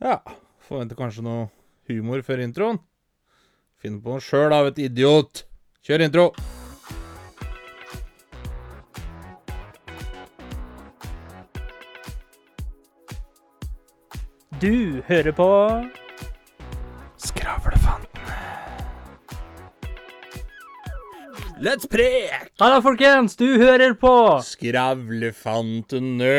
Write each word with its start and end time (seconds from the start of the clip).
Ja, 0.00 0.22
forventer 0.64 0.96
kanskje 0.96 1.20
noe 1.26 1.50
humor 1.90 2.22
før 2.24 2.40
introen. 2.40 2.78
Finn 3.80 3.98
på 4.00 4.14
noe 4.14 4.22
sjøl, 4.24 4.48
da, 4.48 4.62
vet 4.64 4.78
idiot. 4.80 5.42
Kjør 5.84 6.00
intro. 6.06 6.32
Du 14.60 15.04
hører 15.08 15.32
på 15.36 15.50
Skravlefantene. 17.20 18.40
Let's 21.60 21.84
prek! 21.84 22.48
Hallo, 22.60 22.80
folkens! 22.84 23.36
Du 23.36 23.60
hører 23.60 23.92
på 24.00 24.40
Skravlefantene. 24.48 26.32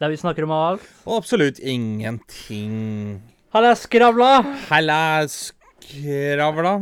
Der 0.00 0.08
vi 0.08 0.16
snakker 0.16 0.46
om 0.46 0.52
alt. 0.56 0.84
Og 1.04 1.18
absolutt 1.20 1.58
ingenting. 1.60 3.20
Halla, 3.52 3.74
skravla! 3.76 4.30
Halla, 4.70 5.00
skravla. 5.28 6.74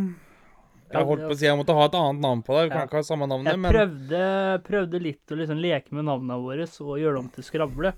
Jeg 0.88 1.04
holdt 1.04 1.24
på 1.26 1.34
å 1.34 1.36
si 1.36 1.44
jeg 1.44 1.58
måtte 1.58 1.74
ha 1.76 1.84
et 1.88 1.96
annet 1.98 2.22
navn 2.24 2.42
på 2.46 2.54
deg. 2.56 2.68
Vi 2.70 2.76
kan 2.76 2.86
ikke 2.88 3.00
ha 3.00 3.04
samme 3.04 3.26
navnet, 3.28 3.50
Jeg 3.52 3.60
men 3.60 3.74
prøvde, 3.74 4.20
prøvde 4.64 5.00
litt 5.04 5.34
å 5.34 5.36
liksom 5.36 5.58
leke 5.60 5.92
med 5.92 6.06
navnene 6.08 6.38
våre 6.40 6.64
og 6.64 6.94
gjøre 7.02 7.20
dem 7.20 7.28
til 7.34 7.44
skravle. 7.44 7.92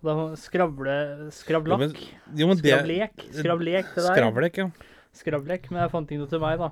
Da 0.00 0.14
skravle 0.40 0.96
Jo, 0.96 1.30
Skravlakk. 1.36 1.78
men- 1.78 1.94
Jo, 2.40 2.46
men 2.48 2.56
det 2.56 2.72
Skravlek. 2.72 3.26
Skravlek 3.36 3.92
til 3.94 4.02
deg. 4.02 4.16
Skravlek, 4.16 4.56
ja. 4.56 4.70
Skravlek. 5.12 5.70
Men 5.70 5.82
jeg 5.82 5.90
fant 5.92 6.08
ikke 6.08 6.18
noe 6.24 6.30
til 6.32 6.40
meg, 6.40 6.58
da. 6.58 6.70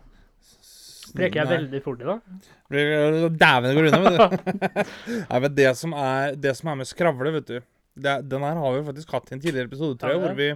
Preker 1.16 1.40
jeg 1.40 1.48
Nei. 1.48 1.56
veldig 1.56 1.80
fort 1.84 2.00
i 2.02 2.08
dag? 2.08 2.20
Dæven, 2.68 3.66
det 3.68 3.74
går 3.78 3.88
unna, 3.88 4.00
vet 4.04 4.18
du. 4.20 4.82
Nei, 5.30 5.40
men 5.44 5.54
det 5.56 5.70
som 5.78 5.94
er, 5.96 6.34
det 6.36 6.54
som 6.58 6.68
er 6.72 6.78
med 6.82 6.88
skravle, 6.90 7.32
vet 7.38 7.46
du 7.48 7.58
det, 7.98 8.14
Den 8.28 8.44
her 8.46 8.54
har 8.60 8.76
vi 8.76 8.82
faktisk 8.86 9.10
hatt 9.16 9.30
i 9.32 9.34
en 9.36 9.40
tidligere 9.42 9.66
episode, 9.70 9.96
tror 9.98 10.12
jeg, 10.14 10.20
hvor 10.22 10.36
vi, 10.38 10.48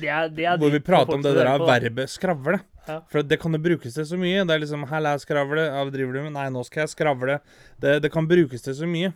Det 0.00 0.08
er, 0.08 0.28
det 0.30 0.44
er 0.46 0.60
hvor 0.60 0.70
vi 0.74 0.80
prater 0.84 1.16
om 1.16 1.22
det 1.24 1.32
der 1.36 1.64
verbet 1.64 2.10
skravle. 2.12 2.60
Ja. 2.86 2.98
For 3.08 3.24
det 3.24 3.38
kan 3.40 3.52
jo 3.56 3.60
brukes 3.64 3.94
til 3.96 4.04
så 4.06 4.16
mye. 4.20 4.44
Det 4.44 4.52
er 4.54 4.60
liksom 4.60 4.84
'Halla, 4.90 5.14
skravle'. 5.16 5.64
Ja, 5.70 5.84
driver 5.90 6.12
du 6.12 6.22
med? 6.26 6.32
Nei, 6.36 6.48
nå 6.52 6.62
skal 6.68 6.82
jeg 6.84 6.92
skravle. 6.92 7.38
Det, 7.80 8.02
det 8.04 8.12
kan 8.12 8.28
brukes 8.28 8.62
til 8.62 8.74
så 8.76 8.86
mye. 8.86 9.12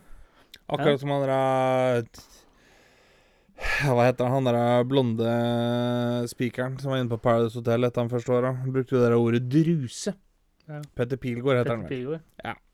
Akkurat 0.67 0.97
Ja. 0.97 0.97
som 0.97 1.09
han 1.13 1.21
der 1.27 2.03
Hva 3.85 4.05
heter 4.07 4.27
han 4.31 4.43
der 4.47 4.83
blonde 4.87 5.29
spikeren 6.31 6.79
som 6.79 6.91
var 6.91 6.97
inne 7.01 7.09
på 7.11 7.19
Paradise 7.21 7.59
Hotel 7.59 7.83
etter 7.85 8.01
han 8.01 8.09
første 8.09 8.31
året? 8.33 8.63
Brukte 8.71 8.95
jo 8.95 9.01
det 9.03 9.09
der 9.11 9.17
ordet 9.19 9.49
'druse'. 9.49 10.13
Ja. 10.69 10.81
Petter 10.95 11.17
Pilgaard 11.17 11.63
heter 11.63 11.73
han 11.75 11.85
Petter 11.87 11.95
vel. 11.95 12.19
Pilgaard. 12.19 12.65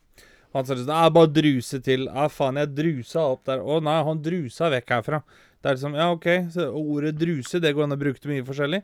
Han 0.56 0.64
sa 0.64 0.76
liksom 0.78 0.96
«Ah, 0.96 1.10
bare 1.12 1.28
druse 1.36 1.82
til. 1.84 2.06
Ja, 2.08 2.30
faen, 2.32 2.56
jeg 2.62 2.70
drusa 2.78 3.26
opp 3.34 3.42
der. 3.50 3.60
Å 3.60 3.82
nei, 3.84 3.98
han 4.08 4.22
drusa 4.24 4.70
vekk 4.72 4.94
herfra. 4.94 5.20
Det 5.60 5.68
er 5.68 5.76
liksom, 5.76 5.98
ja, 6.00 6.06
OK. 6.16 6.28
Så 6.54 6.70
ordet 6.80 7.12
druse, 7.20 7.60
det 7.60 7.74
går 7.76 7.84
an 7.88 7.96
å 7.96 8.00
bruke 8.00 8.22
til 8.24 8.32
mye 8.32 8.46
forskjellig. 8.48 8.80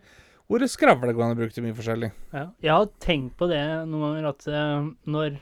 Ordet 0.51 0.67
skravle 0.73 1.13
går 1.15 1.23
an 1.23 1.35
å 1.35 1.39
bruke 1.39 1.55
til 1.55 1.63
mye 1.63 1.77
forskjellig. 1.77 2.09
Ja. 2.35 2.43
Jeg 2.59 2.73
har 2.75 2.89
tenkt 3.05 3.37
på 3.39 3.47
det 3.47 3.61
noen 3.87 4.03
ganger 4.03 4.27
at 4.33 4.47
uh, 4.51 4.89
når 5.07 5.37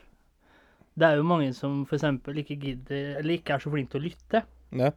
Det 0.99 1.07
er 1.07 1.17
jo 1.17 1.25
mange 1.25 1.49
som 1.57 1.81
f.eks. 1.87 2.05
ikke 2.43 2.59
gidder 2.59 3.17
Eller 3.21 3.39
ikke 3.39 3.55
er 3.55 3.63
så 3.63 3.71
flinke 3.73 3.95
til 3.95 4.03
å 4.03 4.05
lytte. 4.05 4.43
Ja. 4.83 4.91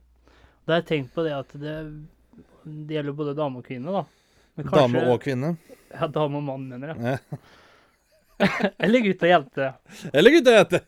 Da 0.66 0.74
har 0.74 0.82
jeg 0.82 0.88
tenkt 0.90 1.14
på 1.16 1.24
det 1.24 1.32
at 1.38 1.56
det, 1.62 1.78
det 2.66 2.98
gjelder 2.98 3.16
både 3.22 3.36
dame 3.38 3.62
og 3.62 3.66
kvinne, 3.70 3.88
da. 4.02 4.04
Men 4.58 4.68
Dame 4.68 5.08
og 5.08 5.22
kvinne. 5.24 5.54
Ja, 5.94 6.10
dame 6.12 6.42
og 6.42 6.44
mann, 6.44 6.68
mener 6.68 6.92
jeg. 6.92 7.16
Ja. 7.16 7.40
Eller 8.82 9.04
gutt 9.06 9.24
og 9.24 9.32
jente. 9.32 9.72
Eller 10.12 10.36
guttejente. 10.36 10.82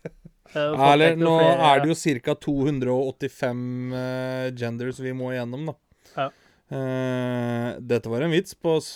Eh, 0.54 0.54
folk 0.54 0.86
Eller 0.86 1.18
nå 1.18 1.34
er 1.42 1.82
det 1.82 1.90
jo 1.90 1.96
ca. 2.22 2.34
285 2.46 3.60
uh, 3.94 4.48
genders 4.54 5.00
vi 5.02 5.14
må 5.16 5.32
igjennom, 5.34 5.72
da. 5.72 5.76
Ja. 6.14 6.30
Uh, 6.74 7.68
dette 7.84 8.10
var 8.10 8.24
en 8.24 8.32
vits 8.32 8.56
på 8.56 8.78
s 8.82 8.94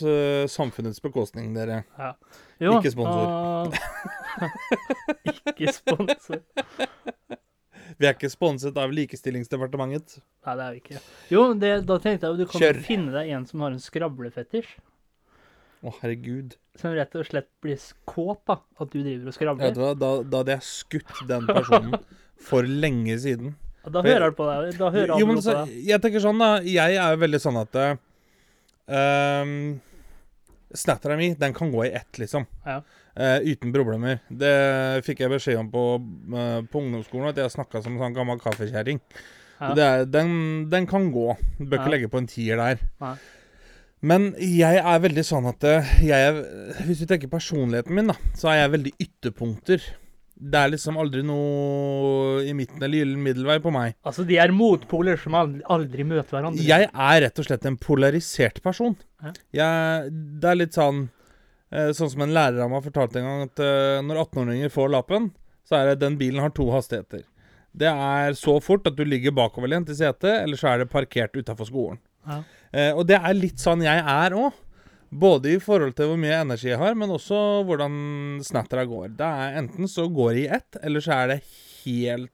samfunnets 0.50 1.02
bekostning, 1.04 1.50
dere. 1.56 1.82
Jo, 2.58 2.78
ikke 2.78 2.94
sponsor. 2.94 3.26
Uh, 3.68 4.48
ikke 5.52 5.74
sponsor. 5.74 6.42
Vi 7.98 8.06
er 8.06 8.14
ikke 8.14 8.30
sponset 8.30 8.76
av 8.78 8.92
Likestillingsdepartementet. 8.94 10.20
Nei, 10.46 10.54
det 10.54 10.64
er 10.64 10.74
vi 10.74 10.82
ikke. 10.82 11.00
Jo, 11.32 11.44
det, 11.58 11.72
da 11.88 11.96
tenkte 12.02 12.28
jeg 12.28 12.36
at 12.36 12.42
du 12.42 12.50
kan 12.50 12.62
Kjør. 12.62 12.80
finne 12.86 13.14
deg 13.14 13.32
en 13.34 13.46
som 13.48 13.64
har 13.64 13.74
en 13.74 13.82
skravlefetisj. 13.82 14.76
Å, 15.78 15.92
herregud. 16.00 16.56
Som 16.78 16.94
rett 16.96 17.14
og 17.18 17.26
slett 17.26 17.48
blir 17.62 17.78
kåt, 18.08 18.40
da. 18.48 18.58
At 18.82 18.90
du 18.90 18.98
driver 18.98 19.30
og 19.30 19.36
skravler. 19.36 19.74
hva, 19.78 19.92
da, 19.94 20.10
da 20.26 20.42
hadde 20.42 20.56
jeg 20.56 20.66
skutt 20.66 21.24
den 21.30 21.46
personen 21.46 21.98
for 22.48 22.66
lenge 22.66 23.18
siden. 23.22 23.54
Da 23.88 24.02
hører 24.04 24.28
han 24.28 24.36
på 24.36 24.46
deg. 24.48 24.72
Da 24.78 24.90
hører 24.92 25.14
Jo, 25.20 25.28
men 25.30 25.42
så, 25.42 25.54
på 25.54 25.66
deg. 25.68 25.76
jeg 25.88 26.02
tenker 26.04 26.24
sånn, 26.24 26.42
da. 26.42 26.50
Jeg 26.66 26.98
er 26.98 27.14
jo 27.14 27.20
veldig 27.22 27.40
sånn 27.42 27.60
at 27.60 27.78
uh, 27.78 29.52
Snattera 30.82 31.16
mi, 31.16 31.30
den 31.38 31.54
kan 31.56 31.70
gå 31.72 31.86
i 31.86 31.94
ett, 31.96 32.10
liksom. 32.20 32.44
Ja. 32.66 32.82
Uh, 33.18 33.38
uten 33.46 33.72
problemer. 33.74 34.20
Det 34.28 34.52
fikk 35.06 35.24
jeg 35.24 35.32
beskjed 35.32 35.62
om 35.62 35.70
på, 35.72 35.86
uh, 36.34 36.60
på 36.68 36.82
ungdomsskolen, 36.82 37.30
at 37.30 37.40
jeg 37.40 37.54
snakka 37.54 37.82
som 37.84 37.96
en 37.96 38.02
sånn 38.02 38.18
gammel 38.18 38.42
kaffekjerring. 38.42 39.00
Ja. 39.58 39.72
Den, 40.06 40.68
den 40.70 40.84
kan 40.86 41.08
gå. 41.10 41.32
Du 41.58 41.64
bør 41.66 41.80
ikke 41.80 41.94
legge 41.96 42.10
på 42.12 42.20
en 42.20 42.28
tier 42.30 42.60
der. 42.60 42.84
Nei. 43.02 43.16
Men 44.06 44.28
jeg 44.38 44.78
er 44.78 45.00
veldig 45.02 45.24
sånn 45.26 45.48
at 45.50 45.64
eh, 45.66 45.88
jeg 46.06 46.42
Hvis 46.86 47.00
du 47.02 47.08
tenker 47.10 47.30
personligheten 47.32 47.96
min, 47.96 48.12
da, 48.12 48.14
så 48.38 48.52
er 48.52 48.60
jeg 48.62 48.74
veldig 48.76 48.92
ytterpunkter. 49.02 49.88
Det 50.38 50.58
er 50.60 50.70
liksom 50.70 50.98
aldri 51.02 51.24
noe 51.26 52.44
i 52.46 52.52
midten 52.54 52.78
eller 52.78 53.00
gyllen 53.00 53.22
middelvei 53.24 53.56
på 53.62 53.72
meg. 53.74 53.96
Altså, 54.06 54.22
de 54.26 54.36
er 54.38 54.54
motpoler 54.54 55.18
som 55.18 55.34
aldri, 55.34 55.64
aldri 55.66 56.06
møter 56.06 56.36
hverandre. 56.36 56.62
Jeg 56.62 56.86
er 56.86 57.22
rett 57.24 57.42
og 57.42 57.48
slett 57.48 57.66
en 57.66 57.78
polarisert 57.82 58.60
person. 58.62 58.94
Jeg, 59.56 60.12
det 60.38 60.52
er 60.52 60.60
litt 60.60 60.78
sånn 60.78 61.08
eh, 61.74 61.90
Sånn 61.96 62.12
som 62.12 62.22
en 62.22 62.36
lærer 62.36 62.62
av 62.62 62.70
meg 62.70 62.86
fortalte 62.86 63.18
en 63.18 63.26
gang, 63.26 63.42
at 63.50 63.64
eh, 63.64 63.98
når 64.06 64.22
18-åringer 64.28 64.70
får 64.76 64.94
lappen, 64.94 65.32
så 65.66 65.80
er 65.80 65.90
det 65.90 66.04
den 66.04 66.20
bilen 66.20 66.44
har 66.44 66.54
to 66.54 66.68
hastigheter. 66.70 67.26
Det 67.78 67.90
er 67.90 68.38
så 68.38 68.54
fort 68.62 68.86
at 68.88 68.96
du 68.96 69.02
ligger 69.04 69.34
bakoverlent 69.34 69.90
i 69.90 69.98
setet, 69.98 70.44
eller 70.44 70.58
så 70.58 70.70
er 70.70 70.84
det 70.84 70.92
parkert 70.94 71.34
utafor 71.34 71.66
skolen. 71.68 71.98
Ja. 72.28 72.40
Eh, 72.72 72.90
og 72.92 73.06
det 73.08 73.18
er 73.20 73.36
litt 73.36 73.62
sånn 73.62 73.84
jeg 73.86 74.02
er 74.02 74.36
òg. 74.38 74.64
Både 75.08 75.54
i 75.54 75.60
forhold 75.62 75.94
til 75.96 76.10
hvor 76.10 76.18
mye 76.20 76.42
energi 76.42 76.68
jeg 76.68 76.80
har, 76.80 76.92
men 76.98 77.08
også 77.14 77.38
hvordan 77.64 77.94
snattera 78.44 78.84
går. 78.84 79.14
Det 79.16 79.24
er 79.24 79.56
Enten 79.62 79.88
så 79.88 80.04
går 80.12 80.34
det 80.36 80.42
i 80.42 80.50
ett, 80.58 80.80
eller 80.84 81.00
så 81.04 81.14
er 81.16 81.30
det 81.32 81.38
helt, 81.86 82.32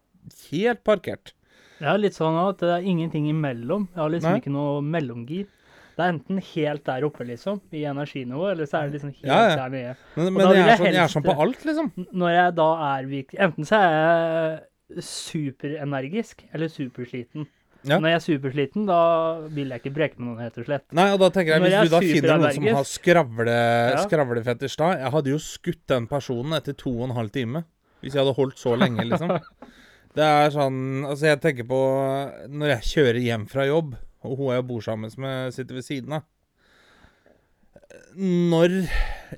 helt 0.51 0.83
parkert. 0.87 1.35
Jeg 1.79 1.91
er 1.93 2.01
litt 2.03 2.17
sånn 2.19 2.35
at 2.41 2.59
det 2.63 2.73
er 2.75 2.89
ingenting 2.91 3.29
imellom. 3.31 3.87
Jeg 3.93 4.03
har 4.03 4.11
liksom 4.11 4.35
Nei. 4.35 4.41
ikke 4.43 4.55
noe 4.55 4.83
mellomgir. 4.83 5.47
Det 5.95 6.03
er 6.03 6.11
enten 6.17 6.41
helt 6.43 6.83
der 6.89 7.05
oppe, 7.07 7.23
liksom, 7.29 7.61
i 7.71 7.85
energinivå, 7.87 8.49
eller 8.51 8.67
så 8.67 8.81
er 8.81 8.89
det 8.89 8.97
liksom 8.99 9.13
helt 9.15 9.29
Ja, 9.31 9.41
ja. 9.47 9.57
der 9.61 9.71
nede. 9.71 9.97
Men, 10.17 10.33
men 10.35 10.43
jeg, 10.43 10.49
er 10.51 10.71
jeg 10.73 10.79
sånn, 10.81 10.89
jeg 10.89 11.03
er 11.05 11.13
sånn 11.13 11.27
på 11.29 11.35
alt, 11.45 11.67
liksom. 11.69 11.91
Når 12.11 12.33
jeg 12.35 12.55
da 12.59 12.67
er 12.89 13.11
virkelig 13.13 13.43
Enten 13.47 13.69
så 13.69 13.79
er 13.79 13.95
jeg 13.95 15.05
superenergisk 15.07 16.43
eller 16.51 16.73
supersliten. 16.73 17.47
Ja. 17.85 17.99
Når 18.01 18.09
jeg 18.09 18.17
er 18.17 18.25
supersliten, 18.25 18.87
da 18.89 18.99
vil 19.53 19.69
jeg 19.75 19.83
ikke 19.83 19.95
breke 19.95 20.17
med 20.19 20.27
noen, 20.31 20.39
rett 20.47 20.57
og 20.59 20.65
slett. 20.65 20.85
Nei, 20.97 21.05
og 21.13 21.19
da 21.21 21.29
tenker 21.35 21.53
jeg, 21.55 21.61
Hvis 21.67 21.75
jeg 21.75 21.85
du 21.85 21.93
da 21.93 21.99
er 21.99 22.07
finner 22.09 22.39
noen 22.41 22.55
som 22.57 22.69
har 22.79 22.89
skravle, 22.89 23.57
Ja. 23.93 24.03
skravlefetisj 24.07 24.77
da 24.81 24.89
Jeg 24.97 25.11
hadde 25.13 25.31
jo 25.35 25.39
skutt 25.39 25.83
den 25.93 26.07
personen 26.09 26.53
etter 26.57 26.73
to 26.81 26.91
og 26.97 27.11
en 27.11 27.17
halv 27.19 27.31
time. 27.35 27.65
Hvis 28.01 28.15
jeg 28.15 28.25
hadde 28.25 28.35
holdt 28.39 28.57
så 28.59 28.73
lenge, 28.81 29.05
liksom. 29.05 29.35
Det 30.17 30.23
er 30.23 30.51
sånn 30.55 31.05
Altså, 31.09 31.27
jeg 31.27 31.41
tenker 31.43 31.67
på 31.67 31.79
Når 32.49 32.69
jeg 32.77 32.83
kjører 32.93 33.21
hjem 33.25 33.47
fra 33.51 33.65
jobb, 33.67 33.97
og 34.25 34.37
hun 34.39 34.53
jeg 34.55 34.67
bor 34.69 34.81
sammen 34.81 35.11
med, 35.19 35.53
sitter 35.53 35.75
ved 35.75 35.85
siden 35.85 36.13
av 36.21 36.23
Når 38.17 38.77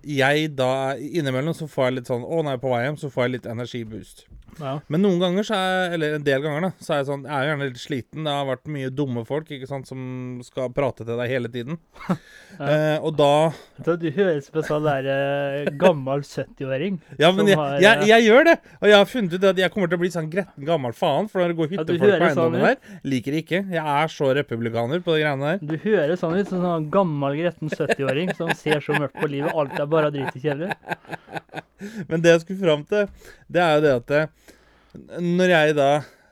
jeg 0.03 0.51
da 0.59 0.71
Innimellom 0.97 1.55
så 1.57 1.69
får 1.71 1.91
jeg 1.91 1.99
litt 2.01 2.11
sånn 2.11 2.25
Å, 2.27 2.43
nei, 2.47 2.57
på 2.61 2.73
vei 2.73 2.85
hjem, 2.87 2.99
så 3.01 3.11
får 3.13 3.27
jeg 3.27 3.37
litt 3.37 3.49
energiboost. 3.51 4.27
Ja. 4.61 4.79
Men 4.93 5.03
noen 5.05 5.21
ganger, 5.21 5.47
så 5.47 5.57
er, 5.59 5.95
eller 5.97 6.17
en 6.17 6.25
del 6.25 6.43
ganger, 6.45 6.69
da, 6.69 6.71
så 6.81 6.95
er 6.95 7.01
jeg 7.03 7.09
sånn 7.11 7.25
Jeg 7.27 7.35
er 7.37 7.49
gjerne 7.51 7.69
litt 7.69 7.81
sliten. 7.81 8.27
Det 8.27 8.33
har 8.33 8.49
vært 8.49 8.71
mye 8.73 8.93
dumme 8.95 9.25
folk 9.29 9.51
ikke 9.53 9.69
sant, 9.69 9.89
som 9.89 10.01
skal 10.47 10.73
prate 10.77 11.05
til 11.05 11.21
deg 11.21 11.33
hele 11.33 11.51
tiden. 11.53 11.79
eh, 12.13 12.97
og 12.97 13.17
da 13.19 13.51
Så 13.85 13.97
du 14.01 14.09
høres 14.17 14.49
ut 14.49 14.57
som 14.57 14.63
en 14.63 14.69
sånn 14.71 15.11
eh, 15.13 15.71
gammel 15.81 16.25
70-åring. 16.27 17.01
Ja, 17.23 17.31
men 17.35 17.49
jeg, 17.51 17.59
har, 17.59 17.79
jeg, 17.83 18.03
eh, 18.03 18.11
jeg 18.13 18.27
gjør 18.29 18.49
det. 18.51 18.57
Og 18.81 18.89
jeg 18.91 18.97
har 18.97 19.11
funnet 19.11 19.37
ut 19.37 19.47
at 19.51 19.61
jeg 19.61 19.73
kommer 19.75 19.91
til 19.91 19.99
å 19.99 20.03
bli 20.03 20.13
sånn 20.15 20.31
gretten 20.33 20.69
gammel 20.69 20.97
faen. 20.97 21.31
For 21.33 21.43
når 21.43 21.53
det 21.53 21.59
går 21.61 21.69
Ja, 21.69 21.73
hyttefolk 21.77 22.05
på 22.07 22.29
eiendommen 22.29 22.61
sånn 22.61 22.67
der, 22.71 23.01
liker 23.13 23.37
det 23.37 23.43
ikke. 23.45 23.63
Jeg 23.77 23.85
er 23.97 24.13
så 24.13 24.31
republikaner 24.37 25.05
på 25.05 25.17
de 25.17 25.25
greiene 25.25 25.53
der. 25.53 25.63
Du 25.67 25.77
høres 25.85 26.23
sånn 26.23 26.37
ut 26.37 26.51
som 26.51 26.61
en 26.61 26.67
sånn 26.71 26.89
gammel, 26.95 27.39
gretten 27.41 27.73
70-åring 27.73 28.33
som 28.39 28.53
ser 28.57 28.85
så 28.85 28.97
mørkt 28.97 29.19
på 29.21 29.31
livet. 29.33 29.53
Alt 29.57 29.77
er 29.81 29.86
bare 29.93 30.11
dritt 30.15 30.37
og 30.37 30.43
kjedelig. 30.43 30.73
Men 32.11 32.23
det 32.25 32.33
jeg 32.35 32.41
skulle 32.45 32.63
fram 32.65 32.85
til, 32.89 33.09
det 33.53 33.63
er 33.63 33.75
jo 33.77 33.85
det 33.85 33.95
at 34.01 35.21
når 35.21 35.51
jeg 35.53 35.75
da 35.77 35.89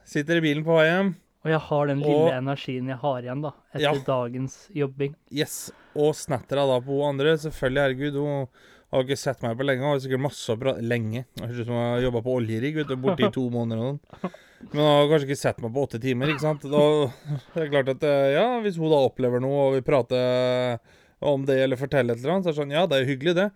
sitter 0.09 0.39
i 0.39 0.45
bilen 0.47 0.65
på 0.65 0.73
vei 0.79 0.87
hjem, 0.89 1.11
Og 1.45 1.51
jeg 1.53 1.59
har 1.67 1.87
den 1.91 1.99
lille 2.01 2.21
Og- 2.25 2.33
energien 2.33 2.87
jeg 2.89 2.97
har 3.03 3.19
igjen, 3.21 3.41
da, 3.45 3.51
etter 3.73 3.83
Ja. 3.85 3.91
dagens 4.07 4.55
jobbing. 4.73 5.13
yes, 5.31 5.71
og 5.95 6.15
snattera 6.17 6.65
da 6.65 6.79
på 6.81 6.95
hun 6.97 7.11
andre 7.19 7.35
Selvfølgelig, 7.37 7.83
herregud, 7.85 8.17
hun 8.23 8.47
Har 8.93 9.03
ikke 9.03 9.17
sett 9.17 9.41
meg 9.43 9.57
på 9.57 9.65
lenge. 9.65 9.81
Hun 9.81 9.91
Har 9.91 9.99
sikkert 9.99 10.21
masse 10.21 10.53
å 10.53 10.57
prate 10.61 10.81
Lenge. 10.85 11.25
Høres 11.41 11.57
ut 11.59 11.65
som 11.65 11.73
hun 11.75 11.83
har 11.83 12.01
jobba 12.05 12.21
på 12.23 12.35
oljerigg 12.37 12.77
borti 13.01 13.27
to 13.33 13.49
måneder. 13.49 13.81
og 13.81 13.99
sånn. 14.21 14.31
Men 14.71 14.77
hun 14.79 14.85
har 14.85 15.07
kanskje 15.09 15.25
ikke 15.27 15.37
sett 15.41 15.59
meg 15.61 15.73
på 15.73 15.83
åtte 15.83 15.99
timer, 15.99 16.27
ikke 16.31 16.39
sant. 16.45 16.61
Da, 16.61 16.83
det 17.55 17.63
er 17.65 17.71
klart 17.73 17.89
at 17.89 18.03
eh, 18.07 18.33
ja, 18.37 18.45
hvis 18.61 18.77
hun 18.77 18.89
da 18.93 19.01
opplever 19.09 19.41
noe, 19.41 19.65
og 19.67 19.73
vi 19.75 19.81
prate 19.81 20.79
om 21.27 21.45
det 21.47 21.57
eller 21.63 21.79
fortelle 21.79 22.13
et 22.13 22.21
eller 22.21 22.35
annet, 22.35 22.45
så 22.45 22.51
er 22.51 22.55
det 22.55 22.61
sånn 22.61 22.75
Ja, 22.75 22.85
det 22.89 22.97
er 22.97 23.03
jo 23.05 23.11
hyggelig, 23.13 23.35
det. 23.39 23.49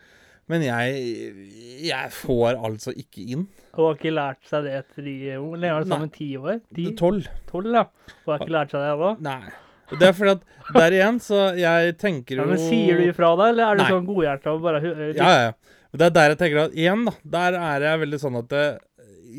Men 0.49 0.63
jeg, 0.65 1.39
jeg 1.85 2.11
får 2.17 2.57
altså 2.57 2.93
ikke 2.97 3.21
inn. 3.35 3.45
Hun 3.75 3.83
har 3.85 3.97
ikke 3.99 4.13
lært 4.15 4.47
seg 4.49 4.65
det 4.65 4.71
etter 4.79 5.05
de 5.05 5.15
Hvor 5.37 5.59
lenge 5.61 5.75
har 5.75 5.85
du 5.85 5.91
sammen? 5.91 6.09
Ti 6.15 6.29
år? 6.41 6.61
Tolv. 6.97 7.27
Tolv, 7.51 7.75
ja. 7.77 7.83
Hun 8.23 8.31
har 8.33 8.41
ikke 8.41 8.55
lært 8.55 8.73
seg 8.73 8.81
det 8.81 8.93
ennå? 8.95 9.11
Nei. 9.27 9.51
Det 9.89 10.05
er 10.05 10.13
fordi 10.13 10.33
at 10.35 10.73
der 10.75 10.95
igjen, 10.97 11.15
så 11.21 11.37
jeg 11.57 11.95
tenker 12.01 12.37
jo 12.37 12.43
Ja, 12.43 12.49
men 12.51 12.61
sier 12.61 12.99
du 12.99 13.07
ifra 13.09 13.31
da, 13.37 13.47
eller 13.53 13.65
er 13.71 13.79
du 13.79 13.83
Nei. 13.83 13.89
sånn 13.93 14.09
godhjerta 14.09 14.53
og 14.53 14.65
bare 14.65 14.81
Ja, 15.17 15.31
ja. 15.47 15.53
Det 15.89 16.05
er 16.05 16.13
der 16.13 16.33
jeg 16.35 16.37
tenker 16.43 16.61
at 16.67 16.75
igjen, 16.77 17.07
da. 17.07 17.13
Der 17.37 17.57
er 17.57 17.85
jeg 17.87 18.01
veldig 18.03 18.19
sånn 18.21 18.37
at 18.37 18.49
det, 18.51 18.65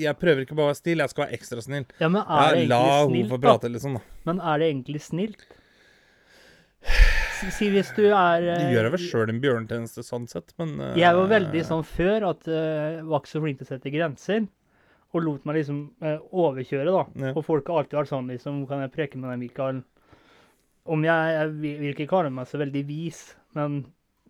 jeg 0.01 0.19
prøver 0.19 0.43
ikke 0.43 0.57
bare 0.59 0.71
å 0.71 0.73
være 0.73 0.81
snill, 0.81 1.03
jeg 1.05 1.13
skal 1.13 1.25
være 1.27 1.39
ekstra 1.39 1.63
snill. 1.63 1.87
Ja, 2.01 2.09
men 2.11 2.23
er 2.23 2.57
det 2.57 2.65
la 2.71 2.81
egentlig 2.81 2.91
henne 2.91 3.13
snilt, 3.13 3.31
få 3.31 3.39
da? 3.39 3.45
prate, 3.47 3.71
liksom. 3.77 3.99
da. 3.99 4.19
Men 4.27 4.43
er 4.53 4.63
det 4.63 4.71
egentlig 4.73 5.03
snilt? 5.07 5.45
Si, 7.41 7.71
hvis 7.73 7.91
du 7.97 8.03
er 8.11 8.43
Du 8.45 8.49
eh, 8.53 8.71
gjør 8.75 8.87
deg 8.87 8.95
vel 8.95 9.03
sjøl 9.03 9.31
en 9.33 9.39
bjørnetjeneste 9.41 10.05
sånn 10.05 10.27
sett, 10.29 10.53
men 10.61 10.75
uh, 10.77 10.91
Jeg 10.99 11.17
var 11.17 11.31
veldig 11.31 11.63
sånn 11.67 11.85
før 11.89 12.27
at 12.35 12.49
uh, 12.51 13.01
var 13.09 13.23
ikke 13.23 13.33
så 13.33 13.41
flink 13.45 13.61
til 13.61 13.69
å 13.69 13.71
sette 13.71 13.93
grenser. 13.95 14.45
Og 15.15 15.25
lot 15.25 15.47
meg 15.49 15.61
liksom 15.61 15.81
uh, 16.05 16.19
overkjøre, 16.29 16.93
da. 16.93 17.05
Ja. 17.25 17.33
Og 17.33 17.47
folk 17.47 17.71
har 17.71 17.83
alltid 17.83 17.99
vært 18.03 18.13
sånn 18.13 18.29
liksom 18.31 18.61
Kan 18.71 18.85
jeg 18.85 18.93
preke 18.95 19.21
med 19.21 19.33
deg, 19.33 19.41
Mikael? 19.41 19.81
Om 20.91 21.07
jeg, 21.07 21.35
jeg 21.37 21.57
vil 21.63 21.95
ikke 21.95 22.11
kalle 22.11 22.33
meg 22.35 22.49
så 22.51 22.61
veldig 22.61 22.83
vis, 22.89 23.23
men 23.57 23.83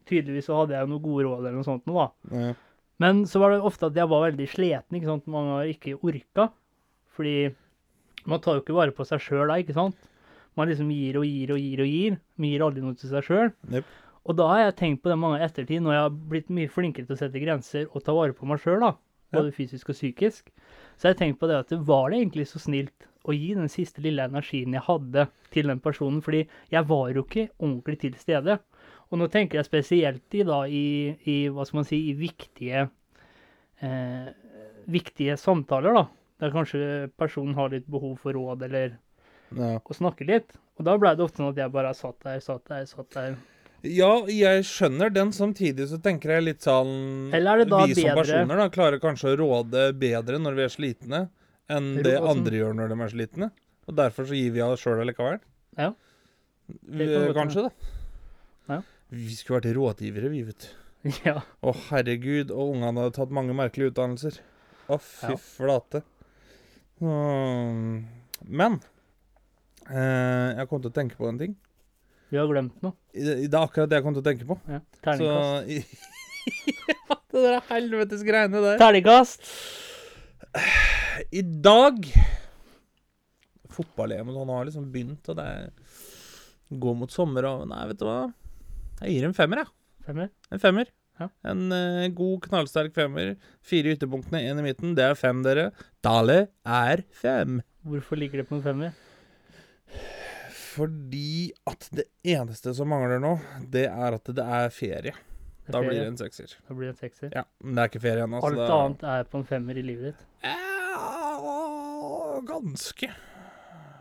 tydeligvis 0.09 0.49
så 0.51 0.63
hadde 0.63 0.75
jeg 0.75 0.85
jo 0.85 0.91
noen 0.91 1.05
gode 1.05 1.27
råd 1.27 1.45
eller 1.45 1.55
noe 1.57 1.67
sånt 1.67 1.87
nå, 1.89 1.95
da. 1.95 2.37
ja. 2.37 2.55
Men 3.01 3.23
så 3.25 3.41
var 3.41 3.55
det 3.55 3.63
ofte 3.65 3.89
at 3.89 3.97
jeg 3.97 4.11
var 4.11 4.27
veldig 4.27 4.47
sliten, 4.53 4.97
ikke 4.99 5.09
sant. 5.09 5.29
Man 5.33 5.47
har 5.55 5.71
ikke 5.71 5.95
orka. 6.05 6.51
Fordi 7.17 7.49
man 8.29 8.43
tar 8.45 8.59
jo 8.59 8.65
ikke 8.65 8.77
vare 8.77 8.93
på 8.93 9.07
seg 9.09 9.23
sjøl 9.25 9.49
da, 9.49 9.57
ikke 9.63 9.77
sant. 9.77 10.10
Man 10.61 10.71
liksom 10.71 10.93
gir 10.95 11.19
og 11.21 11.27
gir 11.27 11.55
og 11.57 11.61
gir 11.65 11.83
og 11.83 11.91
gir. 11.91 12.17
Man 12.37 12.53
gir 12.53 12.65
aldri 12.67 12.85
noe 12.85 12.99
til 13.01 13.13
seg 13.13 13.27
sjøl. 13.27 13.53
Yep. 13.73 13.93
Og 14.29 14.37
da 14.37 14.49
har 14.51 14.65
jeg 14.67 14.79
tenkt 14.79 15.03
på 15.03 15.11
det 15.11 15.19
mange 15.19 15.41
ettertid, 15.43 15.81
når 15.83 15.97
jeg 15.97 16.05
har 16.05 16.17
blitt 16.33 16.51
mye 16.53 16.71
flinkere 16.71 17.09
til 17.09 17.17
å 17.17 17.21
sette 17.23 17.41
grenser 17.43 17.87
og 17.89 18.05
ta 18.05 18.15
vare 18.15 18.37
på 18.37 18.49
meg 18.49 18.61
sjøl. 18.63 18.85
Både 19.31 19.55
fysisk 19.55 19.93
og 19.93 19.97
psykisk. 19.97 20.51
Så 20.99 21.09
jeg 21.09 21.15
har 21.15 21.21
tenkt 21.21 21.41
på 21.41 21.49
det 21.49 21.61
at 21.63 21.73
var 21.87 22.11
det 22.11 22.21
egentlig 22.21 22.49
så 22.51 22.61
snilt 22.61 23.07
å 23.29 23.35
gi 23.37 23.53
den 23.57 23.71
siste 23.73 24.03
lille 24.05 24.25
energien 24.29 24.75
jeg 24.75 24.85
hadde 24.87 25.27
til 25.55 25.69
den 25.71 25.81
personen, 25.83 26.21
fordi 26.25 26.45
jeg 26.73 26.89
var 26.89 27.11
jo 27.13 27.25
ikke 27.25 27.49
ordentlig 27.59 27.99
til 28.05 28.17
stede. 28.21 28.59
Og 29.11 29.21
nå 29.21 29.29
tenker 29.33 29.61
jeg 29.61 29.69
spesielt 29.69 30.39
i, 30.39 30.45
da, 30.47 30.63
i, 30.67 30.87
i 31.29 31.37
hva 31.53 31.67
skal 31.67 31.81
man 31.81 31.89
si, 31.89 32.01
i 32.11 32.17
viktige, 32.19 32.87
eh, 33.83 34.31
viktige 34.91 35.37
samtaler, 35.41 35.97
da. 35.97 36.07
Der 36.41 36.55
kanskje 36.55 37.11
personen 37.21 37.57
har 37.59 37.73
litt 37.73 37.89
behov 37.91 38.15
for 38.23 38.37
råd 38.37 38.63
eller 38.69 38.95
Ja. 39.57 39.79
og 39.85 39.97
snakke 39.97 40.27
litt. 40.27 40.53
Og 40.79 40.85
da 40.87 40.97
ble 40.97 41.15
det 41.17 41.25
ofte 41.25 41.43
sånn 41.43 41.51
at 41.53 41.57
jeg 41.57 41.73
bare 41.75 41.95
satt 41.95 42.21
der, 42.25 42.41
satt 42.41 42.65
der, 42.71 42.85
satt 42.87 43.11
der. 43.17 43.37
ja, 43.83 44.11
jeg 44.27 44.63
skjønner 44.65 45.13
den. 45.13 45.33
Samtidig 45.33 45.89
så 45.91 45.99
tenker 46.03 46.31
jeg 46.37 46.43
litt 46.45 46.61
sånn 46.63 47.33
Eller 47.35 47.53
er 47.53 47.65
det 47.65 47.69
da 47.71 47.85
Vi 47.87 47.95
som 47.95 48.05
bedre- 48.05 48.17
personer 48.23 48.57
da 48.57 48.69
klarer 48.69 49.01
kanskje 49.01 49.33
å 49.35 49.39
råde 49.41 49.93
bedre 49.99 50.39
når 50.39 50.55
vi 50.55 50.63
er 50.63 50.69
slitne, 50.75 51.21
enn 51.69 52.03
det 52.03 52.15
Ro- 52.19 52.27
altså- 52.27 52.31
andre 52.37 52.53
gjør 52.61 52.75
når 52.79 52.89
de 52.95 53.01
er 53.03 53.09
slitne. 53.17 53.51
Og 53.89 53.97
derfor 53.97 54.25
så 54.27 54.35
gir 54.39 54.53
vi 54.53 54.61
av 54.61 54.73
oss 54.73 54.81
sjøl 54.85 55.01
allikevel. 55.03 55.41
Ja. 55.79 55.93
Kan 56.71 57.35
kanskje, 57.35 57.63
da. 57.67 57.71
Ja. 58.69 58.83
Vi 59.11 59.35
skulle 59.35 59.61
vært 59.61 59.75
rådgivere, 59.75 60.31
vi, 60.31 60.43
vet 60.45 60.59
du. 60.61 61.11
Ja. 61.25 61.41
Å, 61.65 61.73
herregud. 61.91 62.51
Og 62.53 62.75
ungene 62.77 63.01
hadde 63.03 63.15
tatt 63.17 63.31
mange 63.35 63.55
merkelige 63.57 63.91
utdannelser. 63.91 64.39
Å, 64.89 64.99
fy 65.01 65.33
Ja. 65.33 65.37
flate. 65.37 66.03
Mm, 67.01 68.05
Men 68.47 68.81
jeg 69.91 70.71
kom 70.71 70.83
til 70.83 70.93
å 70.93 70.95
tenke 70.95 71.19
på 71.19 71.29
en 71.29 71.41
ting. 71.41 71.57
Vi 72.31 72.39
har 72.39 72.47
glemt 72.47 72.77
noe. 72.85 72.95
Det 73.13 73.49
er 73.49 73.59
akkurat 73.59 73.91
det 73.91 73.99
jeg 73.99 74.07
kom 74.07 74.15
til 74.15 74.23
å 74.23 74.29
tenke 74.29 74.47
på. 74.47 74.57
Ja. 74.71 74.79
Så 74.95 75.03
Terningkast. 75.03 75.71
i, 75.71 75.81
Ja, 77.11 77.17
Det 77.31 77.43
der 77.43 77.65
helvetes 77.71 78.23
greiene 78.27 78.63
der. 78.63 78.79
Terningkast! 78.81 79.51
I 81.31 81.43
dag 81.43 82.07
Fotball-EM 83.71 84.31
og 84.33 84.39
sånn 84.39 84.53
har 84.55 84.65
liksom 84.67 84.87
begynt, 84.91 85.29
og 85.31 85.37
det 85.39 85.45
er 85.47 85.69
Gå 86.81 86.95
mot 86.99 87.11
sommer 87.11 87.47
og 87.51 87.67
Nei, 87.71 87.83
vet 87.91 88.01
du 88.01 88.07
hva? 88.07 88.21
Jeg 89.01 89.15
gir 89.17 89.27
en 89.27 89.35
femmer, 89.35 89.63
jeg. 89.63 89.73
Femmer? 90.07 90.31
En 90.53 90.63
femmer. 90.63 90.91
Ja. 91.21 91.29
En 91.51 91.63
uh, 91.73 92.07
god, 92.15 92.45
knallsterk 92.47 92.95
femmer. 92.95 93.33
Fire 93.67 93.95
ytterpunktene, 93.97 94.43
én 94.47 94.61
i 94.61 94.65
midten. 94.65 94.93
Det 94.97 95.07
er 95.07 95.17
fem, 95.19 95.41
dere. 95.45 95.71
Dale 96.05 96.45
er 96.63 97.03
fem. 97.17 97.59
Hvorfor 97.89 98.21
ligger 98.21 98.43
det 98.43 98.47
på 98.51 98.59
en 98.59 98.65
femmer? 98.65 98.95
Fordi 100.71 101.51
at 101.67 101.89
det 101.97 102.05
eneste 102.31 102.73
som 102.77 102.91
mangler 102.93 103.21
nå, 103.23 103.33
det 103.73 103.87
er 103.91 104.17
at 104.19 104.25
det 104.37 104.45
er 104.45 104.71
ferie. 104.75 105.15
Det 105.67 105.71
er 105.71 105.77
Da 105.77 105.81
blir 105.85 105.99
det 105.99 106.07
en 106.11 106.19
sekser. 106.21 106.53
Da 106.69 106.75
blir 106.75 106.91
det 106.91 106.95
en 106.97 107.01
sekser. 107.01 107.33
Ja, 107.35 107.45
men 107.63 107.75
det 107.79 107.83
er 107.85 107.91
ikke 107.93 108.03
ferie 108.05 108.25
ennå. 108.27 108.41
Alt 108.45 108.57
det- 108.59 108.71
annet 108.77 109.03
er 109.15 109.25
på 109.31 109.39
en 109.41 109.45
femmer 109.47 109.79
i 109.79 109.83
livet 109.83 110.05
ditt. 110.13 110.27
Ja, 110.45 112.41
ganske. 112.47 113.11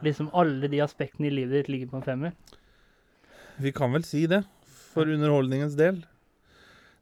Liksom 0.03 0.29
alle 0.33 0.67
de 0.71 0.79
aspektene 0.81 1.27
i 1.27 1.33
livet 1.33 1.51
ditt 1.59 1.69
ligger 1.73 1.87
på 1.91 1.97
en 1.99 2.03
femmer. 2.07 2.31
Vi 3.59 3.71
kan 3.75 3.91
vel 3.91 4.03
si 4.07 4.25
det. 4.27 4.43
For 4.93 5.03
underholdningens 5.05 5.75
del. 5.75 6.03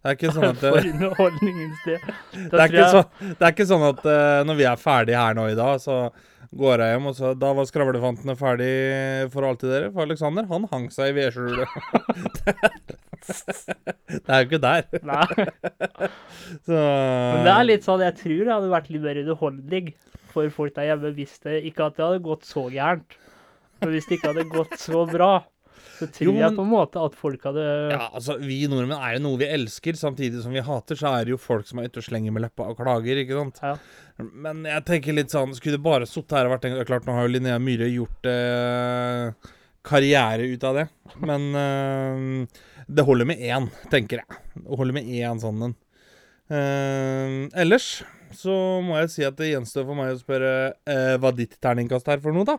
Det 0.07 0.13
er 0.13 0.17
ikke 0.21 0.31
sånn 0.31 0.45
at 0.47 0.61
For 0.63 0.85
underholdningens 0.87 1.79
del. 1.83 1.99
det, 2.53 2.55
er, 2.55 2.69
ikke 2.69 2.85
så, 2.93 3.01
det 3.19 3.43
er 3.43 3.51
ikke 3.51 3.65
sånn 3.67 3.81
at 3.89 3.97
uh, 4.07 4.39
når 4.47 4.55
vi 4.61 4.65
er 4.69 4.77
ferdige 4.79 5.19
her 5.19 5.35
nå 5.35 5.43
i 5.51 5.57
dag, 5.57 5.81
så 5.83 5.97
går 6.55 6.79
jeg 6.79 6.87
hjem, 6.93 7.09
og 7.09 7.15
så 7.17 7.31
Da 7.35 7.49
var 7.57 7.67
skravlefantene 7.67 8.35
ferdig 8.39 8.69
for 9.33 9.43
alltid, 9.49 9.67
dere. 9.73 9.89
For 9.91 10.01
Alexander, 10.07 10.47
han 10.47 10.63
hang 10.71 10.87
seg 10.95 11.11
i 11.11 11.17
vedskjulet. 11.17 11.67
det 14.07 14.31
er 14.31 14.39
jo 14.39 14.47
ikke 14.47 14.63
der. 14.63 14.87
Nei, 15.11 15.27
Så 16.63 16.77
men 16.77 17.43
det 17.43 17.51
er 17.51 17.65
litt 17.65 17.83
sånn 17.83 17.99
Jeg 18.05 18.15
tror 18.21 18.39
det 18.39 18.53
hadde 18.53 18.69
vært 18.71 18.87
litt 18.93 19.03
mer 19.03 19.19
underholdning 19.25 19.91
for 20.31 20.47
folk 20.53 20.71
der 20.77 20.87
hjemme 20.93 21.11
hvis 21.17 21.35
det 21.43 21.65
ikke 21.67 21.89
at 21.89 21.97
det 21.99 22.05
hadde 22.05 22.23
gått 22.23 22.47
så 22.47 22.69
gærent. 22.71 23.11
Men 23.81 23.89
hvis 23.91 24.07
det 24.07 24.15
ikke 24.21 24.31
hadde 24.31 24.47
gått 24.55 24.79
så 24.79 25.03
bra, 25.09 25.43
så 25.97 26.07
tror 26.13 26.27
Jo, 26.27 26.33
jeg 26.37 26.55
på 26.55 26.63
en 26.63 26.69
måte 26.71 27.01
at 27.01 27.15
folk 27.17 27.43
hadde 27.49 27.63
Ja, 27.91 28.07
altså, 28.11 28.37
Vi 28.41 28.59
nordmenn 28.69 28.99
er 29.01 29.15
jo 29.17 29.23
noe 29.25 29.39
vi 29.41 29.49
elsker, 29.57 29.97
samtidig 29.97 30.43
som 30.43 30.53
vi 30.53 30.63
hater. 30.63 30.99
Så 30.99 31.09
er 31.09 31.25
det 31.27 31.33
jo 31.33 31.39
folk 31.41 31.67
som 31.69 31.81
er 31.81 31.89
ute 31.89 32.01
og 32.03 32.07
slenger 32.07 32.35
med 32.35 32.45
leppa 32.45 32.67
og 32.69 32.77
klager, 32.79 33.21
ikke 33.23 33.37
sant. 33.39 33.61
Ja. 33.63 33.75
Men 34.17 34.63
jeg 34.65 34.85
tenker 34.87 35.13
litt 35.13 35.33
sånn 35.33 35.51
Skulle 35.57 35.77
det 35.77 35.85
bare 35.85 36.07
sittet 36.09 36.37
her 36.39 36.47
og 36.49 36.55
vært 36.55 36.69
en 36.69 36.77
Klart, 36.87 37.05
nå 37.05 37.13
har 37.17 37.27
jo 37.27 37.33
Linnea 37.35 37.59
Myhre 37.61 37.89
gjort 37.91 38.29
eh, 38.31 39.51
karriere 39.87 40.47
ut 40.51 40.63
av 40.67 40.81
det. 40.81 40.87
Men 41.23 41.49
eh, 41.63 42.61
det 42.87 43.05
holder 43.07 43.29
med 43.29 43.41
én, 43.43 43.69
tenker 43.91 44.23
jeg. 44.23 44.43
Det 44.57 44.79
holder 44.79 44.97
med 44.99 45.09
én 45.17 45.41
sånn 45.43 45.69
en. 45.69 45.75
Eh, 46.47 47.33
ellers 47.59 47.97
så 48.35 48.53
må 48.83 48.97
jeg 49.01 49.11
si 49.11 49.25
at 49.27 49.37
det 49.39 49.49
gjenstår 49.51 49.85
for 49.87 49.97
meg 49.97 50.13
å 50.13 50.19
spørre 50.19 50.51
eh, 50.87 51.15
hva 51.21 51.31
ditt 51.35 51.55
terningkast 51.63 52.07
er 52.11 52.21
for 52.23 52.35
noe, 52.35 52.47
da. 52.47 52.57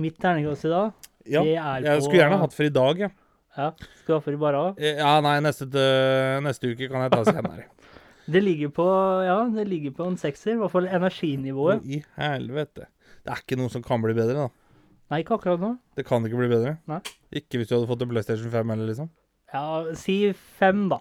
Mitt 0.00 0.16
terningkast 0.20 0.66
i 0.68 0.72
dag, 0.72 1.09
Ja, 1.30 1.42
er 1.46 1.86
jeg 1.86 2.04
skulle 2.04 2.22
gjerne 2.22 2.40
hatt 2.42 2.56
for 2.56 2.66
i 2.66 2.72
dag, 2.74 3.04
ja. 3.06 3.10
Ja, 3.56 3.72
skal 3.74 4.06
du 4.06 4.14
ha 4.14 4.22
for 4.22 4.36
i 4.36 4.38
bare 4.40 4.62
av? 4.62 4.80
Ja, 4.82 5.16
nei, 5.24 5.36
neste, 5.42 5.66
neste 6.44 6.70
uke 6.70 6.86
kan 6.90 7.06
jeg 7.06 7.12
ta 7.16 7.24
senere. 7.26 7.66
Det 8.30 8.38
ligger 8.44 8.70
på 8.70 8.84
Ja, 9.26 9.40
det 9.50 9.64
ligger 9.66 9.90
på 9.96 10.04
en 10.06 10.16
sekser. 10.20 10.52
I 10.54 10.58
hvert 10.60 10.70
fall 10.70 10.86
energinivået. 10.86 11.80
I 11.82 11.98
helvete. 12.14 12.84
Det 13.24 13.32
er 13.32 13.40
ikke 13.42 13.56
noe 13.58 13.72
som 13.72 13.82
kan 13.82 13.98
bli 14.04 14.14
bedre, 14.14 14.44
da. 14.44 14.84
Nei, 15.10 15.24
ikke 15.24 15.34
akkurat 15.40 15.58
nå. 15.58 15.72
Det 15.98 16.04
kan 16.06 16.22
ikke 16.28 16.38
bli 16.38 16.50
bedre. 16.52 16.76
Nei. 16.86 17.00
Ikke 17.34 17.58
hvis 17.58 17.66
du 17.70 17.74
hadde 17.74 17.88
fått 17.90 18.04
en 18.04 18.12
PlayStation 18.12 18.52
5 18.52 18.70
eller 18.76 18.86
liksom. 18.92 19.08
Ja, 19.50 19.64
si 19.98 20.18
fem, 20.60 20.84
da. 20.92 21.00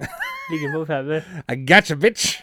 Ligger 0.49 0.73
på 0.79 0.81
femmer. 0.89 1.27
I 1.53 1.59
gotcha, 1.69 1.99
bitch! 2.01 2.39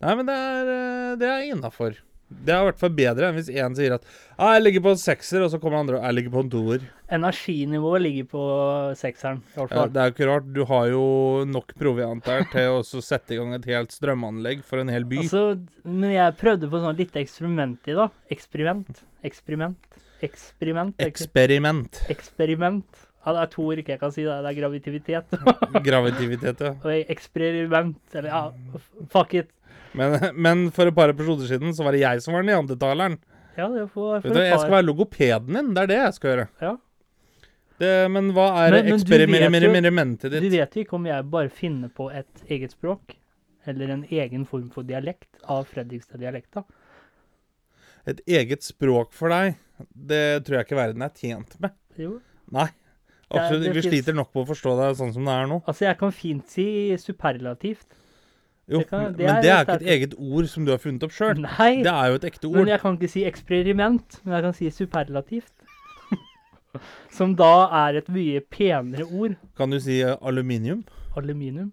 Nei, 0.00 0.14
men 0.16 0.30
det 0.30 0.38
er, 0.40 0.72
eh, 0.72 1.12
det 1.20 1.28
er 1.28 1.44
innafor. 1.50 1.98
Det 2.32 2.54
er 2.54 2.62
i 2.62 2.68
hvert 2.70 2.80
fall 2.80 2.94
bedre 2.96 3.28
enn 3.28 3.36
hvis 3.38 3.50
én 3.52 3.76
sier 3.78 3.94
at 3.96 4.04
ah, 4.38 4.54
'jeg 4.54 4.64
ligger 4.64 4.84
på 4.86 4.92
en 4.94 5.00
sekser', 5.02 5.44
og 5.44 5.50
så 5.52 5.60
kommer 5.60 5.80
andre 5.80 5.98
og 5.98 6.04
'jeg 6.04 6.14
ligger 6.18 6.34
på 6.34 6.42
en 6.44 6.50
toer'. 6.50 6.88
Energinivået 7.12 8.02
ligger 8.02 8.24
på 8.32 8.42
sekseren, 8.96 9.42
i 9.42 9.58
hvert 9.60 9.68
fall. 9.68 9.88
Ja, 9.88 9.92
det 9.92 10.00
er 10.00 10.08
jo 10.08 10.14
ikke 10.16 10.30
rart. 10.32 10.52
Du 10.52 10.64
har 10.64 10.86
jo 10.88 11.44
nok 11.44 11.74
proviant 11.76 12.24
der 12.24 12.44
til 12.52 12.80
å 12.80 12.82
sette 13.04 13.34
i 13.34 13.36
gang 13.36 13.54
et 13.54 13.68
helt 13.68 13.92
strømanlegg 13.92 14.64
for 14.64 14.80
en 14.80 14.88
hel 14.88 15.04
by. 15.04 15.20
Altså, 15.22 15.60
men 15.84 16.10
jeg 16.14 16.36
prøvde 16.40 16.70
på 16.72 16.80
sånn 16.80 16.96
lite 16.96 17.20
eksperiment 17.20 17.86
i 17.86 17.96
dag. 18.00 18.10
Eksperiment. 18.30 19.04
Eksperiment. 19.22 19.92
Eksperiment. 20.22 20.94
Ek 20.98 21.16
Eksperiment. 21.16 22.04
eksperiment. 22.08 23.08
Ja, 23.22 23.32
det 23.36 23.42
er 23.44 23.50
to 23.52 23.64
ord 23.70 23.82
jeg 23.82 23.98
kan 24.00 24.12
si. 24.14 24.24
Det 24.26 24.32
er, 24.34 24.42
det 24.42 24.50
er 24.50 24.58
gravitivitet. 24.60 25.36
Gravitivitet, 25.86 26.62
ja. 26.66 26.72
Og 26.82 27.10
eksperiment. 27.14 28.00
Eller 28.18 28.30
ja, 28.32 28.44
fuck 29.12 29.36
it. 29.38 29.52
Men, 29.96 30.16
men 30.34 30.64
for 30.74 30.88
et 30.88 30.96
par 30.96 31.12
episoder 31.12 31.50
siden 31.50 31.74
så 31.76 31.84
var 31.86 31.94
det 31.94 32.02
jeg 32.02 32.22
som 32.24 32.34
var 32.34 32.46
neandertaleren. 32.46 33.18
Ja, 33.56 33.68
det 33.68 33.84
får, 33.92 34.22
Vet 34.22 34.30
får 34.30 34.38
du, 34.38 34.40
jeg 34.46 34.58
skal 34.58 34.74
være 34.78 34.88
logopeden 34.88 35.58
din. 35.58 35.70
Det 35.76 35.84
er 35.84 35.90
det 35.92 36.00
jeg 36.00 36.16
skal 36.18 36.32
gjøre. 36.32 36.48
Ja. 36.64 36.72
Det, 37.82 37.90
men 38.14 38.30
hva 38.36 38.46
er 38.62 38.78
eksperimentet 38.80 40.30
ditt? 40.30 40.44
du 40.44 40.46
vet 40.46 40.54
vet 40.54 40.76
jo 40.76 40.84
ikke 40.84 40.96
om 40.98 41.08
jeg 41.08 41.26
bare 41.32 41.50
finner 41.52 41.90
på 41.92 42.08
et 42.14 42.44
eget 42.52 42.74
språk, 42.74 43.16
eller 43.68 43.90
en 43.94 44.04
egen 44.06 44.46
form 44.48 44.68
for 44.74 44.86
dialekt 44.86 45.40
av 45.50 45.66
Fredrikstad-dialekta. 45.70 46.62
Et 48.12 48.22
eget 48.38 48.64
språk 48.66 49.12
for 49.14 49.30
deg, 49.34 49.58
det 49.94 50.42
tror 50.46 50.58
jeg 50.60 50.68
ikke 50.68 50.78
verden 50.78 51.04
er 51.06 51.12
tjent 51.18 51.58
med. 51.62 51.74
Jo. 51.98 52.16
Nei. 52.54 52.68
Absolutt. 53.40 53.62
det 53.64 53.72
Vi 53.74 53.80
finnes- 53.80 53.92
sliter 54.04 54.14
nok 54.14 54.32
på 54.32 54.44
å 54.44 54.46
forstå 54.48 54.76
deg 54.80 54.96
sånn 54.96 55.12
som 55.14 55.24
det 55.24 55.32
er 55.32 55.46
nå. 55.46 55.62
Altså, 55.66 55.80
jeg 55.88 55.98
kan 55.98 56.10
fint 56.12 56.48
si 56.48 56.66
superlativt. 56.96 57.86
Jo, 58.68 58.78
Det 58.78 58.88
kan- 58.90 59.12
det 59.12 59.26
men 59.26 59.36
er 59.36 59.42
det 59.42 59.50
er 59.50 59.64
ikke 59.64 59.74
et 59.82 59.88
eget 59.88 60.14
ord 60.18 60.46
som 60.48 60.64
du 60.64 60.70
har 60.70 60.78
funnet 60.78 61.02
opp 61.02 61.10
sjøl. 61.10 61.34
Det 61.82 61.86
er 61.92 62.08
jo 62.08 62.14
et 62.14 62.22
ekte 62.30 62.44
ord. 62.48 62.56
men 62.56 62.66
jeg 62.68 62.80
kan 62.80 62.96
ikke 62.96 63.10
si 63.10 63.24
eksperiment, 63.24 64.20
men 64.24 64.34
jeg 64.34 64.42
kan 64.42 64.52
si 64.54 64.70
superlativt. 64.70 65.50
Som 67.10 67.34
da 67.34 67.68
er 67.88 67.98
et 67.98 68.08
mye 68.08 68.40
penere 68.40 69.04
ord. 69.12 69.36
Kan 69.56 69.70
du 69.70 69.78
si 69.80 70.00
eh, 70.00 70.16
aluminium? 70.22 70.84
Aluminium. 71.16 71.72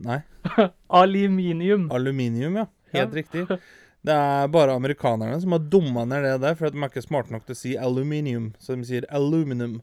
Nei. 0.00 0.22
Aluminium. 0.90 1.90
Aluminium, 1.90 2.54
ja. 2.56 2.66
Helt 2.92 3.12
Ja. 3.14 3.22
riktig. 3.22 3.48
Det 4.04 4.14
er 4.14 4.46
bare 4.48 4.70
amerikanerne 4.78 5.40
som 5.42 5.50
har 5.50 5.58
dumma 5.58 6.04
ned 6.06 6.22
det 6.22 6.40
der, 6.40 6.54
for 6.54 6.70
de 6.70 6.78
er 6.78 6.88
ikke 6.88 7.02
smarte 7.02 7.32
nok 7.34 7.44
til 7.44 7.54
å 7.54 7.58
si 7.58 7.72
aluminium, 7.76 8.54
så 8.62 8.76
de 8.78 8.84
sier 8.86 9.04
aluminium. 9.10 9.80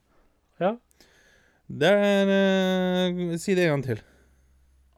Ja. 0.59 0.77
Det 1.67 1.89
er 1.89 2.29
uh, 2.29 3.37
Si 3.41 3.55
det 3.57 3.65
en 3.65 3.75
gang 3.75 3.85
til. 3.85 4.03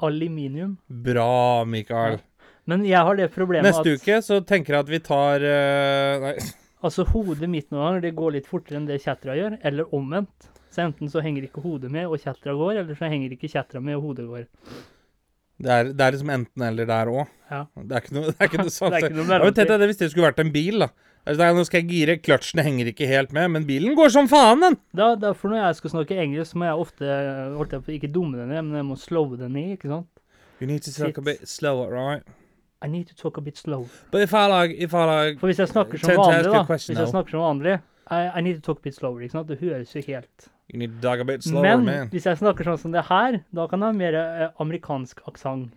Aluminium. 0.03 0.77
Bra, 0.87 1.63
Mikael. 1.65 2.19
Men 2.67 2.83
jeg 2.85 2.99
har 2.99 3.15
det 3.15 3.29
problemet 3.33 3.69
Neste 3.69 3.95
at 3.95 4.01
uke 4.01 4.17
så 4.25 4.41
tenker 4.45 4.75
jeg 4.75 4.85
at 4.85 4.91
vi 4.91 4.99
tar 5.01 5.45
uh, 5.45 6.25
Nei. 6.25 6.33
altså, 6.83 7.05
hodet 7.13 7.47
mitt 7.49 7.71
noen 7.71 7.85
ganger 7.85 8.03
det 8.03 8.13
går 8.19 8.35
litt 8.35 8.49
fortere 8.49 8.81
enn 8.81 8.89
det 8.89 8.99
kjettera 9.05 9.37
gjør, 9.39 9.57
eller 9.65 9.95
omvendt. 9.95 10.51
Så 10.73 10.83
enten 10.83 11.09
så 11.09 11.23
henger 11.23 11.47
ikke 11.47 11.63
hodet 11.63 11.89
med, 11.93 12.05
og 12.11 12.19
kjettera 12.21 12.53
går, 12.59 12.83
eller 12.83 12.99
så 12.99 13.09
henger 13.09 13.33
ikke 13.33 13.49
kjettera 13.49 13.81
med, 13.81 13.97
og 13.97 14.09
hodet 14.11 14.27
går. 14.29 14.45
Det 15.57 15.73
er, 15.73 15.89
det 15.89 16.05
er 16.05 16.13
liksom 16.13 16.29
enten-eller 16.29 16.85
der 16.89 17.09
òg. 17.09 17.27
Ja. 17.49 17.63
Det 17.81 17.95
er 17.97 18.03
ikke 18.05 18.13
noe, 18.17 18.29
det 18.29 18.37
er 18.37 18.49
ikke 18.51 18.61
noe 18.61 18.73
sånt. 18.79 18.93
Det 18.93 18.99
er 19.01 19.07
ikke 19.09 19.17
noe 19.17 19.29
mellomtid. 19.31 19.71
det 19.73 19.87
hvis 19.91 20.01
det 20.03 20.09
skulle 20.11 20.27
vært 20.29 20.41
en 20.43 20.51
bil, 20.53 20.83
da. 20.85 20.89
Altså, 21.27 21.43
er, 21.43 21.55
nå 21.57 21.63
skal 21.67 21.81
jeg 21.81 21.87
gire, 21.89 22.13
kløtsjene 22.23 22.63
henger 22.63 22.89
ikke 22.93 23.07
helt 23.09 23.33
med, 23.35 23.49
men 23.51 23.65
bilen 23.67 23.97
går 23.97 24.13
som 24.13 24.29
faen, 24.31 24.61
den! 24.63 24.77
Da, 24.95 25.09
derfor 25.19 25.51
når 25.51 25.59
jeg 25.65 25.79
skal 25.81 25.91
snakke 25.97 26.19
engelsk, 26.23 26.55
må 26.55 26.69
jeg 26.69 26.83
ofte 26.85 27.17
holdt 27.57 27.73
jeg 27.75 27.83
på, 27.83 27.95
ikke 27.97 28.11
dumme 28.15 28.39
den 28.39 28.53
ned, 28.53 28.61
men 28.69 28.79
jeg 28.79 28.87
må 28.87 28.95
slowe 29.01 29.35
den 29.41 29.51
ned, 29.57 29.73
ikke 29.75 29.89
sant? 29.91 30.07
You 30.61 30.69
need 30.69 30.85
to 30.87 30.93
talk 30.95 31.17
a 31.19 31.25
bit 31.25 31.43
slower, 31.49 31.91
right? 31.91 32.23
I 32.81 32.87
need 32.87 33.09
to 33.09 33.15
talk 33.17 33.37
a 33.37 33.41
bit 33.41 33.57
slow. 33.57 33.89
But 34.13 34.21
if 34.21 34.33
I 34.37 34.45
like, 34.47 34.77
if 34.77 34.93
I 34.93 35.03
like 35.09 35.39
For 35.41 35.49
hvis 35.49 35.59
jeg 35.59 35.71
snakker 35.73 35.97
som 35.97 36.11
Tend 36.13 36.21
to 36.21 36.27
ask 36.29 36.35
vanlig, 36.37 36.51
a 36.53 36.53
da 36.53 36.65
question 36.69 36.93
Hvis 36.93 37.01
jeg 37.01 37.07
now. 37.07 37.13
snakker 37.15 37.33
som 37.33 37.41
vanlig 37.41 37.73
I, 38.13 38.19
I 38.37 38.41
need 38.45 38.59
to 38.61 38.61
talk 38.61 38.77
a 38.79 38.85
bit 38.87 38.95
slower, 38.95 39.23
ikke 39.25 39.33
sant? 39.33 39.49
Det 39.49 39.57
høres 39.59 39.95
jo 39.97 40.03
helt 40.05 40.47
You 40.67 40.79
need 40.79 40.97
to 40.97 41.01
talk 41.01 41.21
a 41.23 41.25
bit 41.27 41.43
slower, 41.43 41.63
Men 41.63 41.85
man. 41.85 42.09
hvis 42.11 42.25
jeg 42.27 42.39
snakker 42.41 42.67
sånn 42.67 42.79
som 42.81 42.91
det 42.91 43.05
her, 43.07 43.39
da 43.55 43.67
kan 43.71 43.79
jeg 43.79 43.87
ha 43.87 43.95
mer 43.95 44.17
eh, 44.19 44.49
amerikansk 44.59 45.21
aksent. 45.29 45.71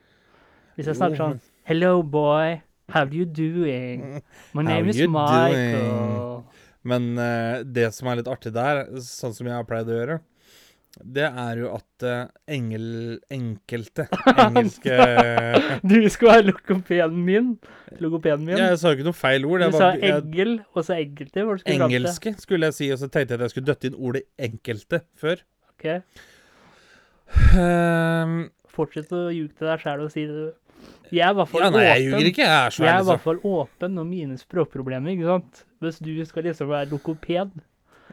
Hvis 0.74 0.90
jeg 0.90 0.98
snakker 0.98 1.20
sånn 1.20 1.38
Hello, 1.68 2.00
boy. 2.02 2.58
How 2.90 3.06
you 3.06 3.24
doing? 3.24 4.18
My 4.56 4.64
How 4.66 4.82
is 4.90 4.98
Michael. 5.06 5.78
Doing? 5.78 6.42
Men 6.82 7.06
uh, 7.20 7.60
det 7.62 7.92
som 7.94 8.08
er 8.10 8.18
litt 8.18 8.30
artig 8.32 8.50
der, 8.56 8.82
sånn 9.04 9.36
som 9.36 9.46
jeg 9.46 9.54
har 9.54 9.66
pleid 9.68 9.86
å 9.86 9.94
gjøre, 9.94 10.16
det 10.98 11.22
er 11.24 11.60
jo 11.60 11.68
at 11.76 12.04
eh, 12.04 12.30
engel, 12.50 12.86
enkelte 13.30 14.08
engelske 14.46 14.96
Du 15.92 15.94
skal 16.10 16.28
være 16.28 16.46
logopeden 16.48 17.20
min. 17.24 17.52
Logopeden 18.02 18.42
min. 18.44 18.58
Jeg 18.58 18.80
sa 18.80 18.90
jo 18.90 18.98
ikke 18.98 19.06
noe 19.06 19.16
feil 19.16 19.46
ord. 19.46 19.62
du 19.62 19.76
sa 19.78 19.92
engel, 19.94 20.56
jeg, 20.58 20.66
og 20.74 20.84
så 20.84 20.98
enkelte. 20.98 21.46
Skulle 21.62 21.76
engelske 21.86 22.34
skulle 22.42 22.70
jeg 22.70 22.78
si, 22.80 22.90
og 22.90 22.98
så 22.98 23.08
tenkte 23.08 23.36
jeg 23.36 23.40
at 23.40 23.46
jeg 23.46 23.54
skulle 23.54 23.70
døtte 23.70 23.90
inn 23.90 24.00
ordet 24.00 24.24
'enkelte' 24.34 25.02
før. 25.14 25.44
Ok. 25.76 25.86
Um, 27.54 28.34
Fortsett 28.70 29.12
å 29.14 29.28
ljuge 29.30 29.54
til 29.58 29.70
deg 29.70 29.82
sjæl 29.82 30.04
og 30.04 30.12
si 30.12 30.26
det. 30.26 30.50
Jeg 31.10 31.26
er 31.26 31.32
i 31.34 31.38
hvert 31.38 31.50
fall 31.50 31.64
ja, 31.64 31.70
nei, 31.74 31.82
jeg 31.84 31.96
åpen. 31.96 32.10
ljuger 32.10 32.28
ikke. 32.30 32.44
Jeg 32.46 32.66
er 32.66 32.76
Jeg 32.84 32.92
er 32.94 33.02
i 33.02 33.08
hvert 33.08 33.24
fall 33.24 33.40
åpen 33.50 33.98
om 33.98 34.06
mine 34.10 34.38
språkproblemer, 34.38 35.14
ikke 35.14 35.26
sant? 35.26 35.64
Hvis 35.82 35.98
du 36.02 36.12
skal 36.26 36.46
liksom 36.46 36.70
være 36.70 36.90
logoped, 36.92 37.56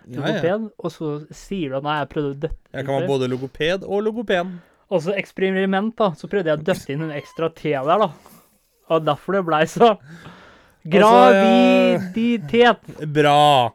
Ja, 0.10 0.30
ja. 0.40 0.58
og 0.80 0.92
så 0.94 1.08
sier 1.36 1.70
du 1.70 1.78
at 1.80 1.84
nei, 1.84 1.98
jeg 2.00 2.10
prøvde 2.14 2.30
å 2.32 2.40
døtte 2.46 2.72
Jeg 2.78 2.86
kan 2.88 2.94
være 3.02 3.08
både 3.10 3.28
logoped 3.32 3.84
og 3.84 4.04
logopen. 4.06 4.54
Og 4.90 5.02
så 5.04 5.12
eksperiment, 5.20 5.96
da. 6.00 6.12
Så 6.16 6.30
prøvde 6.32 6.48
jeg 6.54 6.60
å 6.62 6.64
døtte 6.64 6.94
inn 6.94 7.02
en 7.10 7.12
ekstra 7.18 7.50
T 7.52 7.74
der, 7.76 7.84
da. 8.06 8.08
Og 8.88 9.04
derfor 9.04 9.36
det 9.36 9.46
blei 9.50 9.66
så 9.68 9.98
Graviditet. 10.88 12.80
Bra. 13.14 13.74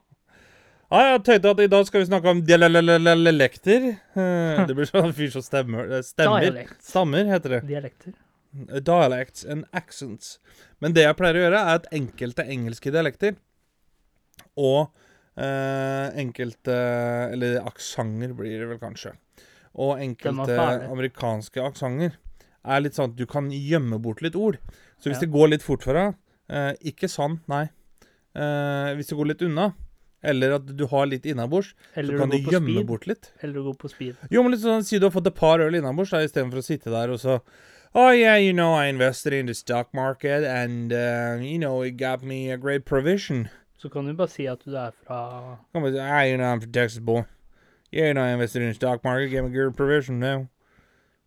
Ja, 0.93 1.03
jeg 1.15 1.23
tenkte 1.25 1.51
at 1.55 1.61
i 1.65 1.69
dag 1.73 1.87
skal 1.89 2.03
vi 2.03 2.09
snakke 2.11 2.29
om 2.33 2.41
dialekter. 2.45 3.85
Eh, 4.17 4.67
Det 4.69 4.75
blir 4.77 4.89
sånn 4.89 5.13
fyr 5.17 5.31
som 5.33 5.43
stemmer. 5.45 5.89
eh, 5.99 6.03
Stemmer. 6.05 6.41
Dialekt. 6.45 6.83
Stammer, 6.85 7.25
heter 7.33 7.49
det. 7.57 7.61
Dialekter. 7.69 8.13
Dialects 8.85 9.45
and 9.49 9.65
accents. 9.73 10.39
Men 10.81 10.93
det 10.93 11.05
jeg 11.07 11.17
pleier 11.17 11.35
å 11.39 11.45
gjøre, 11.47 11.61
er 11.63 11.75
at 11.81 11.87
enkelte 11.97 12.45
engelske 12.45 12.93
dialekter 12.93 13.37
og 14.57 14.91
eh, 15.37 16.11
enkelte 16.23 16.75
Eller 17.33 17.61
aksenter 17.67 18.35
blir 18.37 18.59
det 18.61 18.69
vel 18.69 18.79
kanskje. 18.83 19.15
Og 19.75 19.99
enkelte 20.05 20.57
amerikanske 20.91 21.63
aksenter 21.65 22.19
er 22.65 22.81
litt 22.85 22.95
sånn 22.95 23.11
at 23.11 23.17
du 23.17 23.25
kan 23.27 23.49
gjemme 23.51 23.99
bort 24.03 24.21
litt 24.23 24.37
ord. 24.37 24.59
Så 25.01 25.09
hvis 25.11 25.17
Ja. 25.21 25.27
det 25.27 25.33
går 25.33 25.49
litt 25.51 25.63
fort 25.63 25.83
for 25.83 25.95
deg 25.95 26.15
eh, 26.51 26.75
Ikke 26.93 27.09
sånn, 27.09 27.41
nei. 27.49 27.65
Eh, 28.37 28.95
hvis 28.97 29.09
det 29.09 29.17
går 29.19 29.27
litt 29.33 29.43
unna, 29.43 29.73
eller 30.23 30.53
at 30.55 30.67
du 30.77 30.87
har 30.87 31.07
litt 31.07 31.25
innabords, 31.27 31.75
så 31.97 32.17
kan 32.19 32.31
du 32.31 32.39
du 32.39 32.51
gjemme 32.51 32.71
speed. 32.77 32.87
bort 32.87 33.07
litt. 33.07 33.33
Eller 33.43 33.55
du 33.55 33.63
gå 33.65 33.75
på 33.77 33.91
speed. 33.91 34.17
Jo, 34.31 34.43
men 34.43 34.53
litt 34.53 34.61
sånn, 34.63 34.85
Si 34.85 34.99
du 34.99 35.07
har 35.07 35.11
fått 35.11 35.27
et 35.27 35.35
par 35.35 35.59
øl 35.59 35.75
innabords 35.75 36.13
istedenfor 36.13 36.59
å 36.61 36.65
sitte 36.65 36.91
der 36.91 37.11
og 37.11 37.19
så 37.21 37.41
Oh 37.95 38.11
yeah, 38.11 38.37
you 38.37 38.55
know, 38.55 38.73
I 38.73 38.87
invested 38.89 39.35
in 39.35 39.45
the 39.47 39.53
stock 39.55 39.93
market 39.93 40.45
and 40.45 40.93
uh, 40.95 41.37
you 41.43 41.59
know, 41.59 41.83
it 41.83 41.99
got 41.99 42.23
me 42.23 42.51
a 42.51 42.57
great 42.57 42.87
provision. 42.87 43.51
Så 43.83 43.91
kan 43.91 44.07
du 44.07 44.15
bare 44.15 44.31
si 44.31 44.47
at 44.47 44.63
du 44.63 44.77
er 44.79 44.93
fra 45.03 45.59
Come 45.75 45.89
on, 45.89 45.99
ah, 45.99 46.23
you 46.23 46.37
know, 46.37 46.47
I'm 46.47 46.61
from 46.63 46.71
Texas, 46.73 47.01
boy. 47.03 47.25
Yeah, 47.91 48.09
you 48.09 48.15
know, 48.15 48.23
I 48.23 48.33
invested 48.33 48.63
in 48.63 48.69
the 48.69 48.75
stock 48.75 49.03
market, 49.05 49.31
gave 49.31 49.45
me 49.45 49.51
good 49.51 49.77
provision 49.77 50.21
now. 50.21 50.47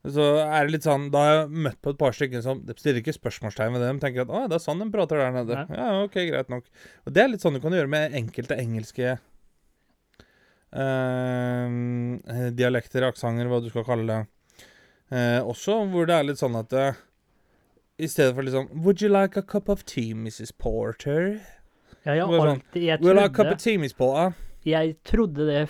Så 0.06 0.22
er 0.38 0.68
det 0.68 0.76
litt 0.76 0.86
sånn, 0.86 1.10
Da 1.12 1.22
har 1.24 1.34
jeg 1.34 1.64
møtt 1.66 1.80
på 1.82 1.92
et 1.92 2.00
par 2.00 2.14
stykker 2.14 2.44
som 2.46 2.60
De 2.66 2.76
stiller 2.78 3.02
ikke 3.02 3.16
spørsmålstegn 3.16 3.74
ved 3.74 3.82
det. 3.84 3.90
De 3.90 4.04
tenker 4.04 4.24
at 4.24 4.32
å, 4.32 4.44
det 4.48 4.60
er 4.60 4.64
sånn 4.64 4.84
de 4.84 4.88
prater 4.94 5.20
der 5.20 5.34
nede. 5.36 5.64
Nei. 5.66 5.80
Ja, 5.80 5.88
ok, 6.06 6.16
greit 6.30 6.52
nok. 6.54 6.70
Og 7.04 7.16
Det 7.16 7.24
er 7.24 7.32
litt 7.32 7.44
sånn 7.44 7.58
du 7.58 7.62
kan 7.64 7.76
gjøre 7.76 7.92
med 7.92 8.16
enkelte 8.22 8.58
engelske 8.62 9.18
uh, 10.76 11.68
dialekter, 12.56 13.08
aksenter, 13.10 13.50
hva 13.52 13.60
du 13.64 13.72
skal 13.74 13.88
kalle 13.88 14.08
det. 14.08 14.22
Uh, 15.12 15.42
også 15.44 15.82
hvor 15.92 16.08
det 16.10 16.16
er 16.16 16.30
litt 16.30 16.42
sånn 16.42 16.56
at 16.58 16.72
uh, 16.74 16.98
I 18.02 18.08
stedet 18.10 18.34
for 18.34 18.48
sånn 18.50 18.72
Would 18.82 19.04
you 19.04 19.10
like 19.12 19.38
a 19.38 19.46
cup 19.46 19.70
of 19.70 19.84
tea, 19.86 20.16
Mrs. 20.18 20.56
Porter? 20.58 21.42
Ja, 22.06 22.14
jeg 22.14 22.26
har 22.30 22.38
sånn, 22.38 22.60
alltid 22.60 22.84
Jeg 22.86 23.02
you 23.02 23.14
like 23.14 23.26
a 23.26 23.30
cup 23.30 23.36
trodde, 23.46 23.54
of 23.56 23.64
tea, 23.64 23.78
Miss 23.82 23.94
Porter? 23.98 24.36
jeg 24.66 24.96
trodde 25.06 25.46
det 25.48 25.64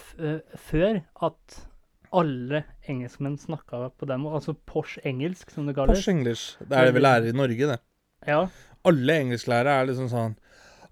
før, 0.60 1.01
at 1.24 1.58
alle 2.15 2.63
engelskmenn 2.88 3.38
snakka 3.39 3.89
på 4.00 4.08
den 4.08 4.22
måten. 4.24 4.36
Altså 4.39 4.54
Porsche 4.68 5.01
engelsk, 5.08 5.50
som 5.51 5.65
det 5.68 5.75
kalles. 5.75 5.98
Porsche 5.98 6.12
English. 6.12 6.58
Det 6.60 6.72
er 6.77 6.86
det 6.86 6.94
vi 6.96 7.04
lærer 7.04 7.27
i 7.27 7.36
Norge, 7.36 7.68
det. 7.74 7.80
Ja. 8.27 8.46
Alle 8.86 9.20
engelsklærere 9.22 9.82
er 9.82 9.89
liksom 9.89 10.10
sånn 10.12 10.36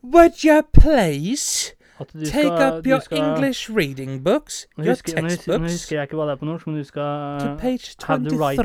Would 0.03 0.43
you 0.43 0.61
please 0.75 1.73
take 1.97 2.25
skal, 2.25 2.79
up 2.79 2.87
your 2.87 2.99
skal, 2.99 3.21
English 3.21 3.69
reading 3.69 4.23
books? 4.23 4.65
Your 4.77 4.89
husker, 4.89 5.21
nå, 5.21 5.29
husker, 5.29 5.59
nå 5.59 5.69
husker 5.69 5.95
jeg 5.95 6.09
ikke 6.09 6.17
hva 6.19 6.25
det 6.27 6.33
er 6.35 6.41
på 6.41 6.49
norsk, 6.49 6.67
men 6.67 6.81
du 6.81 6.87
skal 6.87 7.39
To 7.39 7.53
page 7.61 7.93
have 8.07 8.23
the 8.27 8.35
right 8.35 8.59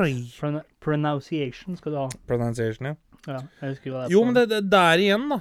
pronunciation 0.83 1.77
skal 1.79 1.91
du 1.95 1.97
ha. 2.01 2.09
Pronunciation, 2.27 2.91
ja. 2.91 2.95
Ja, 3.27 3.39
jeg 3.61 3.75
husker 3.75 3.91
hva 3.93 4.03
det 4.03 4.09
er 4.09 4.13
Jo, 4.15 4.19
på. 4.23 4.25
men 4.25 4.35
det, 4.35 4.45
det 4.49 4.61
der 4.71 5.05
igjen, 5.05 5.29
da. 5.31 5.39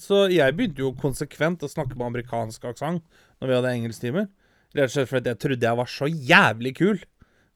Så 0.00 0.22
jeg 0.32 0.54
begynte 0.56 0.80
jo 0.84 0.92
konsekvent 0.96 1.62
å 1.66 1.68
snakke 1.68 1.96
med 1.98 2.06
amerikansk 2.06 2.64
aksent 2.70 3.02
når 3.40 3.48
vi 3.50 3.56
hadde 3.58 3.72
engelsktimer. 3.76 4.28
Rett 4.76 4.88
og 4.90 4.94
slett 4.94 5.10
fordi 5.10 5.32
jeg 5.32 5.40
trodde 5.42 5.66
jeg 5.68 5.76
var 5.80 5.90
så 5.92 6.08
jævlig 6.08 6.74
kul. 6.78 7.02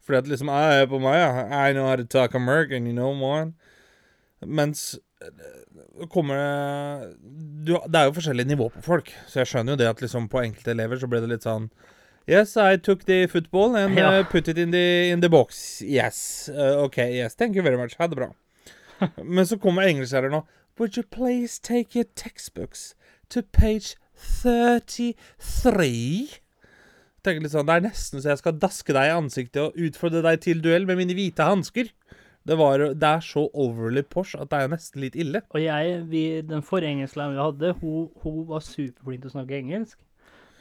Fordi 0.04 0.18
at 0.18 0.28
liksom 0.32 0.48
Jeg 0.52 0.82
er 0.82 0.86
på 0.90 0.98
meg, 1.00 1.16
ja. 1.20 1.46
I 1.68 1.72
know 1.72 1.86
how 1.86 1.96
to 1.96 2.04
talk 2.04 2.34
American, 2.34 2.86
you 2.86 2.92
know, 2.96 3.14
man. 3.14 3.54
Mens 4.40 4.98
eh, 5.20 6.06
kommer 6.08 6.36
det 6.40 7.16
du, 7.68 7.74
Det 7.88 7.98
er 8.00 8.06
jo 8.08 8.14
forskjellig 8.16 8.46
nivå 8.48 8.70
på 8.72 8.82
folk, 8.82 9.10
så 9.28 9.42
jeg 9.42 9.50
skjønner 9.50 9.74
jo 9.76 9.80
det 9.82 9.88
at 9.90 10.00
liksom 10.00 10.28
på 10.32 10.40
enkelte 10.40 10.72
elever 10.72 10.96
så 11.00 11.08
ble 11.12 11.20
det 11.20 11.28
litt 11.34 11.44
sånn 11.44 11.68
Yes, 12.30 12.54
I 12.56 12.76
took 12.76 13.04
the 13.08 13.26
football 13.26 13.76
and 13.76 13.98
Ja. 13.98 14.20
uh, 14.20 14.24
put 14.28 14.46
it 14.48 14.56
in 14.58 14.70
the, 14.70 15.10
in 15.10 15.20
the 15.20 15.28
box. 15.28 15.82
Yes. 15.82 16.48
Uh, 16.52 16.84
OK, 16.84 16.98
yes. 17.10 17.34
Thank 17.34 17.56
you 17.56 17.62
very 17.62 17.76
much. 17.76 17.96
Ha 17.98 18.06
det 18.06 18.16
bra. 18.16 18.28
Men 19.24 19.46
så 19.46 19.58
kommer 19.58 19.82
engelsklæreren 19.88 20.36
nå. 20.38 20.44
Would 20.80 20.96
you 20.96 21.02
please 21.02 21.58
take 21.58 21.94
your 21.94 22.06
textbooks 22.16 22.94
to 23.28 23.42
page 23.42 23.96
33? 24.16 25.12
Tenker 27.20 27.44
litt 27.44 27.52
sånn, 27.52 27.66
Det 27.68 27.74
er 27.74 27.84
nesten 27.84 28.22
så 28.22 28.30
jeg 28.30 28.40
skal 28.40 28.56
daske 28.62 28.94
deg 28.96 29.10
i 29.10 29.12
ansiktet 29.12 29.60
og 29.60 29.76
utfordre 29.76 30.22
deg 30.24 30.40
til 30.46 30.62
duell 30.64 30.88
med 30.88 30.96
mine 31.02 31.12
hvite 31.18 31.44
hansker. 31.44 31.92
Det, 32.48 32.56
var, 32.56 32.80
det 32.96 33.10
er 33.10 33.20
så 33.20 33.44
overly 33.52 34.00
posh 34.08 34.32
at 34.40 34.48
det 34.54 34.56
er 34.56 34.72
nesten 34.72 35.04
litt 35.04 35.20
ille. 35.20 35.44
Og 35.52 35.60
jeg, 35.60 36.00
vi, 36.08 36.24
den 36.48 36.64
forrige 36.64 36.96
engelsklæreren 36.96 37.36
vi 37.36 37.44
hadde, 37.44 37.74
hun, 37.82 38.08
hun 38.24 38.40
var 38.48 38.64
superflink 38.64 39.20
til 39.20 39.34
å 39.34 39.36
snakke 39.36 39.60
engelsk. 39.60 40.00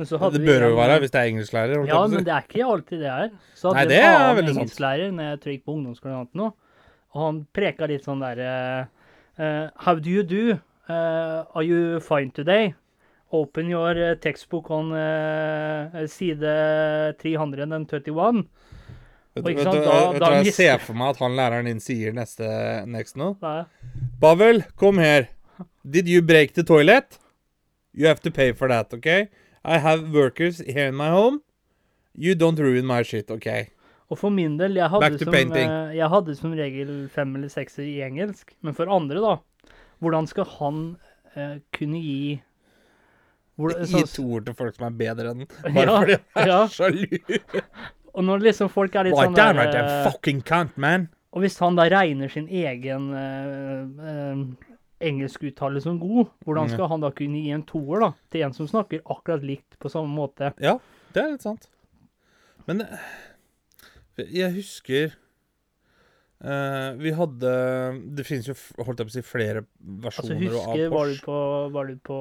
Men 0.02 0.12
så 0.12 0.20
hadde 0.20 0.44
Det 0.44 0.52
bør 0.52 0.68
jo 0.68 0.76
være 0.84 1.00
hvis 1.00 1.16
det 1.16 1.24
er 1.24 1.32
engelsklærer. 1.32 1.88
Ja, 1.88 2.04
men 2.12 2.28
det 2.28 2.36
er 2.36 2.44
ikke 2.44 2.68
alltid 2.76 3.08
det 3.08 3.12
er. 3.16 3.32
Så 3.56 3.72
Nei, 3.72 3.88
det 3.88 4.04
er 4.04 4.04
en 4.04 4.12
er 4.12 4.20
annen 4.20 4.36
hadde 4.36 4.44
en 4.52 4.56
engelsklærer 4.58 5.16
når 5.16 5.32
jeg 5.32 5.44
trykket 5.48 5.64
jeg 5.64 5.64
på 5.64 5.80
ungdomsskolen 5.80 6.20
eller 6.20 6.44
noe, 6.44 6.58
og 7.16 7.28
han 7.30 7.46
preka 7.56 7.88
litt 7.88 8.04
sånn 8.04 8.20
derre 8.28 8.56
eh, 8.60 8.96
How 9.40 9.96
do 9.96 10.10
you 10.10 10.24
do? 10.24 10.60
Eh, 10.90 11.44
are 11.56 11.64
you 11.64 12.00
fine 12.02 12.32
today? 12.32 12.74
Open 13.32 13.68
your 13.70 13.92
eh, 13.96 14.16
textbook 14.16 14.70
on 14.72 14.92
eh, 14.94 16.08
side 16.08 16.40
331. 17.20 18.48
Vet, 19.36 19.44
du- 19.46 19.54
vet, 19.54 19.64
du- 19.72 19.80
da- 19.86 20.12
vet 20.12 20.20
da 20.20 20.32
jeg 20.44 20.54
ser 20.54 20.80
for 20.80 20.94
meg 20.98 21.10
at 21.14 21.18
han 21.24 21.36
læreren 21.38 21.66
din 21.70 21.80
sier 21.80 22.12
neste 22.18 22.50
next 22.90 23.16
nå? 23.16 23.36
Nei. 23.42 23.64
Pavel, 24.20 24.64
kom 24.76 24.98
her. 24.98 25.30
Did 25.90 26.08
you 26.10 26.22
break 26.22 26.54
the 26.54 26.64
toilet? 26.64 27.20
You 27.94 28.08
have 28.08 28.20
to 28.22 28.32
pay 28.32 28.52
for 28.54 28.68
that, 28.68 28.94
okay? 28.94 29.30
I 29.64 29.78
have 29.78 30.10
workers 30.12 30.60
here 30.66 30.88
in 30.88 30.96
my 30.96 31.10
home. 31.10 31.42
You 32.16 32.36
don't 32.36 32.60
ruin 32.60 32.86
my 32.86 33.04
shit, 33.04 33.30
okay? 33.32 33.70
Og 34.10 34.18
for 34.18 34.34
min 34.34 34.56
del, 34.58 34.74
jeg 34.80 34.90
hadde, 34.90 35.20
som, 35.22 35.34
eh, 35.36 35.94
jeg 35.96 36.10
hadde 36.10 36.36
som 36.36 36.54
regel 36.58 36.94
fem 37.14 37.36
eller 37.38 37.48
sekser 37.54 37.84
i 37.86 38.00
engelsk. 38.02 38.56
Men 38.66 38.74
for 38.78 38.90
andre, 38.90 39.22
da 39.22 39.36
Hvordan 40.02 40.28
skal 40.32 40.46
han 40.58 40.78
eh, 41.36 41.58
kunne 41.76 42.00
gi 42.02 42.42
hvor, 43.60 43.74
Gi 43.76 43.92
sånn- 43.92 44.14
to 44.16 44.24
ord 44.38 44.46
til 44.48 44.54
folk 44.56 44.76
som 44.78 44.86
er 44.88 44.96
bedre 44.98 45.34
enn 45.34 45.46
Bare 45.76 45.86
Ja, 45.86 46.00
fordi 46.00 46.18
han 46.34 46.44
er 46.44 46.48
ja. 46.48 46.60
sjalu. 46.72 47.20
Og 48.16 48.24
når 48.26 48.40
liksom 48.48 48.70
folk 48.72 48.96
er 48.96 49.04
litt 49.10 49.14
Why 49.18 49.26
sånn 49.28 49.36
damn 49.36 49.56
der, 49.60 49.66
right 49.66 49.76
eh, 49.76 50.10
fucking 50.12 50.40
cunt, 50.48 50.78
man. 50.82 51.10
Og 51.36 51.44
hvis 51.44 51.60
han 51.62 51.76
da 51.78 51.84
regner 51.92 52.32
sin 52.34 52.48
egen 52.50 53.12
eh, 53.14 54.10
eh, 54.10 54.42
engelskuttale 55.06 55.82
som 55.84 56.00
god, 56.02 56.32
hvordan 56.46 56.66
Mm. 56.68 56.74
skal 56.74 56.88
han 56.90 57.02
da 57.06 57.12
kunne 57.12 57.44
gi 57.44 57.52
en 57.54 57.64
toer 57.64 58.00
da, 58.02 58.10
til 58.32 58.42
en 58.48 58.54
som 58.58 58.68
snakker 58.68 59.02
akkurat 59.06 59.44
likt 59.46 59.78
på 59.80 59.92
samme 59.92 60.10
måte? 60.16 60.54
Ja, 60.60 60.80
det 61.14 61.22
er 61.24 61.30
litt 61.36 61.46
sant. 61.46 61.68
Men 62.66 62.82
eh, 62.82 62.98
jeg 64.28 64.54
husker 64.56 65.14
eh, 66.44 66.90
Vi 67.00 67.12
hadde 67.16 67.52
Det 68.18 68.26
finnes 68.28 68.50
jo 68.50 68.56
holdt 68.86 69.02
jeg 69.02 69.10
på 69.10 69.14
å 69.14 69.16
si 69.18 69.24
flere 69.26 69.66
versjoner 69.80 70.36
Altså 70.36 70.56
husker, 70.56 70.86
av 70.88 70.96
var 70.96 71.12
du 71.12 71.22
på, 71.26 71.38
var 71.76 71.92
du 71.92 72.00
på 72.10 72.18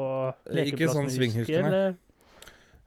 Eh, 0.52 0.70
ikke 0.72 0.90
sånn 0.92 1.10
svinghuskene. 1.12 1.82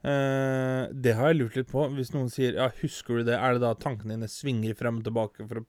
Eh, 0.02 0.84
det 0.90 1.14
har 1.14 1.30
jeg 1.30 1.38
lurt 1.38 1.58
litt 1.60 1.70
på. 1.70 1.84
Hvis 1.94 2.10
noen 2.14 2.30
sier 2.32 2.56
ja, 2.58 2.68
'husker 2.68 3.20
du 3.20 3.30
det', 3.30 3.38
er 3.38 3.54
det 3.54 3.62
da 3.62 3.74
tankene 3.78 4.16
dine 4.16 4.30
svinger 4.30 4.74
frem 4.78 4.98
og 4.98 5.04
tilbake 5.06 5.46
for 5.46 5.62
å 5.62 5.66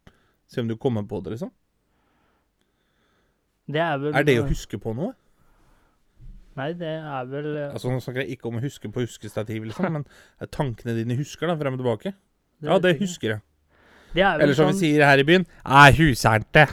se 0.50 0.62
om 0.62 0.68
du 0.72 0.76
kommer 0.76 1.06
på 1.06 1.22
det, 1.24 1.36
liksom? 1.36 1.52
Det 3.70 3.80
er 3.80 3.98
vel 4.02 4.16
Er 4.16 4.26
det 4.28 4.40
å 4.42 4.48
huske 4.50 4.80
på 4.82 4.94
noe? 4.98 5.14
Nei, 6.60 6.74
det 6.78 6.90
er 7.02 7.30
vel 7.30 7.48
eh, 7.56 7.72
Altså 7.74 7.90
Nå 7.90 8.02
snakker 8.04 8.26
jeg 8.26 8.38
ikke 8.38 8.50
om 8.50 8.60
å 8.60 8.64
huske 8.64 8.92
på 8.94 9.06
huskestativ, 9.06 9.64
liksom, 9.70 9.90
men 9.96 10.06
er 10.42 10.52
tankene 10.54 10.98
dine 10.98 11.18
husker 11.18 11.50
da, 11.50 11.56
frem 11.60 11.78
og 11.78 11.82
tilbake? 11.82 12.14
Ja, 12.64 12.80
det 12.84 12.96
husker 13.02 13.36
jeg. 13.36 13.44
Det 14.14 14.22
er 14.22 14.42
Eller 14.44 14.54
som 14.58 14.70
vi 14.70 14.76
sånn, 14.76 14.82
sier 14.84 15.06
her 15.08 15.22
i 15.22 15.26
byen, 15.28 15.46
er 15.66 15.96
huserte. 15.98 16.68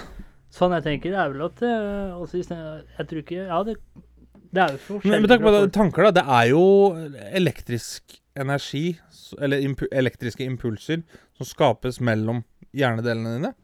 sånn 0.52 0.74
jeg 0.76 0.86
tenker, 0.86 1.14
det 1.14 1.20
er 1.22 1.32
vel 1.32 1.44
at 1.46 1.62
eh, 1.64 2.16
også 2.20 2.36
hvis 2.40 2.50
jeg, 2.52 3.06
tror 3.08 3.22
ikke 3.22 3.38
Ja, 3.38 3.60
det, 3.64 3.76
det 4.50 4.64
er 4.64 4.74
jo 4.74 4.80
forskjellig. 4.86 5.22
Men, 5.22 5.28
men 5.30 5.44
på 5.46 5.54
det, 5.56 5.62
tanker, 5.76 6.08
da. 6.08 6.12
Det 6.20 6.26
er 6.38 6.50
jo 6.50 6.64
elektrisk 7.40 8.18
energi, 8.40 8.84
eller 9.40 9.64
impu 9.64 9.86
elektriske 9.90 10.44
impulser, 10.46 11.02
som 11.38 11.48
skapes 11.48 12.00
mellom 12.04 12.44
hjernedelene 12.76 13.38
dine. 13.38 13.54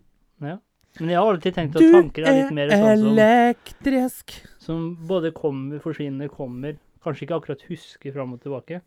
Ja. 0.42 0.59
Men 0.97 1.12
jeg 1.12 1.21
har 1.21 1.28
alltid 1.28 1.54
tenkt 1.59 1.76
at 1.76 1.92
tanker 1.92 2.25
er 2.25 2.38
litt 2.38 2.52
mer 2.56 2.73
sånn 2.73 3.02
som 3.02 3.09
elektrisk. 3.12 4.38
som 4.62 4.85
både 5.09 5.30
kommer, 5.37 5.80
forsvinner, 5.85 6.30
kommer. 6.33 6.78
Kanskje 7.04 7.26
ikke 7.26 7.37
akkurat 7.42 7.64
husker 7.68 8.14
fram 8.14 8.33
og 8.35 8.40
tilbake. 8.42 8.80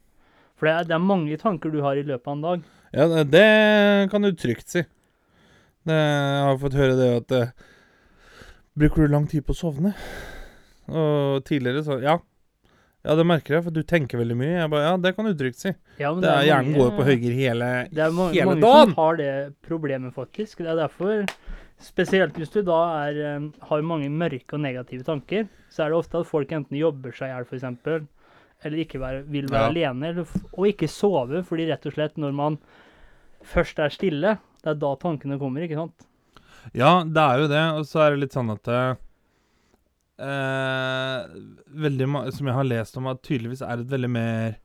For 0.59 0.67
det 0.67 0.75
er, 0.75 0.87
det 0.89 0.95
er 0.97 1.03
mange 1.03 1.37
tanker 1.39 1.71
du 1.71 1.79
har 1.85 1.95
i 1.95 2.03
løpet 2.03 2.27
av 2.27 2.33
en 2.35 2.41
dag. 2.45 2.63
Ja, 2.93 3.07
det- 3.07 3.31
det 3.31 4.11
kan 4.11 4.21
du 4.25 4.31
trygt 4.33 4.67
si. 4.67 4.81
Det, 5.87 5.95
jeg 5.95 6.43
har 6.43 6.57
fått 6.59 6.73
høre 6.75 6.95
det 6.99 7.11
at 7.23 7.31
eh, 7.31 7.51
Bruker 8.79 9.07
du 9.07 9.07
lang 9.11 9.25
tid 9.27 9.43
på 9.47 9.51
å 9.55 9.57
sovne? 9.57 9.93
Og 10.89 11.43
tidligere 11.47 11.83
så 11.83 12.01
Ja. 12.01 12.17
Ja, 13.05 13.15
det 13.15 13.23
merker 13.25 13.55
jeg, 13.55 13.63
for 13.63 13.71
du 13.71 13.81
tenker 13.87 14.19
veldig 14.19 14.35
mye. 14.35 14.55
Jeg 14.59 14.69
bare, 14.69 14.83
Ja, 14.89 14.97
det 14.97 15.15
kan 15.15 15.25
du 15.25 15.33
trygt 15.33 15.55
si. 15.55 15.71
Ja, 15.99 16.11
men 16.13 16.21
Det 16.21 16.29
er 16.29 16.43
Hjernen 16.49 16.73
mange- 16.73 16.79
går 16.83 16.97
på 16.97 17.05
høygir 17.07 17.33
hele, 17.33 17.59
dagen. 17.63 17.93
Det 17.95 18.03
er 18.03 18.11
ma 18.11 18.23
mange 18.27 18.61
dagen. 18.61 18.85
som 18.87 18.93
har 18.95 19.15
det 19.15 19.55
problemet, 19.63 20.13
faktisk. 20.13 20.57
Det 20.57 20.67
er 20.67 20.75
derfor, 20.87 21.25
spesielt 21.79 22.33
hvis 22.33 22.51
du 22.51 22.61
da 22.61 23.07
er, 23.07 23.37
eh, 23.37 23.49
har 23.69 23.81
mange 23.81 24.09
mørke 24.09 24.53
og 24.53 24.59
negative 24.59 25.03
tanker, 25.05 25.47
så 25.71 25.85
er 25.85 25.89
det 25.89 25.95
ofte 25.97 26.19
at 26.19 26.27
folk 26.27 26.49
enten 26.49 26.75
jobber 26.77 27.11
seg 27.15 27.29
i 27.29 27.33
hjel, 27.33 27.45
f.eks., 27.47 28.07
eller 28.63 28.81
ikke 28.83 28.99
være, 28.99 29.23
vil 29.31 29.47
være 29.51 29.69
alene, 29.71 30.09
eller, 30.11 30.31
og 30.51 30.67
ikke 30.67 30.89
sove, 30.91 31.43
fordi 31.47 31.67
rett 31.69 31.85
og 31.87 31.93
slett 31.95 32.17
når 32.19 32.33
man 32.35 32.57
først 33.47 33.79
er 33.79 33.93
stille, 33.93 34.33
det 34.59 34.73
er 34.73 34.79
da 34.81 34.93
tankene 34.99 35.37
kommer, 35.39 35.63
ikke 35.63 35.77
sant? 35.79 36.07
Ja, 36.75 37.03
det 37.07 37.21
er 37.23 37.39
jo 37.39 37.47
det, 37.47 37.61
og 37.79 37.85
så 37.87 38.01
er 38.03 38.11
det 38.15 38.25
litt 38.25 38.35
sånn 38.35 38.51
at 38.51 38.67
eh, 38.67 38.89
eh, 40.19 41.37
Veldig 41.85 42.09
Som 42.35 42.49
jeg 42.49 42.57
har 42.57 42.67
lest 42.67 42.97
om, 42.99 43.07
at 43.11 43.21
tydeligvis 43.25 43.63
er 43.65 43.79
et 43.83 43.93
veldig 43.93 44.09
mer 44.11 44.57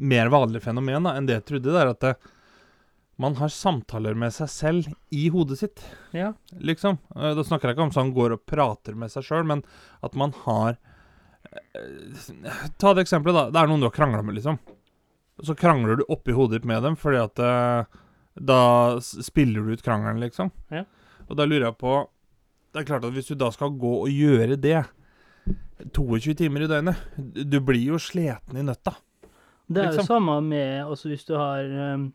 Mer 0.00 0.28
vanlig 0.32 0.62
fenomen 0.64 1.04
da, 1.08 1.14
enn 1.18 1.26
det 1.28 1.34
jeg 1.40 1.46
trodde. 1.50 1.72
Det 1.74 1.80
er 1.80 1.90
at 1.90 2.04
det, 2.04 2.12
man 3.20 3.34
har 3.36 3.50
samtaler 3.52 4.14
med 4.16 4.32
seg 4.32 4.48
selv 4.48 4.86
i 5.12 5.26
hodet 5.28 5.58
sitt, 5.60 5.82
Ja. 6.16 6.30
liksom. 6.56 6.96
Eh, 7.16 7.34
da 7.36 7.44
snakker 7.44 7.68
jeg 7.68 7.76
ikke 7.76 7.84
om 7.90 7.92
sånn 7.92 8.14
går 8.16 8.32
og 8.38 8.44
prater 8.48 8.96
med 8.96 9.12
seg 9.12 9.26
sjøl, 9.26 9.44
men 9.50 9.60
at 10.06 10.16
man 10.16 10.32
har 10.46 10.78
eh, 10.78 10.89
Ta 12.78 12.92
det 12.94 13.02
eksempelet, 13.06 13.34
da. 13.36 13.44
Det 13.50 13.60
er 13.62 13.70
noen 13.70 13.82
du 13.82 13.88
har 13.88 13.94
krangla 13.94 14.22
med, 14.22 14.36
liksom. 14.38 14.58
Så 15.42 15.56
krangler 15.56 15.96
du 16.00 16.04
oppi 16.12 16.34
hodet 16.36 16.60
ditt 16.60 16.68
med 16.68 16.82
dem 16.84 16.96
fordi 17.00 17.16
at 17.22 17.40
uh, 17.40 18.00
Da 18.36 18.58
spiller 19.00 19.64
du 19.64 19.72
ut 19.72 19.82
krangelen, 19.84 20.20
liksom. 20.22 20.50
Ja. 20.70 20.84
Og 21.28 21.36
da 21.38 21.46
lurer 21.48 21.70
jeg 21.70 21.78
på 21.80 21.94
Det 22.74 22.82
er 22.82 22.88
klart 22.90 23.06
at 23.08 23.14
hvis 23.16 23.30
du 23.32 23.34
da 23.40 23.48
skal 23.54 23.72
gå 23.80 23.92
og 24.04 24.10
gjøre 24.12 24.58
det 24.60 24.82
22 25.96 26.34
timer 26.36 26.66
i 26.66 26.68
døgnet 26.68 27.00
Du 27.48 27.56
blir 27.64 27.80
jo 27.94 27.98
sliten 28.02 28.58
i 28.60 28.64
nøtta. 28.66 28.92
Det 29.70 29.80
er 29.80 29.92
jo 29.94 29.96
Liksom. 30.00 30.06
samme 30.10 30.34
med 30.44 30.82
altså 30.84 31.08
hvis 31.08 31.24
du 31.24 31.36
har 31.38 31.64
um, 31.94 32.08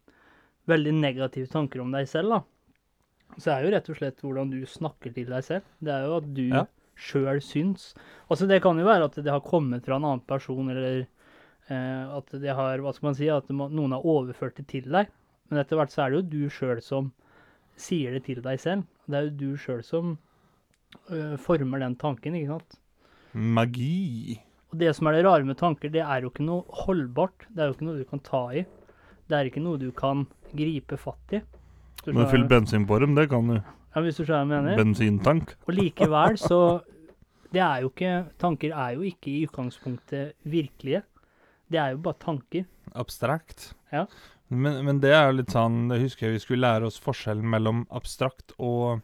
veldig 0.70 0.94
negative 1.00 1.48
tanker 1.48 1.82
om 1.82 1.92
deg 1.96 2.08
selv, 2.12 2.36
da. 2.36 2.42
Så 3.42 3.52
er 3.56 3.64
jo 3.66 3.72
rett 3.74 3.90
og 3.90 3.98
slett 3.98 4.22
hvordan 4.22 4.52
du 4.52 4.60
snakker 4.70 5.14
til 5.16 5.30
deg 5.32 5.44
selv. 5.44 5.64
Det 5.82 5.92
er 5.94 6.06
jo 6.06 6.18
at 6.20 6.28
du 6.36 6.44
Ja. 6.52 6.66
Sjøl 6.96 7.42
syns. 7.44 7.94
Altså 8.30 8.48
det 8.48 8.62
kan 8.64 8.80
jo 8.80 8.86
være 8.88 9.10
at 9.10 9.16
det 9.20 9.32
har 9.32 9.44
kommet 9.46 9.86
fra 9.86 9.98
en 10.00 10.06
annen 10.08 10.24
person, 10.28 10.70
eller 10.72 11.04
eh, 11.70 12.18
at 12.18 12.32
det 12.42 12.56
har 12.56 12.80
Hva 12.84 12.94
skal 12.96 13.10
man 13.12 13.18
si? 13.20 13.30
At 13.30 13.50
må, 13.50 13.68
noen 13.70 13.92
har 13.98 14.06
overført 14.06 14.56
det 14.58 14.68
til 14.72 14.88
deg. 14.92 15.12
Men 15.50 15.62
etter 15.62 15.78
hvert 15.78 15.92
så 15.94 16.06
er 16.06 16.12
det 16.16 16.22
jo 16.24 16.30
du 16.32 16.50
sjøl 16.50 16.82
som 16.82 17.12
sier 17.78 18.16
det 18.16 18.24
til 18.26 18.42
deg 18.42 18.60
selv. 18.64 18.86
Det 19.06 19.18
er 19.20 19.28
jo 19.28 19.36
du 19.42 19.58
sjøl 19.62 19.84
som 19.86 20.16
øh, 21.12 21.36
former 21.38 21.84
den 21.84 21.96
tanken, 22.02 22.36
ikke 22.40 22.56
sant. 22.56 22.80
Magi. 23.36 24.40
Og 24.72 24.80
det 24.80 24.94
som 24.96 25.08
er 25.08 25.18
det 25.20 25.26
rare 25.28 25.46
med 25.46 25.58
tanker, 25.60 25.92
det 25.92 26.02
er 26.02 26.24
jo 26.24 26.32
ikke 26.32 26.46
noe 26.48 26.64
holdbart. 26.86 27.46
Det 27.52 27.62
er 27.62 27.70
jo 27.70 27.76
ikke 27.76 27.88
noe 27.90 28.00
du 28.00 28.08
kan 28.10 28.24
ta 28.26 28.42
i. 28.56 28.64
Det 29.28 29.38
er 29.38 29.50
ikke 29.50 29.64
noe 29.64 29.82
du 29.82 29.90
kan 29.96 30.26
gripe 30.56 30.98
fatt 31.02 31.36
i. 31.36 31.42
Men 31.42 32.14
skjønner- 32.16 32.32
fyll 32.32 32.48
bensin 32.50 32.86
på 32.88 33.00
dem, 33.02 33.16
det 33.18 33.30
kan 33.30 33.48
du. 33.50 33.60
Ja, 33.96 34.04
hvis 34.04 34.20
du 34.20 34.26
skjønner 34.26 34.46
hva 34.50 34.60
jeg 34.60 34.66
mener. 34.66 34.80
Bensintank. 34.82 35.56
Og 35.66 35.74
likevel 35.78 36.38
så 36.42 36.60
Det 37.56 37.62
er 37.64 37.84
jo 37.86 37.92
ikke 37.94 38.14
Tanker 38.42 38.74
er 38.76 38.96
jo 38.98 39.06
ikke 39.08 39.32
i 39.32 39.44
utgangspunktet 39.48 40.34
virkelige. 40.44 41.04
Det 41.72 41.80
er 41.80 41.94
jo 41.96 42.02
bare 42.04 42.20
tanker. 42.20 42.66
Abstrakt. 42.94 43.72
Ja. 43.94 44.06
Men, 44.50 44.84
men 44.86 45.00
det 45.02 45.14
er 45.16 45.30
jo 45.30 45.40
litt 45.40 45.54
sånn 45.56 45.88
Jeg 45.96 46.04
husker 46.04 46.34
vi 46.36 46.42
skulle 46.44 46.68
lære 46.68 46.90
oss 46.90 47.00
forskjellen 47.02 47.48
mellom 47.50 47.86
abstrakt 47.90 48.54
og 48.60 49.00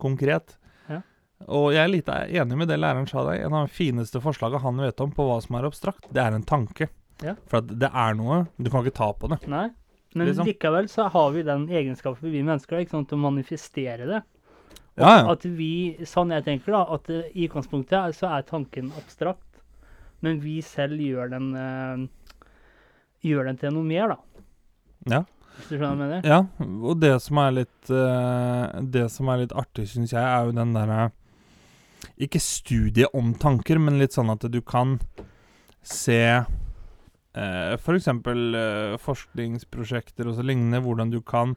konkret. 0.00 0.56
Ja. 0.90 1.00
Og 1.46 1.70
jeg 1.76 1.84
er 1.84 1.92
litt 1.92 2.10
enig 2.10 2.58
med 2.58 2.68
det 2.68 2.80
læreren 2.80 3.08
sa 3.08 3.24
deg. 3.28 3.44
En 3.44 3.56
av 3.56 3.68
de 3.68 3.76
fineste 3.76 4.20
forslagene 4.20 4.64
han 4.64 4.82
vet 4.82 5.00
om 5.04 5.12
på 5.14 5.28
hva 5.28 5.38
som 5.44 5.56
er 5.60 5.68
abstrakt, 5.68 6.08
det 6.12 6.24
er 6.24 6.36
en 6.36 6.46
tanke. 6.48 6.90
Ja. 7.22 7.36
For 7.48 7.60
at 7.60 7.70
det 7.80 7.90
er 7.92 8.16
noe. 8.16 8.46
Du 8.56 8.70
kan 8.72 8.82
ikke 8.84 8.96
ta 8.96 9.10
på 9.16 9.30
det. 9.32 9.42
Nei. 9.50 9.68
Men 10.14 10.26
Liksom. 10.26 10.46
likevel 10.46 10.88
så 10.90 11.06
har 11.08 11.30
vi 11.30 11.42
den 11.46 11.68
egenskapen, 11.68 12.32
vi 12.32 12.42
mennesker, 12.42 12.80
ikke 12.82 12.96
sant, 12.96 13.12
å 13.14 13.16
manifestere 13.20 14.06
det. 14.08 14.22
Og 14.98 15.04
Ja, 15.04 15.10
ja. 15.20 15.32
At 15.32 15.44
vi, 15.46 15.96
sånn 16.04 16.32
jeg 16.34 16.44
tenker 16.44 16.74
da, 16.74 16.80
at 16.96 17.10
eh, 17.10 17.28
i 17.34 17.46
utgangspunktet 17.46 18.16
så 18.18 18.26
er 18.36 18.42
tanken 18.48 18.90
abstrakt, 18.98 19.60
men 20.20 20.40
vi 20.42 20.58
selv 20.66 20.98
gjør 21.00 21.30
den, 21.30 21.46
øh, 21.54 22.08
gjør 23.22 23.44
den 23.52 23.56
til 23.62 23.72
noe 23.76 23.86
mer, 23.86 24.16
da. 24.16 24.18
Ja. 25.14 25.22
Hvis 25.56 25.68
du 25.70 25.76
skjønner 25.76 25.94
hva 25.94 25.94
jeg 25.94 26.00
mener? 26.02 26.26
Ja, 26.26 26.66
og 26.90 27.00
det 27.00 27.14
som 27.22 27.38
er 27.42 27.50
litt 27.52 27.90
øh, 27.90 28.80
Det 28.94 29.06
som 29.12 29.28
er 29.28 29.42
litt 29.42 29.52
artig, 29.52 29.86
syns 29.90 30.12
jeg, 30.14 30.22
er 30.22 30.46
jo 30.46 30.54
den 30.56 30.72
derre 30.76 31.10
Ikke 32.16 32.40
studie 32.40 33.08
om 33.16 33.34
tanker, 33.34 33.78
men 33.82 33.98
litt 34.00 34.14
sånn 34.16 34.30
at 34.32 34.46
du 34.48 34.60
kan 34.62 34.98
se 35.82 36.44
uh, 37.36 37.76
f.eks. 37.76 38.08
Uh, 38.08 38.96
forskningsprosjekter 39.02 40.30
og 40.30 40.38
så 40.38 40.46
lignende, 40.46 40.82
hvordan 40.84 41.12
du 41.12 41.20
kan 41.22 41.56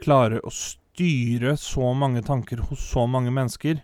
klare 0.00 0.40
å 0.42 0.52
styre 0.52 1.56
så 1.60 1.92
mange 1.96 2.22
tanker 2.26 2.62
hos 2.68 2.82
så 2.92 3.06
mange 3.10 3.32
mennesker 3.34 3.80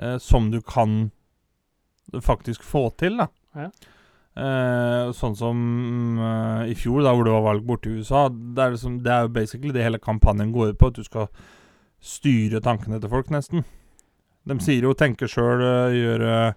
eh, 0.00 0.18
som 0.18 0.50
du 0.50 0.60
kan 0.62 1.10
faktisk 2.22 2.62
få 2.66 2.88
til, 2.98 3.18
da. 3.20 3.28
Ja. 3.54 3.70
Eh, 4.40 5.10
sånn 5.16 5.34
som 5.36 5.58
eh, 6.22 6.70
i 6.70 6.76
fjor, 6.78 7.02
da 7.04 7.14
hvor 7.14 7.26
det 7.26 7.34
var 7.34 7.46
valg 7.48 7.66
borte 7.66 7.90
i 7.90 7.98
USA. 7.98 8.28
Det 8.30 8.62
er, 8.62 8.76
liksom, 8.76 9.00
det 9.04 9.14
er 9.14 9.26
jo 9.26 9.34
basically 9.34 9.74
det 9.74 9.86
hele 9.86 10.02
kampanjen 10.02 10.54
går 10.54 10.72
ut 10.72 10.80
på, 10.80 10.90
at 10.92 11.00
du 11.00 11.06
skal 11.06 11.30
styre 12.00 12.62
tankene 12.64 13.00
til 13.02 13.12
folk, 13.12 13.30
nesten. 13.34 13.66
De 14.48 14.56
sier 14.64 14.86
jo 14.86 14.94
'tenke 14.96 15.28
sjøl', 15.28 15.92
gjøre 15.92 16.54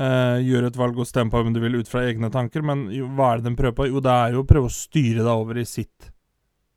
eh, 0.00 0.40
gjør 0.44 0.68
et 0.68 0.78
valg 0.78 0.98
og 0.98 1.08
stemme 1.08 1.32
på 1.32 1.42
hvem 1.42 1.54
du 1.54 1.60
vil 1.62 1.78
ut 1.80 1.90
fra 1.90 2.04
egne 2.08 2.30
tanker, 2.34 2.64
men 2.66 2.86
jo, 2.94 3.08
hva 3.16 3.32
er 3.32 3.40
det 3.40 3.50
de 3.50 3.58
prøver 3.60 3.78
på? 3.78 3.88
Jo, 3.92 4.02
det 4.04 4.16
er 4.24 4.36
jo 4.36 4.42
å 4.44 4.48
prøve 4.48 4.70
å 4.70 4.74
styre 4.74 5.22
deg 5.22 5.32
over 5.32 5.60
i 5.60 5.66
sitt 5.68 6.10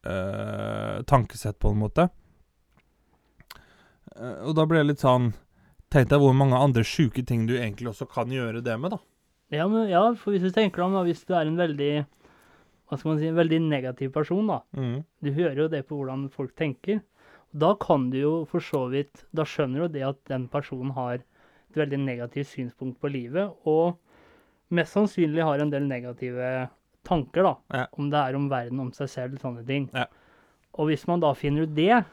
uh, 0.08 1.04
tankesett, 1.10 1.60
på 1.60 1.74
en 1.74 1.82
måte. 1.82 2.08
Uh, 4.14 4.48
og 4.50 4.56
da 4.58 4.66
ble 4.70 4.82
det 4.82 4.94
litt 4.94 5.06
sånn 5.06 5.34
Tenk 5.88 6.10
deg 6.12 6.20
hvor 6.20 6.34
mange 6.36 6.58
andre 6.60 6.82
sjuke 6.84 7.22
ting 7.24 7.46
du 7.48 7.54
egentlig 7.56 7.88
også 7.94 8.10
kan 8.12 8.28
gjøre 8.28 8.60
det 8.60 8.74
med, 8.76 8.92
da. 8.92 8.98
Ja, 9.56 9.70
men, 9.72 9.86
ja, 9.88 10.02
for 10.20 10.36
hvis 10.36 10.44
du 10.44 10.52
tenker 10.52 10.82
deg 10.82 10.90
om, 10.90 10.98
da, 10.98 11.04
hvis 11.08 11.22
du 11.24 11.32
er 11.32 11.48
en 11.48 11.56
veldig 11.56 11.92
hva 12.88 12.98
skal 12.98 13.12
man 13.12 13.20
si, 13.20 13.28
en 13.28 13.38
veldig 13.38 13.60
negativ 13.68 14.12
person, 14.16 14.48
da. 14.48 14.62
Mm. 14.76 14.98
Du 15.24 15.30
hører 15.36 15.62
jo 15.64 15.70
det 15.72 15.84
på 15.88 15.98
hvordan 16.00 16.28
folk 16.32 16.54
tenker. 16.60 17.02
Da 17.52 17.74
kan 17.80 18.10
du 18.12 18.18
jo 18.20 18.32
for 18.52 18.60
så 18.60 18.82
vidt 18.92 19.22
Da 19.32 19.46
skjønner 19.48 19.86
du 19.86 19.96
det 19.96 20.04
at 20.04 20.18
den 20.28 20.50
personen 20.52 20.92
har 20.98 21.22
et 21.78 21.84
veldig 21.86 22.02
negativt 22.04 22.50
synspunkt 22.50 23.00
på 23.02 23.12
livet, 23.14 23.54
og 23.70 23.98
mest 24.74 24.98
sannsynlig 24.98 25.46
har 25.46 25.62
en 25.62 25.72
del 25.72 25.88
negative 25.88 26.68
tanker, 27.08 27.46
da. 27.46 27.56
Ja. 27.74 27.88
Om 27.96 28.12
det 28.12 28.22
er 28.22 28.38
om 28.38 28.48
verden, 28.52 28.84
om 28.84 28.94
seg 28.96 29.12
selv, 29.12 29.40
sånne 29.42 29.64
ting. 29.68 29.88
Ja. 29.96 30.08
Og 30.78 30.92
hvis 30.92 31.08
man 31.10 31.24
da 31.24 31.32
finner 31.38 31.66
ut 31.66 31.76
det, 31.78 32.04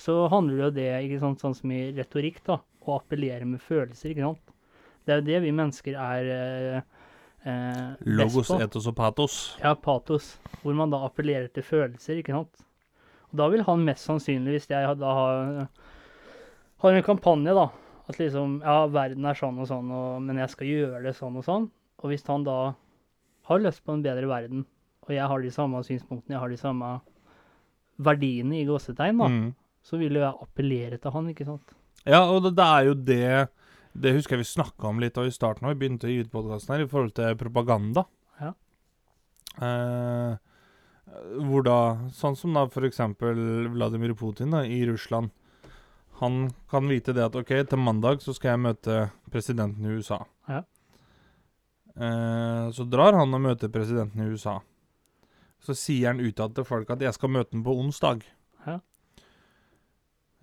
så 0.00 0.22
handler 0.32 0.68
jo 0.68 0.72
det, 0.78 0.88
ikke 1.06 1.20
sant, 1.22 1.42
sånn 1.42 1.56
som 1.56 1.72
i 1.74 1.84
retorikk, 1.96 2.40
da, 2.46 2.60
å 2.82 2.96
appellere 2.96 3.46
med 3.48 3.62
følelser, 3.62 4.12
ikke 4.12 4.30
sant. 4.30 4.56
Det 5.02 5.14
er 5.14 5.20
jo 5.20 5.26
det 5.26 5.40
vi 5.42 5.54
mennesker 5.58 5.96
er 5.98 6.28
eh, 6.30 7.06
eh, 7.50 8.06
Logos, 8.06 8.52
etos 8.54 8.86
og 8.86 8.96
patos. 8.98 9.38
Ja, 9.62 9.74
patos, 9.74 10.36
hvor 10.62 10.76
man 10.78 10.94
da 10.94 11.02
appellerer 11.08 11.50
til 11.50 11.66
følelser, 11.66 12.20
ikke 12.22 12.36
sant. 12.36 12.64
Og 13.32 13.40
da 13.40 13.48
vil 13.52 13.64
han 13.66 13.84
mest 13.86 14.06
sannsynlig, 14.06 14.56
hvis 14.56 14.70
jeg 14.70 14.96
da 15.00 15.14
har, 15.18 15.66
har 16.84 16.98
en 16.98 17.06
kampanje, 17.06 17.54
da, 17.56 17.68
at 18.08 18.18
liksom, 18.18 18.60
ja, 18.64 18.86
verden 18.90 19.24
er 19.30 19.34
sånn 19.38 19.58
og 19.62 19.68
sånn, 19.70 19.90
og, 19.94 20.22
men 20.26 20.40
jeg 20.42 20.50
skal 20.50 20.66
gjøre 20.66 21.02
det 21.04 21.14
sånn 21.16 21.36
og 21.38 21.44
sånn, 21.46 21.68
og 22.02 22.10
hvis 22.10 22.24
han 22.26 22.44
da 22.44 22.56
har 23.48 23.58
lyst 23.62 23.82
på 23.86 23.92
en 23.94 24.02
bedre 24.02 24.26
verden, 24.30 24.64
og 25.06 25.10
jeg 25.14 25.26
har 25.30 25.42
de 25.42 25.50
samme 25.54 25.80
synspunktene, 25.86 26.34
jeg 26.36 26.40
har 26.42 26.50
de 26.52 26.58
samme 26.60 26.90
verdiene 28.02 28.60
i 28.60 28.66
gåsetegn, 28.66 29.18
da, 29.18 29.28
Mm. 29.28 29.54
så 29.82 29.98
vil 29.98 30.14
jo 30.14 30.20
jeg 30.22 30.34
appellere 30.42 30.98
til 31.00 31.10
han, 31.14 31.28
ikke 31.30 31.46
sant. 31.46 31.74
Ja, 32.06 32.24
og 32.30 32.42
det, 32.42 32.54
det 32.58 32.64
er 32.66 32.84
jo 32.88 32.94
det 32.94 33.48
Det 33.94 34.14
husker 34.16 34.34
jeg 34.38 34.42
vi 34.42 34.48
snakka 34.56 34.88
om 34.88 34.98
litt 34.98 35.14
da 35.14 35.22
i 35.28 35.30
starten, 35.30 35.66
da 35.66 35.74
vi 35.74 35.78
begynte 35.82 36.06
å 36.08 36.10
gi 36.10 36.22
ut 36.24 36.30
podkasten 36.32 36.72
her, 36.74 36.84
i 36.86 36.88
forhold 36.88 37.12
til 37.14 37.36
propaganda. 37.36 38.06
Ja. 38.40 38.54
Eh, 39.60 40.36
hvor 41.44 41.62
da 41.66 41.76
Sånn 42.16 42.36
som 42.38 42.54
da 42.56 42.62
f.eks. 42.70 42.98
Vladimir 43.20 44.14
Putin 44.16 44.50
da, 44.56 44.62
i 44.64 44.80
Russland. 44.88 45.28
Han 46.22 46.52
kan 46.70 46.86
vite 46.86 47.10
det 47.16 47.24
at 47.24 47.34
OK, 47.34 47.48
til 47.66 47.80
mandag 47.82 48.20
så 48.22 48.30
skal 48.36 48.54
jeg 48.54 48.62
møte 48.62 48.98
presidenten 49.34 49.88
i 49.88 49.96
USA. 49.98 50.20
Ja. 50.46 50.60
Eh, 51.96 52.66
så 52.70 52.86
drar 52.86 53.16
han 53.18 53.34
og 53.34 53.42
møter 53.42 53.72
presidenten 53.72 54.22
i 54.22 54.28
USA. 54.30 54.60
Så 55.62 55.74
sier 55.74 56.12
han 56.12 56.22
utad 56.22 56.54
til 56.54 56.66
folk 56.66 56.90
at 56.90 57.02
'jeg 57.02 57.14
skal 57.14 57.28
møte 57.28 57.50
den 57.50 57.64
på 57.64 57.74
onsdag'. 57.74 58.22
Ja. 58.66 58.78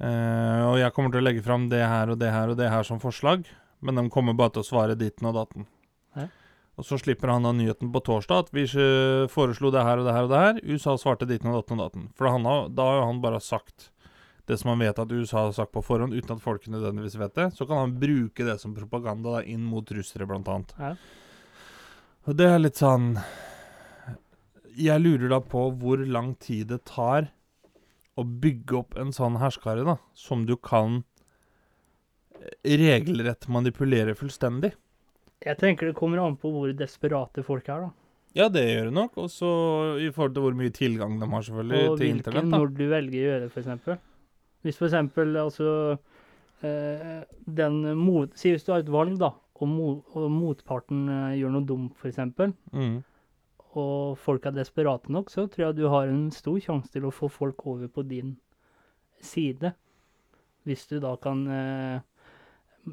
Eh, 0.04 0.62
og 0.68 0.80
jeg 0.80 0.94
kommer 0.94 1.12
til 1.12 1.22
å 1.22 1.28
legge 1.28 1.44
fram 1.44 1.70
det 1.70 1.88
her 1.88 2.10
og 2.10 2.20
det 2.20 2.32
her 2.32 2.50
og 2.50 2.58
det 2.58 2.70
her 2.70 2.84
som 2.84 3.00
forslag, 3.00 3.46
men 3.82 3.96
de 3.96 4.10
kommer 4.10 4.34
bare 4.34 4.50
til 4.50 4.64
å 4.64 4.70
svare 4.70 4.98
ditten 4.98 5.28
og 5.28 5.36
datten. 5.36 5.66
Ja. 6.16 6.28
Og 6.78 6.84
så 6.84 7.00
slipper 7.00 7.30
han 7.30 7.44
da 7.44 7.52
nyheten 7.52 7.92
på 7.92 8.04
torsdag 8.04 8.40
at 8.40 8.52
vi 8.52 8.64
ikke 8.64 9.30
foreslo 9.30 9.72
det 9.72 9.84
her 9.84 10.00
og 10.00 10.06
det 10.06 10.14
her 10.14 10.24
og 10.24 10.30
det 10.30 10.40
her. 10.40 10.60
USA 10.64 10.98
svarte 10.98 11.28
ditten 11.28 11.52
og 11.52 11.64
datten 11.64 11.80
og 11.80 11.92
datten. 11.92 12.10
For 12.16 12.28
han 12.28 12.44
har, 12.44 12.70
da 12.70 12.84
har 12.84 12.96
jo 13.00 13.06
han 13.06 13.22
bare 13.22 13.40
sagt 13.40 13.92
det 14.50 14.58
som 14.58 14.72
han 14.74 14.82
vet 14.82 14.98
at 15.00 15.12
USA 15.14 15.46
har 15.46 15.54
sagt 15.54 15.72
på 15.76 15.84
forhånd, 15.86 16.16
uten 16.18 16.36
at 16.36 16.42
folk 16.44 16.66
nødvendigvis 16.74 17.18
vet 17.22 17.36
det. 17.38 17.48
Så 17.54 17.68
kan 17.70 17.84
han 17.84 17.96
bruke 18.02 18.46
det 18.48 18.56
som 18.62 18.74
propaganda 18.76 19.38
da, 19.38 19.44
inn 19.46 19.62
mot 19.70 19.92
russere, 19.94 20.26
blant 20.30 20.50
annet. 20.50 20.74
Ja. 20.82 20.96
Og 22.28 22.36
det 22.38 22.48
er 22.50 22.60
litt 22.60 22.78
sånn 22.78 23.14
Jeg 24.80 25.02
lurer 25.02 25.32
da 25.32 25.40
på 25.42 25.62
hvor 25.82 26.02
lang 26.06 26.34
tid 26.42 26.68
det 26.74 26.82
tar 26.90 27.30
å 28.20 28.26
bygge 28.26 28.76
opp 28.82 28.98
en 29.00 29.14
sånn 29.16 29.38
herskare, 29.40 29.86
da, 29.88 29.96
som 30.18 30.44
du 30.48 30.56
kan 30.60 31.00
eh, 32.36 32.76
regelrett 32.80 33.48
manipulere 33.52 34.16
fullstendig. 34.20 34.74
Jeg 35.46 35.56
tenker 35.62 35.88
det 35.88 35.96
kommer 35.96 36.20
an 36.26 36.36
på 36.40 36.52
hvor 36.52 36.74
desperate 36.76 37.44
folk 37.48 37.70
er, 37.72 37.86
da. 37.88 37.92
Ja, 38.38 38.50
det 38.52 38.66
gjør 38.68 38.90
det 38.90 38.96
nok. 38.98 39.16
Og 39.24 39.32
så 39.34 39.50
i 40.04 40.10
forhold 40.14 40.36
til 40.36 40.44
hvor 40.46 40.58
mye 40.60 40.74
tilgang 40.76 41.16
de 41.22 41.30
har, 41.32 41.46
selvfølgelig, 41.48 41.80
Og 41.90 41.98
til 42.02 42.12
internett. 42.12 42.44
internett. 42.44 42.52
da. 42.52 42.60
når 42.60 42.76
du 42.76 42.84
velger 42.92 43.20
å 43.20 43.28
gjøre 43.30 43.46
det, 43.46 43.52
f.eks. 43.56 44.09
Hvis 44.64 44.78
f.eks. 44.78 44.94
altså 44.94 45.98
eh, 46.64 47.22
den 47.46 47.78
mot, 47.98 48.34
Si 48.38 48.52
hvis 48.52 48.66
du 48.68 48.74
har 48.74 48.80
et 48.84 48.92
valg, 48.92 49.18
da, 49.22 49.32
og, 49.60 49.68
mo, 49.68 49.88
og 50.16 50.30
motparten 50.32 51.06
eh, 51.10 51.38
gjør 51.40 51.54
noe 51.56 51.66
dumt, 51.68 51.96
f.eks., 52.00 52.20
Mm. 52.74 53.00
og 53.80 54.18
folk 54.18 54.46
er 54.46 54.52
desperate 54.56 55.12
nok, 55.14 55.30
så 55.30 55.46
tror 55.48 55.68
jeg 55.70 55.76
du 55.78 55.88
har 55.92 56.08
en 56.10 56.30
stor 56.34 56.58
sjanse 56.60 56.92
til 56.92 57.06
å 57.06 57.12
få 57.14 57.30
folk 57.30 57.66
over 57.70 57.88
på 57.88 58.04
din 58.08 58.38
side. 59.22 59.74
Hvis 60.66 60.88
du 60.90 60.98
da 61.00 61.16
kan 61.22 61.44
eh, 61.48 62.00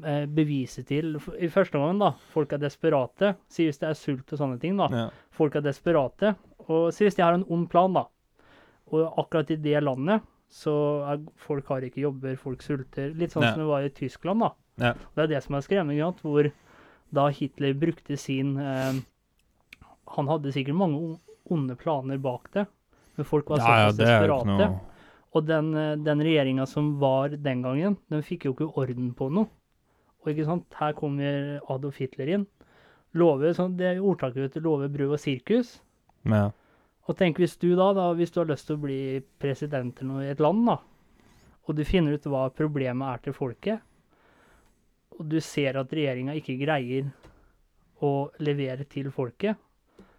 eh, 0.03 0.25
bevise 0.27 0.83
til 0.87 1.17
I 1.39 1.49
første 1.51 1.75
omgang, 1.79 1.99
da. 1.99 2.11
Folk 2.33 2.53
er 2.53 2.61
desperate. 2.61 3.33
Si 3.51 3.65
hvis 3.67 3.79
det 3.81 3.89
er 3.89 3.97
sult 3.99 4.31
og 4.33 4.39
sånne 4.39 4.59
ting, 4.61 4.77
da. 4.79 4.87
Ja. 4.93 5.07
Folk 5.35 5.55
er 5.55 5.65
desperate. 5.65 6.35
Og 6.67 6.91
si 6.95 7.03
hvis 7.07 7.15
de 7.17 7.23
har 7.25 7.33
en 7.37 7.45
ond 7.49 7.67
plan, 7.71 7.93
da. 7.93 8.05
Og 8.93 9.09
akkurat 9.19 9.51
i 9.51 9.59
det 9.59 9.81
landet 9.83 10.21
så 10.49 10.73
er 11.11 11.21
folk 11.35 11.67
har 11.67 11.81
ikke 11.83 12.01
jobber, 12.05 12.37
folk 12.39 12.61
sulter. 12.63 13.13
Litt 13.15 13.31
sånn 13.35 13.43
Ja. 13.43 13.51
som 13.53 13.61
det 13.63 13.67
var 13.67 13.81
i 13.83 13.89
Tyskland, 13.89 14.39
da. 14.39 14.51
Ja. 14.79 14.93
Det 15.15 15.23
er 15.23 15.27
det 15.27 15.43
som 15.43 15.55
er 15.55 15.61
skremmende, 15.61 16.13
hvor 16.21 16.51
da 17.13 17.27
Hitler 17.29 17.73
brukte 17.73 18.17
sin 18.17 18.57
eh, 18.57 18.93
Han 20.15 20.27
hadde 20.27 20.53
sikkert 20.53 20.75
mange 20.75 21.17
onde 21.51 21.75
planer 21.75 22.17
bak 22.17 22.49
det, 22.53 22.65
men 23.17 23.25
folk 23.25 23.49
var 23.49 23.59
såpass 23.59 23.99
er 23.99 24.05
desperate. 24.05 24.45
noe 24.45 24.79
Og 25.35 25.45
den, 25.45 25.73
eh, 25.75 25.95
den 25.95 26.19
regjeringa 26.19 26.65
som 26.67 26.97
var 26.99 27.29
den 27.29 27.61
gangen, 27.61 27.97
den 28.09 28.21
fikk 28.23 28.45
jo 28.45 28.53
ikke 28.53 28.71
orden 28.77 29.13
på 29.13 29.29
noe. 29.31 29.47
Og 30.23 30.31
ikke 30.33 30.45
sant, 30.45 30.65
her 30.79 30.93
kommer 30.93 31.59
Adolf 31.69 31.97
Hitler 31.97 32.27
inn. 32.27 32.47
Lover, 33.13 33.53
sånn, 33.53 33.75
det 33.77 33.97
er 33.97 34.01
ordtaket 34.01 34.35
vet 34.35 34.53
du, 34.53 34.59
lover 34.61 34.87
brød 34.89 35.11
og 35.11 35.19
sirkus. 35.19 35.79
ja. 36.25 36.51
Og 37.07 37.15
tenk 37.15 37.39
hvis 37.39 37.55
du 37.61 37.69
da, 37.77 37.91
da, 37.95 38.09
hvis 38.17 38.33
du 38.35 38.41
har 38.41 38.49
lyst 38.49 38.67
til 38.67 38.75
å 38.75 38.83
bli 38.83 39.01
president 39.39 40.01
eller 40.01 40.11
noe 40.11 40.25
i 40.25 40.31
et 40.33 40.43
land, 40.43 40.65
da, 40.67 40.77
og 41.67 41.75
du 41.75 41.83
finner 41.87 42.15
ut 42.15 42.27
hva 42.31 42.47
problemet 42.55 43.07
er 43.13 43.23
til 43.23 43.35
folket, 43.35 43.83
og 45.17 45.23
du 45.31 45.39
ser 45.41 45.79
at 45.79 45.93
regjeringa 45.93 46.35
ikke 46.37 46.57
greier 46.59 47.07
å 48.03 48.29
levere 48.43 48.85
til 48.91 49.09
folket, 49.13 49.57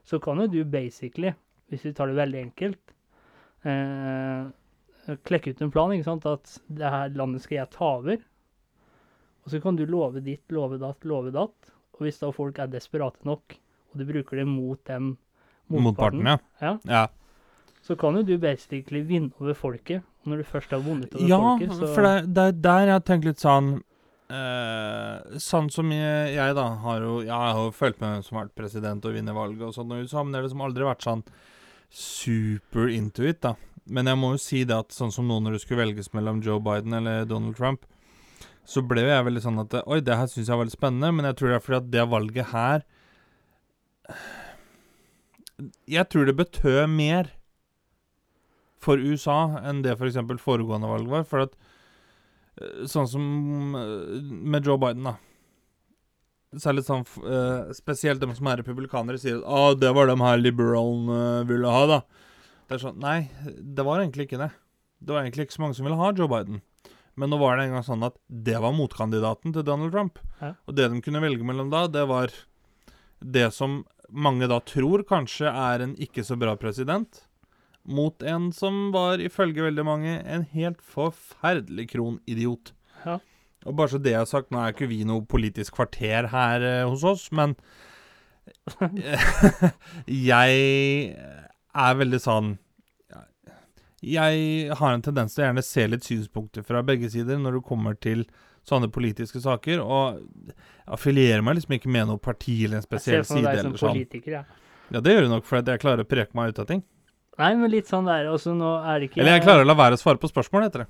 så 0.05 0.19
kan 0.23 0.41
jo 0.43 0.49
du 0.51 0.63
basically, 0.65 1.35
hvis 1.69 1.85
vi 1.87 1.93
tar 1.95 2.11
det 2.11 2.19
veldig 2.19 2.41
enkelt, 2.47 2.95
eh, 3.69 4.49
klekke 5.29 5.53
ut 5.53 5.63
en 5.65 5.73
plan, 5.73 5.93
ikke 5.95 6.09
sant, 6.09 6.27
at 6.27 6.57
det 6.67 6.93
her 6.93 7.15
landet 7.17 7.45
skal 7.45 7.61
jeg 7.61 7.73
ta 7.77 7.93
over, 8.01 8.25
og 9.45 9.53
så 9.53 9.61
kan 9.65 9.77
du 9.79 9.85
love 9.89 10.21
ditt, 10.25 10.45
love 10.53 10.81
datt, 10.81 11.05
love 11.09 11.33
datt, 11.33 11.73
og 11.97 12.05
hvis 12.05 12.21
da 12.21 12.33
folk 12.35 12.59
er 12.61 12.73
desperate 12.73 13.25
nok, 13.29 13.57
og 13.93 14.01
du 14.01 14.05
bruker 14.09 14.41
det 14.41 14.49
mot 14.49 14.81
den 14.89 15.15
Motparten, 15.69 16.27
ja. 16.27 16.39
ja, 16.63 16.73
ja. 16.89 17.05
så 17.85 17.97
kan 18.01 18.17
jo 18.17 18.23
du 18.25 18.39
basically 18.41 19.03
vinne 19.05 19.33
over 19.41 19.57
folket. 19.59 20.07
Og 20.25 20.33
når 20.33 20.43
du 20.43 20.49
først 20.49 20.73
har 20.75 20.81
vunnet 20.85 21.15
over 21.15 21.29
Ja, 21.29 21.39
folket, 21.45 21.77
så 21.77 21.91
for 21.95 22.09
det, 22.09 22.47
er 22.49 22.57
der 22.65 22.87
jeg 22.87 22.95
har 22.97 23.05
tenkt 23.07 23.29
litt 23.29 23.43
sånn 23.43 23.69
eh, 24.35 25.37
Sånn 25.41 25.71
som 25.73 25.93
jeg, 25.95 26.33
jeg 26.35 26.57
da 26.59 26.67
har 26.83 27.05
jo 27.05 27.21
Jeg 27.23 27.33
har 27.33 27.61
jo 27.63 27.71
fulgt 27.77 28.03
med 28.03 28.27
som 28.27 28.41
har 28.41 28.49
vært 28.49 28.59
president 28.59 29.07
og 29.09 29.15
vinner 29.17 29.37
valget 29.37 29.69
og 29.71 29.77
sånn, 29.77 29.95
og 29.95 30.05
USA, 30.05 30.25
men 30.25 30.35
det 30.35 30.41
har 30.41 30.49
liksom 30.49 30.67
aldri 30.67 30.89
vært 30.89 31.07
sånn 31.07 31.25
super 31.89 32.91
into 32.93 33.25
it, 33.25 33.41
da. 33.41 33.55
Men 33.89 34.11
jeg 34.11 34.21
må 34.21 34.35
jo 34.35 34.41
si 34.43 34.65
det 34.69 34.77
at 34.77 34.93
sånn 34.93 35.13
som 35.15 35.25
nå 35.31 35.39
når 35.41 35.57
det 35.57 35.63
skulle 35.63 35.81
velges 35.81 36.11
mellom 36.13 36.43
Joe 36.45 36.61
Biden 36.61 36.93
eller 36.99 37.25
Donald 37.25 37.57
Trump, 37.57 37.87
så 38.69 38.83
ble 38.85 39.07
jo 39.07 39.13
jeg 39.15 39.25
veldig 39.31 39.43
sånn 39.47 39.63
at 39.63 39.79
Oi, 39.87 40.03
det 40.05 40.19
her 40.21 40.29
syns 40.29 40.51
jeg 40.51 40.53
er 40.53 40.61
veldig 40.61 40.77
spennende, 40.77 41.13
men 41.17 41.29
jeg 41.31 41.39
tror 41.39 41.49
det 41.49 41.57
er 41.57 41.65
fordi 41.65 41.79
at 41.79 41.91
det 41.95 42.05
valget 42.13 42.53
her 42.53 42.85
Jeg 45.91 46.07
tror 46.13 46.29
det 46.29 46.37
betød 46.39 46.87
mer 46.93 47.33
for 48.83 49.01
USA 49.01 49.59
enn 49.67 49.83
det 49.83 49.97
f.eks. 49.97 50.21
For 50.21 50.43
foregående 50.43 50.91
valg 50.91 51.11
var. 51.11 51.25
For 51.29 51.47
at 51.47 51.57
eh, 52.61 52.85
Sånn 52.91 53.09
som 53.11 53.25
eh, 53.79 54.21
med 54.23 54.69
Joe 54.69 54.79
Biden, 54.81 55.09
da. 55.09 55.17
Så 56.57 56.71
er 56.71 56.79
litt 56.79 56.89
sånn 56.89 57.05
eh, 57.29 57.75
Spesielt 57.77 58.23
de 58.23 58.31
som 58.33 58.49
er 58.49 58.63
republikanere, 58.63 59.21
sier 59.21 59.43
at 59.43 59.51
ah, 59.51 59.75
det 59.77 59.91
var 59.97 60.09
de 60.09 60.17
her 60.23 60.41
liberalene 60.41 61.45
ville 61.51 61.75
ha, 61.75 61.85
da. 61.91 62.01
Det 62.69 62.79
er 62.79 62.85
sånn 62.87 63.03
Nei, 63.03 63.19
det 63.59 63.85
var 63.85 64.03
egentlig 64.03 64.29
ikke 64.29 64.43
det. 64.45 64.53
Det 64.99 65.15
var 65.15 65.25
egentlig 65.25 65.49
ikke 65.49 65.59
så 65.59 65.67
mange 65.67 65.79
som 65.79 65.87
ville 65.89 65.99
ha 66.01 66.15
Joe 66.15 66.31
Biden. 66.31 66.63
Men 67.19 67.33
nå 67.33 67.39
var 67.41 67.59
det 67.59 67.67
en 67.67 67.75
gang 67.75 67.85
sånn 67.87 68.07
at 68.07 68.15
det 68.31 68.59
var 68.63 68.77
motkandidaten 68.77 69.55
til 69.55 69.65
Donald 69.67 69.91
Trump. 69.95 70.21
Ja. 70.39 70.53
Og 70.71 70.77
det 70.79 70.87
de 70.93 71.01
kunne 71.03 71.23
velge 71.23 71.47
mellom 71.47 71.71
da, 71.73 71.87
det 71.91 72.05
var 72.07 72.31
det 73.19 73.49
som 73.57 73.81
mange 74.09 74.49
da 74.51 74.61
tror 74.65 75.05
kanskje 75.09 75.51
er 75.51 75.85
en 75.85 75.95
ikke 76.01 76.25
så 76.25 76.37
bra 76.41 76.55
president, 76.61 77.25
mot 77.89 78.23
en 78.23 78.51
som 78.53 78.89
var, 78.93 79.21
ifølge 79.23 79.65
veldig 79.65 79.85
mange, 79.87 80.15
en 80.21 80.45
helt 80.53 80.81
forferdelig 80.85 81.89
kronidiot. 81.95 82.73
Ja. 83.05 83.19
Og 83.67 83.77
bare 83.77 83.93
så 83.93 84.01
det 84.03 84.13
jeg 84.15 84.23
har 84.23 84.31
sagt, 84.31 84.53
nå 84.53 84.61
er 84.61 84.75
ikke 84.75 84.91
vi 84.91 85.03
noe 85.09 85.25
politisk 85.29 85.79
kvarter 85.79 86.29
her 86.33 86.65
eh, 86.65 86.85
hos 86.89 87.05
oss, 87.07 87.29
men 87.35 87.57
jeg 90.29 90.53
er 91.77 91.99
veldig 92.01 92.21
sånn 92.23 92.55
Jeg 94.01 94.73
har 94.79 94.95
en 94.95 95.03
tendens 95.05 95.35
til 95.35 95.43
å 95.43 95.49
gjerne 95.49 95.65
se 95.67 95.85
litt 95.85 96.07
synspunkter 96.07 96.65
fra 96.65 96.81
begge 96.87 97.11
sider 97.13 97.37
når 97.43 97.59
det 97.59 97.67
kommer 97.69 97.99
til 97.99 98.25
sånne 98.69 98.91
politiske 98.93 99.41
saker, 99.43 99.81
og 99.83 100.21
affilierer 100.89 101.45
meg 101.45 101.59
liksom 101.59 101.77
ikke 101.79 101.91
med 101.93 102.09
noe 102.11 102.23
parti 102.23 102.61
eller 102.67 102.81
en 102.81 102.87
spesiell 102.87 103.21
Jeg 103.21 103.27
ser 103.27 103.33
for 103.33 103.41
meg 103.41 103.45
side 103.45 103.57
deg 103.57 103.65
som 103.65 103.73
eller 103.73 103.83
sånn. 103.83 103.99
politiker, 103.99 104.39
ja. 104.39 104.45
Ja, 104.89 105.03
det 105.05 105.13
gjør 105.13 105.27
du 105.27 105.35
nok 105.35 105.45
fordi 105.49 105.75
jeg 105.75 105.83
klarer 105.83 106.07
å 106.07 106.09
preke 106.09 106.39
meg 106.39 106.55
ut 106.55 106.63
av 106.63 106.71
ting. 106.71 106.85
Nei, 107.39 107.51
men 107.55 107.71
litt 107.71 107.91
sånn 107.91 108.09
der, 108.09 108.31
altså 108.33 108.55
nå 108.57 108.71
er 108.81 108.99
det 108.99 109.11
ikke 109.11 109.21
Eller 109.23 109.37
jeg 109.37 109.45
klarer 109.45 109.67
å 109.67 109.69
la 109.69 109.77
være 109.79 109.99
å 109.99 110.01
svare 110.01 110.19
på 110.19 110.31
spørsmål, 110.31 110.67
heter 110.67 110.85
det. 110.85 110.89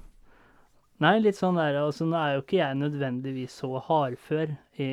Nei, 1.04 1.18
litt 1.22 1.38
sånn 1.38 1.58
der, 1.58 1.76
altså 1.78 2.06
nå 2.08 2.16
er 2.18 2.36
jo 2.36 2.42
ikke 2.42 2.58
jeg 2.58 2.78
nødvendigvis 2.80 3.58
så 3.60 3.82
hardfør 3.86 4.54
i, 4.80 4.88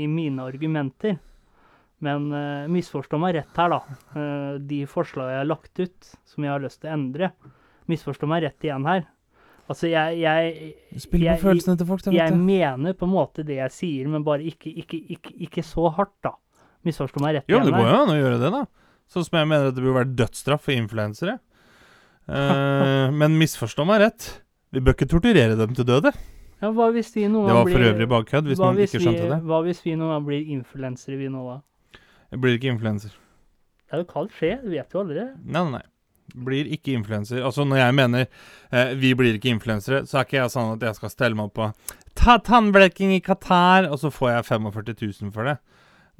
i 0.00 0.06
mine 0.08 0.46
argumenter. 0.46 1.18
Men 2.00 2.30
uh, 2.32 2.68
misforstå 2.72 3.18
meg 3.20 3.34
rett 3.36 3.58
her, 3.60 3.74
da. 3.74 3.80
Uh, 4.14 4.54
de 4.70 4.84
forslagene 4.88 5.34
jeg 5.34 5.42
har 5.42 5.50
lagt 5.50 5.82
ut, 5.82 6.12
som 6.30 6.46
jeg 6.46 6.54
har 6.54 6.62
lyst 6.64 6.80
til 6.80 6.88
å 6.88 6.94
endre, 6.94 7.32
misforstå 7.92 8.28
meg 8.30 8.46
rett 8.46 8.68
igjen 8.68 8.88
her. 8.88 9.04
Altså, 9.70 9.86
jeg, 9.86 10.18
jeg, 10.18 10.74
Spiller 10.98 11.28
Jeg- 11.28 11.38
på 11.40 11.46
følelsene 11.46 11.78
til 11.78 11.86
folk, 11.86 12.02
da, 12.02 12.12
jeg 12.16 12.36
mener 12.36 12.96
på 12.98 13.06
en 13.06 13.12
måte 13.12 13.44
det 13.46 13.60
jeg 13.60 13.70
sier, 13.74 14.08
men 14.10 14.24
bare 14.26 14.42
ikke, 14.42 14.72
ikke, 14.82 14.98
ikke, 15.14 15.34
ikke 15.46 15.62
så 15.66 15.86
hardt, 15.94 16.16
da. 16.26 16.32
Misforstå 16.86 17.20
meg 17.22 17.36
rett 17.38 17.52
Jo, 17.52 17.60
det 17.62 17.74
går 17.76 17.86
jo 17.86 17.98
an 18.00 18.10
å 18.10 18.18
gjøre 18.18 18.40
det, 18.40 18.50
da. 18.56 18.64
Sånn 19.10 19.26
som 19.26 19.38
jeg 19.38 19.48
mener 19.50 19.68
at 19.70 19.76
det 19.76 19.84
burde 19.84 19.98
vært 20.00 20.16
dødsstraff 20.18 20.66
for 20.66 20.76
influensere. 20.76 21.38
Eh, 22.30 23.10
men 23.10 23.34
misforstå 23.40 23.82
meg 23.88 24.04
rett. 24.04 24.26
Vi 24.70 24.78
bør 24.78 24.94
ikke 24.94 25.08
torturere 25.10 25.56
dem 25.58 25.72
til 25.74 25.86
døde. 25.88 26.12
Ja, 26.60 26.68
hva 26.76 26.90
hvis 26.94 27.08
vi 27.16 27.24
noen 27.26 27.48
Det 27.48 27.56
var 27.56 27.66
for 27.72 27.86
øvrig 27.88 28.06
bare 28.06 28.42
hvis 28.46 28.60
noen 28.60 28.76
hvis 28.78 28.92
ikke 28.94 29.02
skjønte 29.02 29.24
vi, 29.24 29.30
det. 29.32 29.38
Hva 29.48 29.58
hvis 29.64 29.80
vi 29.82 29.94
noen 29.96 30.12
gang 30.14 30.26
blir 30.28 30.52
influensere, 30.54 31.18
vi 31.18 31.30
nå, 31.32 31.42
da? 31.48 32.00
Jeg 32.30 32.42
blir 32.44 32.54
ikke 32.58 32.70
influenser. 32.70 33.16
Det 33.90 34.04
kan 34.12 34.28
skje, 34.30 34.52
det 34.62 34.70
vet 34.76 34.94
jo 34.94 35.02
aldri. 35.02 35.24
Nei, 35.42 35.64
nei, 35.64 35.80
nei. 35.80 35.82
Blir 36.34 36.68
ikke 36.72 36.94
influenser. 36.98 37.42
Altså, 37.46 37.64
når 37.68 37.82
jeg 37.82 37.96
mener 37.98 38.26
eh, 38.26 38.94
vi 38.98 39.14
blir 39.18 39.38
ikke 39.38 39.52
influensere, 39.52 40.04
så 40.06 40.20
er 40.20 40.28
ikke 40.28 40.38
jeg 40.40 40.54
sånn 40.54 40.74
at 40.76 40.86
jeg 40.88 40.98
skal 40.98 41.12
stelle 41.12 41.38
meg 41.38 41.50
opp 41.50 41.58
på 41.58 41.70
Ta 42.18 42.36
tannbleking 42.42 43.14
i 43.14 43.22
Qatar, 43.24 43.86
og 43.88 44.00
så 44.02 44.10
får 44.12 44.32
jeg 44.34 44.48
45 44.50 44.94
000 45.22 45.32
for 45.34 45.46
det. 45.46 45.56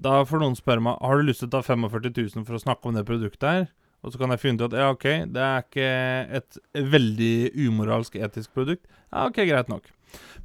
Da 0.00 0.22
får 0.24 0.40
noen 0.40 0.56
spørre 0.56 0.80
meg 0.84 1.00
Har 1.04 1.18
du 1.18 1.26
lyst 1.28 1.42
til 1.42 1.50
å 1.50 1.54
ta 1.58 1.60
45 1.66 2.14
000 2.38 2.46
for 2.48 2.56
å 2.56 2.62
snakke 2.62 2.88
om 2.88 2.96
det 2.96 3.04
produktet 3.08 3.48
her. 3.48 3.68
Og 4.00 4.14
så 4.14 4.20
kan 4.20 4.32
jeg 4.32 4.40
finne 4.40 4.62
ut 4.62 4.70
at 4.70 4.78
ja, 4.80 4.88
OK, 4.94 5.06
det 5.28 5.42
er 5.44 5.64
ikke 5.66 5.88
et 6.38 6.60
veldig 6.94 7.34
umoralsk 7.66 8.16
etisk 8.16 8.54
produkt. 8.56 8.86
Ja, 9.10 9.26
OK, 9.26 9.42
greit 9.44 9.68
nok. 9.68 9.90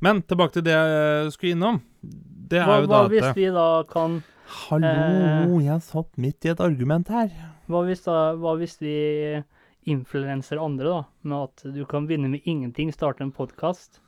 Men 0.04 0.20
tilbake 0.28 0.58
til 0.58 0.66
det 0.68 0.76
jeg 0.76 1.32
skulle 1.38 1.56
innom. 1.56 1.80
Det 2.02 2.60
er 2.60 2.68
Hva, 2.68 2.82
jo 2.84 2.90
hva 2.92 3.06
hvis 3.10 3.30
vi 3.38 3.48
da 3.56 3.70
kan 3.90 4.20
Hallo, 4.46 4.86
eh, 4.86 5.54
jeg 5.66 5.82
satt 5.88 6.20
midt 6.22 6.46
i 6.46 6.52
et 6.52 6.60
argument 6.62 7.08
her. 7.10 7.32
Hva 7.72 7.82
hvis, 7.88 8.04
da, 8.06 8.36
hva 8.38 8.54
hvis 8.60 8.76
vi 8.84 8.98
influenser 9.86 10.62
andre, 10.62 10.90
da? 10.90 11.04
Med 11.22 11.38
at 11.50 11.64
du 11.76 11.84
kan 11.90 12.08
vinne 12.10 12.30
med 12.32 12.46
ingenting, 12.50 12.92
starte 12.94 13.24
en 13.26 13.34
podkast 13.36 14.02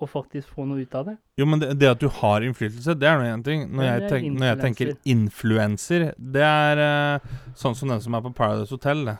og 0.00 0.08
faktisk 0.08 0.54
få 0.56 0.64
noe 0.68 0.84
ut 0.84 0.94
av 0.96 1.10
det? 1.10 1.16
Jo, 1.40 1.46
men 1.48 1.60
det, 1.60 1.74
det 1.80 1.90
at 1.90 2.00
du 2.00 2.08
har 2.20 2.44
innflytelse, 2.44 2.96
det 2.96 3.08
er 3.08 3.20
nå 3.20 3.28
én 3.28 3.44
ting. 3.44 3.66
Når 3.76 3.86
jeg, 3.86 4.10
tenk, 4.12 4.30
når 4.38 4.48
jeg 4.48 4.60
tenker 4.62 4.92
influenser, 5.12 6.06
det 6.16 6.46
er 6.46 6.80
uh, 6.80 7.34
sånn 7.58 7.76
som 7.76 7.92
den 7.92 8.00
som 8.04 8.16
er 8.16 8.24
på 8.24 8.32
Paradise 8.36 8.72
Hotel, 8.72 9.04
det. 9.10 9.18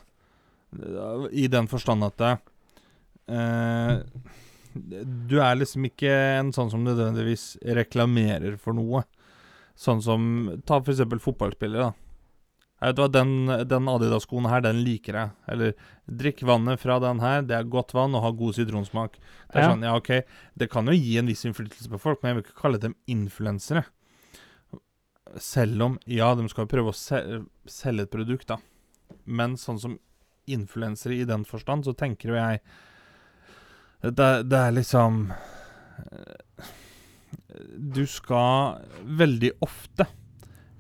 I 1.34 1.48
den 1.50 1.66
forstand 1.66 2.06
at 2.06 2.22
eh, 2.22 3.96
Du 4.70 5.34
er 5.42 5.56
liksom 5.58 5.88
ikke 5.88 6.12
en 6.36 6.52
sånn 6.54 6.70
som 6.70 6.84
nødvendigvis 6.86 7.56
reklamerer 7.76 8.54
for 8.54 8.78
noe. 8.78 9.02
Sånn 9.74 9.98
som 10.04 10.28
Ta 10.62 10.78
for 10.78 10.94
eksempel 10.94 11.18
fotballspillere, 11.24 11.90
da. 11.90 12.10
Jeg 12.81 12.95
vet 12.95 13.01
hva, 13.03 13.09
Den, 13.12 13.33
den 13.69 13.88
Adidas-skoen 13.93 14.47
her, 14.49 14.62
den 14.64 14.79
liker 14.87 15.12
jeg. 15.19 15.31
Eller 15.53 15.75
drikk 16.09 16.40
vannet 16.49 16.81
fra 16.81 16.97
den 17.03 17.21
her, 17.21 17.43
det 17.45 17.57
er 17.59 17.64
godt 17.69 17.93
vann 17.93 18.14
og 18.16 18.23
har 18.25 18.33
god 18.38 18.55
sitronsmak. 18.57 19.19
Det 19.53 19.57
er 19.61 19.66
Ja. 19.66 19.71
sånn, 19.75 19.83
ja 19.85 19.95
ok, 19.99 20.11
det 20.57 20.71
kan 20.73 20.87
jo 20.88 20.93
gi 20.97 21.19
en 21.21 21.27
viss 21.29 21.45
innflytelse 21.45 21.90
på 21.93 22.01
folk, 22.01 22.23
men 22.23 22.31
jeg 22.33 22.37
vil 22.40 22.45
ikke 22.49 22.61
kalle 22.62 22.81
dem 22.81 22.95
influensere. 23.07 23.85
Selv 25.37 25.83
om, 25.83 25.99
ja, 26.07 26.35
de 26.35 26.49
skal 26.49 26.66
prøve 26.66 26.88
å 26.90 26.97
se 26.97 27.21
selge 27.69 28.03
et 28.09 28.11
produkt, 28.11 28.49
da. 28.49 28.57
Men 29.27 29.57
sånn 29.61 29.79
som 29.79 29.99
influensere 30.51 31.21
i 31.21 31.25
den 31.29 31.45
forstand, 31.45 31.85
så 31.85 31.93
tenker 31.95 32.33
jo 32.33 32.35
jeg 32.40 32.61
Det, 34.03 34.49
det 34.49 34.57
er 34.57 34.73
liksom 34.73 35.27
Du 37.79 38.07
skal 38.09 38.81
veldig 39.05 39.51
ofte 39.61 40.07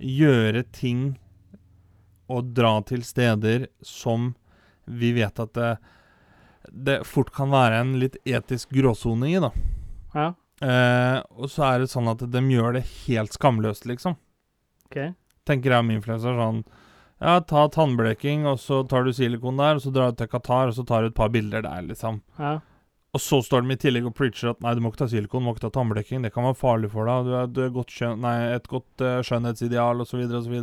gjøre 0.00 0.62
ting 0.72 1.18
og 2.30 2.52
dra 2.54 2.76
til 2.86 3.02
steder 3.06 3.66
som 3.82 4.32
vi 4.86 5.12
vet 5.16 5.42
at 5.42 5.52
det, 5.58 5.72
det 6.70 7.00
fort 7.06 7.32
kan 7.34 7.50
være 7.52 7.82
en 7.82 7.96
litt 8.02 8.16
etisk 8.24 8.72
gråsone 8.74 9.28
i, 9.30 9.40
da. 9.42 9.50
Ja, 10.14 10.30
Eh, 10.60 11.18
og 11.40 11.48
så 11.48 11.64
er 11.64 11.80
det 11.80 11.88
sånn 11.88 12.10
at 12.12 12.20
de 12.28 12.40
gjør 12.52 12.76
det 12.76 12.84
helt 13.06 13.32
skamløst, 13.32 13.86
liksom. 13.88 14.18
OK. 14.90 15.14
Tenker 15.48 15.72
jeg 15.72 15.84
om 15.86 15.92
influenser 15.94 16.36
sånn 16.36 16.64
Ja, 17.20 17.38
ta 17.44 17.66
tannbleking, 17.72 18.46
og 18.48 18.60
så 18.60 18.82
tar 18.88 19.04
du 19.04 19.12
silikon 19.16 19.60
der, 19.60 19.76
og 19.76 19.84
så 19.84 19.92
drar 19.92 20.12
du 20.12 20.20
til 20.20 20.28
Qatar, 20.32 20.70
og 20.70 20.76
så 20.76 20.84
tar 20.88 21.04
du 21.04 21.10
et 21.10 21.16
par 21.16 21.32
bilder 21.32 21.64
der, 21.64 21.82
liksom. 21.88 22.20
Ja. 22.40 22.58
Og 23.10 23.22
så 23.22 23.40
står 23.42 23.64
de 23.64 23.74
i 23.74 23.80
tillegg 23.80 24.06
og 24.06 24.14
preacher 24.14 24.52
at 24.52 24.60
nei, 24.62 24.72
du 24.76 24.82
må 24.84 24.92
ikke 24.92 25.02
ta 25.02 25.08
silikon, 25.10 25.42
du 25.42 25.48
må 25.48 25.54
ikke 25.56 25.64
ta 25.64 25.72
tannbleking, 25.74 26.22
det 26.22 26.30
kan 26.34 26.46
være 26.46 26.58
farlig 26.60 26.92
for 26.92 27.10
deg, 27.10 27.26
du 27.26 27.32
er, 27.34 27.48
du 27.50 27.62
er 27.64 27.72
godt 27.74 27.94
skjøn, 27.94 28.20
nei, 28.22 28.34
et 28.54 28.68
godt 28.70 29.02
uh, 29.02 29.16
skjønnhetsideal, 29.26 30.04
osv., 30.04 30.22
osv. 30.38 30.54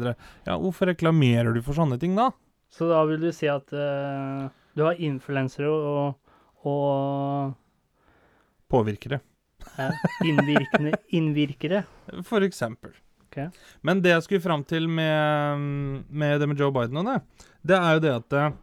Ja, 0.47 0.55
hvorfor 0.55 0.87
reklamerer 0.93 1.51
du 1.51 1.59
for 1.65 1.75
sånne 1.75 1.99
ting, 1.99 2.15
da? 2.15 2.29
Så 2.71 2.87
da 2.87 3.01
vil 3.09 3.19
du 3.19 3.33
si 3.35 3.49
at 3.51 3.73
uh, 3.75 4.47
du 4.77 4.85
har 4.85 5.01
influensere 5.03 5.71
og, 5.73 6.37
og 6.67 7.55
Påvirkere. 8.71 9.19
ja, 9.77 9.91
innvirkende 10.25 10.95
innvirkere. 11.15 11.83
For 12.29 12.43
eksempel. 12.43 12.95
Ok. 13.27 13.37
Men 13.81 14.01
det 14.03 14.11
jeg 14.13 14.25
skulle 14.25 14.43
fram 14.43 14.63
til 14.67 14.87
med, 14.91 15.63
med 16.07 16.39
det 16.41 16.47
med 16.47 16.59
Joe 16.59 16.71
Biden 16.75 16.99
og 16.99 17.07
det, 17.07 17.45
det 17.67 17.77
er 17.77 17.95
jo 17.95 18.03
det 18.03 18.13
at 18.15 18.35
eh, 18.39 18.57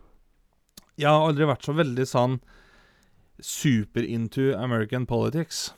jeg 1.04 1.10
har 1.10 1.24
aldri 1.24 1.48
vært 1.48 1.66
så 1.66 1.74
veldig 1.76 2.06
sånn 2.08 2.38
super 3.40 4.04
into 4.04 4.52
American 4.58 5.06
politics. 5.06 5.72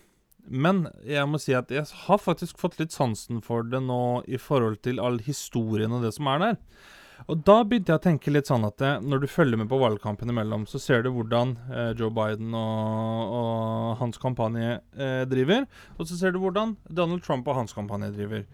Men 0.46 0.86
jeg 1.02 1.26
må 1.26 1.40
si 1.42 1.56
at 1.58 1.72
jeg 1.74 1.88
har 2.06 2.20
faktisk 2.22 2.58
fått 2.60 2.78
litt 2.78 2.94
sansen 2.94 3.40
for 3.42 3.66
det 3.66 3.80
nå 3.82 4.22
i 4.30 4.38
forhold 4.38 4.78
til 4.86 5.02
all 5.02 5.18
historien 5.26 5.94
og 5.96 6.06
det 6.06 6.14
som 6.14 6.30
er 6.30 6.44
der. 6.44 6.60
Og 7.32 7.40
da 7.48 7.62
begynte 7.64 7.94
jeg 7.94 7.98
å 7.98 8.04
tenke 8.04 8.32
litt 8.32 8.50
sånn 8.50 8.66
at 8.68 8.82
eh, 8.84 8.98
når 9.00 9.22
du 9.22 9.30
følger 9.30 9.58
med 9.58 9.70
på 9.70 9.80
valgkampen 9.80 10.30
imellom, 10.30 10.66
så 10.68 10.78
ser 10.82 11.02
du 11.02 11.10
hvordan 11.14 11.54
eh, 11.72 11.90
Joe 11.96 12.12
Biden 12.14 12.52
og, 12.54 13.36
og 13.38 13.94
hans 14.02 14.20
kampanje 14.22 14.76
eh, 14.76 15.22
driver, 15.28 15.64
og 15.96 16.10
så 16.10 16.18
ser 16.20 16.34
du 16.34 16.40
hvordan 16.42 16.76
Donald 16.86 17.24
Trump 17.24 17.48
og 17.48 17.56
hans 17.62 17.74
kampanje 17.76 18.12
driver. 18.14 18.44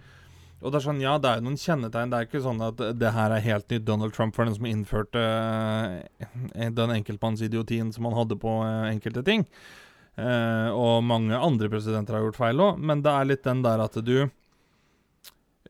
Og 0.63 0.71
det 0.71 0.79
er 0.79 0.85
sånn, 0.85 1.03
ja, 1.03 1.17
det 1.19 1.29
er 1.29 1.41
jo 1.41 1.47
noen 1.49 1.59
kjennetegn. 1.59 2.11
Det 2.13 2.19
er 2.19 2.29
ikke 2.29 2.43
sånn 2.45 2.63
at 2.63 2.83
det 2.99 3.13
her 3.17 3.35
er 3.35 3.43
helt 3.43 3.73
nytt 3.73 3.87
Donald 3.87 4.15
Trump 4.15 4.37
for 4.37 4.47
den 4.47 4.55
som 4.55 4.69
innførte 4.69 5.23
eh, 5.23 6.69
den 6.71 6.95
enkeltmannsidiotien 6.95 7.91
som 7.95 8.07
han 8.07 8.15
hadde 8.21 8.39
på 8.39 8.61
eh, 8.63 8.91
enkelte 8.93 9.25
ting. 9.27 9.43
Eh, 10.21 10.69
og 10.71 11.03
mange 11.09 11.35
andre 11.35 11.71
presidenter 11.73 12.15
har 12.15 12.27
gjort 12.27 12.39
feil 12.39 12.63
òg, 12.63 12.79
men 12.79 13.03
det 13.03 13.11
er 13.11 13.29
litt 13.31 13.47
den 13.47 13.65
der 13.65 13.81
at 13.81 13.97
du 14.05 14.29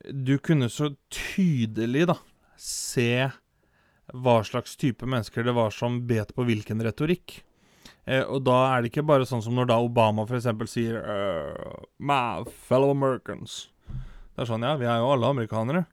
Du 0.03 0.35
kunne 0.43 0.67
så 0.67 0.91
tydelig, 1.15 2.09
da, 2.11 2.17
se 2.59 3.31
hva 4.13 4.41
slags 4.45 4.75
type 4.77 5.07
mennesker 5.07 5.47
det 5.47 5.55
var 5.55 5.71
som 5.71 6.01
bet 6.09 6.35
på 6.35 6.45
hvilken 6.45 6.83
retorikk. 6.83 7.39
Eh, 8.05 8.25
og 8.27 8.43
da 8.45 8.75
er 8.75 8.83
det 8.83 8.91
ikke 8.91 9.07
bare 9.07 9.27
sånn 9.29 9.45
som 9.45 9.55
når 9.55 9.71
da 9.71 9.79
Obama 9.79 10.27
f.eks. 10.27 10.51
sier 10.67 10.99
uh, 11.07 11.87
My 12.03 12.43
fellow 12.67 12.91
Americans. 12.91 13.72
Det 14.33 14.45
er 14.45 14.49
sånn, 14.49 14.65
ja, 14.65 14.77
vi 14.81 14.89
er 14.89 15.03
jo 15.03 15.11
alle 15.13 15.29
amerikanere. 15.35 15.85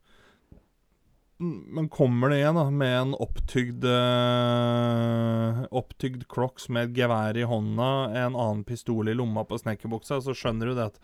Mm, 1.40 1.60
Men 1.76 1.90
kommer 1.92 2.32
det 2.32 2.42
igjen 2.42 2.58
da, 2.60 2.66
med 2.72 2.96
en 2.98 3.14
opptygd 3.16 3.86
øh, 3.88 5.62
Opptygd 5.72 6.26
crocs 6.32 6.68
med 6.68 6.90
et 6.90 6.98
gevær 7.00 7.38
i 7.40 7.48
hånda, 7.48 7.90
en 8.12 8.36
annen 8.36 8.66
pistol 8.68 9.08
i 9.08 9.16
lomma 9.16 9.46
på 9.48 9.60
snekkerbuksa, 9.62 10.20
så 10.24 10.36
skjønner 10.36 10.72
du 10.72 10.76
det 10.76 10.90
at 10.92 11.00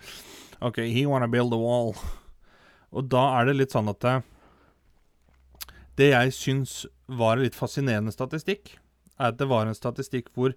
OK, 0.63 0.81
he 0.91 1.05
wanna 1.07 1.29
build 1.31 1.55
a 1.55 1.59
wall. 1.59 1.93
Og 2.95 3.07
da 3.11 3.23
er 3.39 3.47
det 3.47 3.59
litt 3.59 3.75
sånn 3.75 3.91
at 3.91 4.01
det, 4.03 4.15
det 5.99 6.11
jeg 6.11 6.35
syns 6.35 6.73
var 7.07 7.37
en 7.37 7.45
litt 7.47 7.55
fascinerende 7.55 8.11
statistikk, 8.15 8.75
er 9.15 9.31
at 9.31 9.39
det 9.39 9.47
var 9.51 9.67
en 9.67 9.77
statistikk 9.77 10.31
hvor 10.35 10.55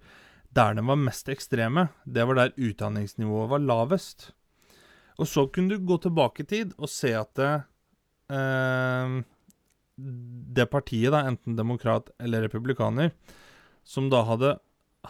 der 0.54 0.74
den 0.74 0.88
var 0.88 0.98
mest 0.98 1.28
ekstreme, 1.30 1.88
det 2.06 2.24
var 2.26 2.38
der 2.38 2.54
utdanningsnivået 2.56 3.50
var 3.52 3.62
lavest. 3.62 4.32
Og 5.18 5.28
så 5.28 5.46
kunne 5.50 5.74
du 5.74 5.86
gå 5.86 5.98
tilbake 6.02 6.44
i 6.44 6.48
tid 6.48 6.76
og 6.78 6.90
se 6.92 7.10
at 7.18 7.32
det, 7.38 7.50
eh, 8.30 9.18
det 10.58 10.68
partiet, 10.70 11.10
da, 11.14 11.24
enten 11.26 11.58
demokrat 11.58 12.12
eller 12.22 12.46
republikaner, 12.46 13.10
som 13.82 14.10
da 14.12 14.22
hadde 14.28 14.54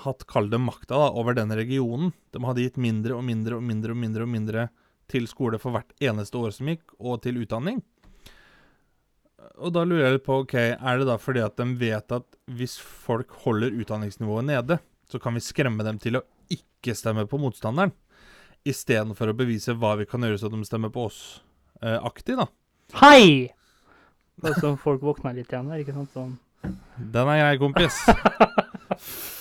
hatt, 0.04 0.24
kall 0.30 0.48
det 0.50 0.60
makta, 0.62 0.96
da, 0.96 1.10
over 1.10 1.34
den 1.34 1.52
regionen 1.56 2.12
De 2.32 2.40
hadde 2.44 2.64
gitt 2.64 2.76
mindre 2.80 3.16
og 3.16 3.24
mindre 3.26 3.58
og 3.58 3.64
mindre 3.64 3.94
og 3.94 4.00
mindre 4.00 4.24
og 4.24 4.32
mindre 4.32 4.66
til 5.08 5.28
skole 5.28 5.58
for 5.60 5.74
hvert 5.74 5.94
eneste 6.04 6.36
år 6.36 6.52
som 6.56 6.68
gikk, 6.68 6.92
og 7.00 7.22
til 7.24 7.40
utdanning. 7.40 7.80
Og 9.58 9.72
da 9.74 9.84
lurer 9.86 10.04
jeg 10.04 10.18
litt 10.18 10.26
på, 10.26 10.42
ok, 10.44 10.54
er 10.76 11.00
det 11.00 11.06
da 11.08 11.16
fordi 11.20 11.42
at 11.42 11.56
de 11.58 11.66
vet 11.80 12.14
at 12.14 12.36
hvis 12.58 12.76
folk 12.78 13.32
holder 13.44 13.76
utdanningsnivået 13.80 14.48
nede, 14.50 14.78
så 15.08 15.20
kan 15.22 15.36
vi 15.36 15.44
skremme 15.44 15.84
dem 15.86 16.00
til 16.02 16.20
å 16.20 16.24
ikke 16.52 16.94
stemme 16.96 17.24
på 17.28 17.40
motstanderen, 17.40 17.94
istedenfor 18.66 19.32
å 19.32 19.36
bevise 19.36 19.74
hva 19.78 19.94
vi 20.00 20.06
kan 20.08 20.24
gjøre 20.24 20.40
så 20.40 20.50
de 20.52 20.60
stemmer 20.66 20.92
på 20.94 21.06
oss 21.08 21.20
eh, 21.82 21.98
aktig, 21.98 22.38
da. 22.40 22.48
Hei! 22.98 23.52
Det 24.38 24.52
er 24.52 24.60
sånn 24.62 24.78
folk 24.80 25.02
våkner 25.02 25.34
litt 25.36 25.50
igjen 25.52 25.70
her, 25.72 25.82
ikke 25.82 25.94
sant? 25.96 26.14
Sånn. 26.14 26.36
Den 26.98 27.30
er 27.30 27.42
grei, 27.42 27.56
kompis. 27.60 27.98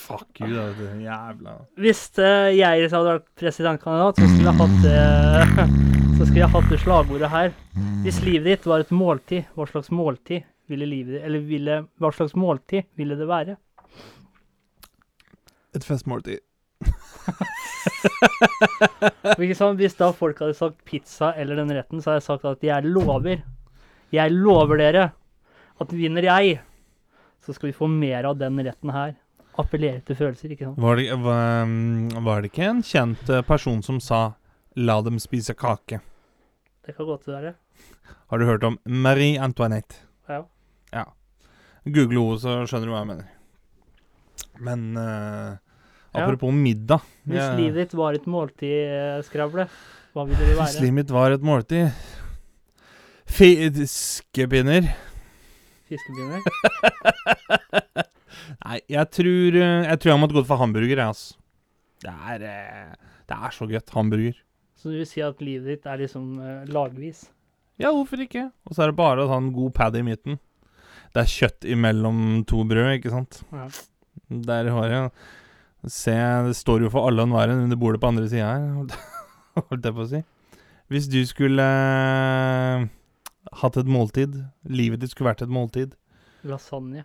Fuck 0.08 0.40
you, 0.40 0.54
da, 0.54 0.68
det 0.78 1.02
jævla 1.02 1.54
Hvis 1.82 2.00
uh, 2.16 2.48
jeg 2.54 2.86
hadde 2.88 3.10
vært 3.10 3.26
presidentkandidat, 3.36 4.20
så 4.20 4.28
skulle 4.30 4.52
jeg 4.52 4.60
hatt 4.62 4.86
uh, 4.88 5.72
Så 6.18 6.26
skulle 6.26 6.40
jeg 6.40 6.50
hatt 6.50 6.70
det 6.72 6.78
slagordet 6.82 7.28
her. 7.30 7.52
Hvis 8.02 8.16
livet 8.24 8.48
ditt 8.48 8.64
var 8.66 8.82
et 8.82 8.88
måltid, 8.90 9.44
hva 9.54 9.68
slags 9.70 9.92
måltid 9.94 10.46
ville 10.66 10.88
livet 10.88 11.14
ditt 11.14 11.26
Eller 11.28 11.44
ville, 11.46 11.76
hva 12.02 12.10
slags 12.14 12.34
måltid 12.34 12.88
ville 12.98 13.14
det 13.18 13.28
være? 13.28 13.54
Et 15.78 15.84
festmåltid. 15.84 16.42
Sant? 19.58 19.78
Hvis 19.78 19.96
da 19.98 20.10
folk 20.16 20.40
hadde 20.42 20.56
sagt 20.56 20.82
pizza 20.88 21.32
eller 21.36 21.58
den 21.60 21.72
retten, 21.74 22.02
så 22.02 22.12
hadde 22.12 22.20
jeg 22.22 22.26
sagt 22.28 22.48
at 22.50 22.66
jeg 22.66 22.88
lover. 22.88 23.42
Jeg 24.14 24.34
lover 24.34 24.80
dere 24.80 25.10
at 25.78 25.94
vinner 25.94 26.26
jeg, 26.26 26.58
så 27.44 27.54
skal 27.54 27.70
vi 27.70 27.76
få 27.76 27.88
mer 27.90 28.26
av 28.30 28.38
den 28.40 28.58
retten 28.66 28.92
her. 28.94 29.14
Appellere 29.58 30.02
til 30.06 30.18
følelser, 30.18 30.52
ikke 30.54 30.68
sant? 30.68 30.78
Var 30.82 31.00
det, 31.00 31.06
var, 31.22 31.70
var 32.26 32.42
det 32.42 32.52
ikke 32.52 32.68
en 32.68 32.82
kjent 32.86 33.30
eh, 33.30 33.42
person 33.46 33.82
som 33.82 33.98
sa 34.00 34.20
'la 34.78 35.00
dem 35.02 35.18
spise 35.18 35.54
kake'? 35.54 35.98
Det 36.86 36.94
kan 36.96 37.06
godt 37.06 37.26
være. 37.26 37.54
Har 38.30 38.38
du 38.38 38.44
hørt 38.44 38.64
om 38.64 38.78
Marie 38.84 39.40
Antoinette? 39.40 39.96
Ja. 40.28 40.42
Ja. 40.92 41.04
Google 41.84 42.20
henne, 42.20 42.38
så 42.38 42.66
skjønner 42.66 42.86
du 42.86 42.92
hva 42.92 43.02
jeg 43.02 43.10
mener. 43.10 43.26
Men 44.60 44.96
eh, 46.14 46.18
Ja. 46.18 46.24
apropos 46.24 46.52
middag 46.54 47.00
Hvis 47.26 47.36
jeg- 47.42 47.56
livet 47.60 47.74
ditt 47.84 47.92
var 47.94 48.12
et 48.14 48.26
måltid, 48.26 48.88
eh, 48.88 49.22
skravle, 49.22 49.68
hva 50.14 50.24
ville 50.26 50.38
det 50.40 50.56
være? 50.56 50.66
Hvis 50.66 50.80
livet 50.80 50.94
mitt 50.94 51.10
var 51.10 51.30
et 51.32 51.42
måltid 51.42 51.92
Fiskepinner. 53.28 54.88
Fiskepinner? 55.88 56.40
Nei, 58.64 58.78
jeg 58.90 59.10
tror 59.14 59.56
eh, 59.60 59.86
Jeg 59.88 60.00
tror 60.00 60.12
jeg 60.12 60.20
måtte 60.22 60.36
gått 60.38 60.48
for 60.48 60.60
hamburger, 60.60 60.96
jeg, 60.96 61.04
altså. 61.04 61.36
Det 62.02 62.12
er 62.32 62.44
eh, 62.48 62.92
Det 63.28 63.36
er 63.36 63.54
så 63.54 63.68
godt. 63.68 63.92
Hamburger. 63.94 64.36
Så 64.78 64.92
du 64.92 64.96
vil 65.00 65.08
si 65.10 65.20
at 65.24 65.40
livet 65.44 65.66
ditt 65.74 65.86
er 65.90 65.98
liksom 66.00 66.24
lagvis? 66.70 67.24
Ja, 67.78 67.90
hvorfor 67.94 68.20
ikke? 68.24 68.46
Og 68.66 68.74
så 68.74 68.84
er 68.84 68.92
det 68.92 68.98
bare 68.98 69.24
å 69.24 69.28
ta 69.30 69.36
en 69.38 69.52
god 69.54 69.72
pad 69.74 69.96
i 69.98 70.02
midten. 70.06 70.38
Det 71.14 71.20
er 71.24 71.32
kjøtt 71.32 71.66
imellom 71.68 72.44
to 72.48 72.62
brød, 72.68 72.92
ikke 72.98 73.12
sant? 73.12 73.40
Ja. 73.52 73.66
Der 74.30 74.70
har 74.74 74.88
jeg 74.94 75.10
Se, 75.86 76.14
det 76.48 76.56
står 76.58 76.82
jo 76.86 76.90
for 76.90 77.06
alle 77.08 77.22
og 77.22 77.28
enhver 77.30 77.52
under 77.54 77.78
bordet 77.78 78.00
på 78.02 78.08
andre 78.10 78.26
sida 78.28 78.48
her, 78.50 78.96
holdt 79.70 79.84
jeg 79.86 79.94
på 79.94 80.02
å 80.04 80.08
si. 80.10 80.22
Hvis 80.90 81.06
du 81.12 81.20
skulle 81.28 81.62
eh, 81.62 82.86
hatt 83.60 83.76
et 83.78 83.86
måltid, 83.88 84.34
livet 84.66 85.00
ditt 85.04 85.12
skulle 85.12 85.30
vært 85.30 85.44
et 85.46 85.52
måltid 85.52 85.94
Lasagne. 86.48 87.02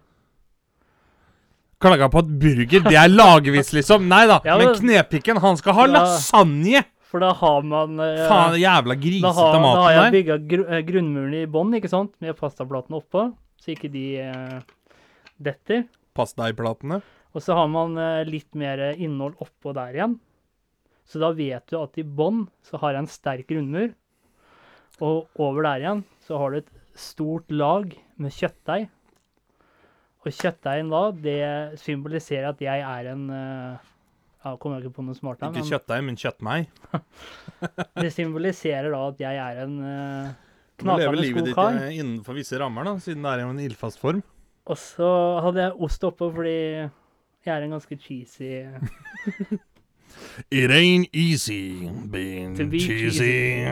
Klaga 1.83 2.07
på 2.13 2.21
at 2.23 2.29
burger, 2.39 2.83
det 2.85 2.95
er 2.95 3.09
lagvis, 3.11 3.73
liksom. 3.77 4.05
Nei 4.07 4.23
da, 4.29 4.39
Ja, 4.47 4.57
men 4.57 4.71
men- 4.71 4.79
knepikken, 4.79 5.39
han 5.43 5.57
skal 5.59 5.73
ha 5.77 5.85
Ja. 5.87 5.93
lasagne! 5.99 6.83
For 7.13 7.21
da 7.21 7.29
har 7.37 7.61
man 7.61 7.99
eh, 8.01 8.23
Faen, 8.25 8.55
jævla 8.57 8.95
da, 8.95 9.01
grisete 9.03 9.33
har, 9.37 9.51
da 9.53 9.59
har 9.59 9.65
maten 9.67 9.91
jeg 9.93 9.99
der. 10.01 10.13
bygga 10.15 10.37
gru, 10.49 10.61
eh, 10.65 10.79
grunnmuren 10.87 11.35
i 11.37 11.45
bånn, 11.45 11.75
ikke 11.77 11.91
sant? 11.91 12.13
Med 12.25 12.33
pastaplatene 12.39 12.97
oppå, 12.97 13.27
så 13.61 13.69
ikke 13.75 13.91
de 13.93 14.05
eh, 14.23 14.55
detter. 15.37 15.83
Pastaiplatene. 16.17 17.03
Og 17.33 17.41
så 17.41 17.57
har 17.57 17.69
man 17.71 17.97
eh, 17.97 18.23
litt 18.29 18.53
mer 18.57 18.91
innhold 18.93 19.39
oppå 19.43 19.73
der 19.75 19.97
igjen. 19.97 20.17
Så 21.09 21.19
da 21.19 21.33
vet 21.35 21.67
du 21.69 21.77
at 21.81 21.97
i 21.99 22.05
bånn 22.05 22.45
så 22.63 22.79
har 22.81 22.95
jeg 22.95 23.03
en 23.03 23.11
sterk 23.11 23.49
grunnmur. 23.49 23.93
Og 25.03 25.41
over 25.41 25.65
der 25.65 25.83
igjen 25.83 26.03
så 26.23 26.39
har 26.39 26.53
du 26.53 26.61
et 26.61 26.75
stort 26.97 27.49
lag 27.51 27.89
med 28.21 28.33
kjøttdeig. 28.33 28.85
Og 30.23 30.31
kjøttdeigen 30.31 30.91
da, 30.93 31.01
det 31.11 31.81
symboliserer 31.81 32.53
at 32.53 32.61
jeg 32.63 32.85
er 32.87 33.11
en 33.13 33.25
eh, 33.33 33.89
Ja, 34.43 34.57
kommer 34.59 34.79
jeg 34.79 34.89
ikke 34.89 34.97
på 34.97 35.05
noe 35.07 35.15
smart 35.15 35.39
her, 35.39 35.53
Ikke 35.55 35.71
kjøttdeig, 35.71 36.01
men 36.03 36.17
kjøttmeig. 36.19 36.65
det 38.03 38.09
symboliserer 38.11 38.89
da 38.91 39.03
at 39.07 39.21
jeg 39.23 39.39
er 39.39 39.61
en 39.63 39.77
uh, 39.79 40.33
Du 40.75 40.83
lever 40.89 40.99
leve 40.99 41.13
knakende 41.13 41.21
livet 41.21 41.47
ditt 41.47 41.61
eh, 41.63 41.99
innenfor 42.01 42.35
visse 42.35 42.59
rammer, 42.59 42.87
da, 42.89 42.97
siden 43.03 43.23
det 43.23 43.31
er 43.31 43.43
i 43.43 43.45
en 43.47 43.61
ildfast 43.63 44.01
form. 44.03 44.19
Og 44.67 44.79
så 44.79 45.07
hadde 45.43 45.63
jeg 45.63 45.77
ost 45.87 46.03
oppå 46.07 46.27
fordi 46.35 46.57
jeg 47.45 47.53
er 47.57 47.65
en 47.65 47.73
ganske 47.75 47.97
cheesy 47.99 48.49
It 50.51 50.69
ain't 50.71 51.09
easy 51.11 51.89
being 52.13 52.55
To 52.57 52.65
be 52.69 52.79
cheesy. 52.79 53.63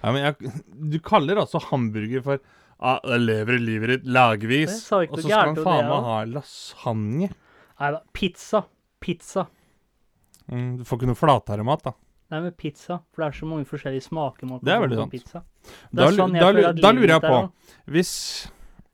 Ja, 0.00 0.12
men 0.14 0.22
jeg, 0.22 0.52
du 0.94 0.96
kaller 1.04 1.40
altså 1.42 1.60
hamburger 1.68 2.22
for 2.24 2.40
ah, 2.78 2.98
jeg 3.02 3.20
lever 3.26 3.58
livet 3.60 3.92
ditt 3.92 4.08
lagvis, 4.14 4.70
Jeg 4.72 4.80
sa 4.84 5.00
ikke 5.04 5.18
og 5.18 5.18
noe 5.18 5.24
så 5.24 5.28
skal 5.28 5.36
gærent 5.36 5.48
han 5.48 5.58
om 5.58 5.68
faen 5.68 5.84
det, 5.84 5.92
meg 5.92 6.08
ha 6.08 6.18
lasagne. 6.32 7.30
Nei 7.78 7.90
da, 7.94 8.00
pizza. 8.14 8.62
Pizza. 9.02 9.44
Mm, 10.48 10.70
du 10.78 10.84
får 10.88 11.00
ikke 11.00 11.10
noe 11.10 11.18
flatharemat, 11.18 11.84
da. 11.90 11.92
Nei, 12.32 12.40
men 12.44 12.54
pizza. 12.60 13.00
For 13.12 13.24
det 13.24 13.28
er 13.28 13.36
så 13.40 13.48
mange 13.48 13.68
forskjellige 13.68 14.04
smaker 14.08 14.48
man 14.48 14.60
Det 14.62 14.72
er 14.72 14.78
få 14.80 14.86
veldig 14.86 14.98
på 14.98 15.04
sant. 15.04 15.16
Pizza. 15.16 15.42
Da, 15.90 16.08
lu- 16.08 16.18
sånn 16.22 16.36
jeg 16.38 16.44
da, 16.44 16.48
føler 16.52 16.68
at 16.70 16.80
da 16.80 16.92
livet 16.94 17.02
lurer 17.02 17.12
jeg 17.14 17.20
mitt 17.20 17.28
er 17.28 17.34
på. 17.34 17.74
Hvis 17.96 18.12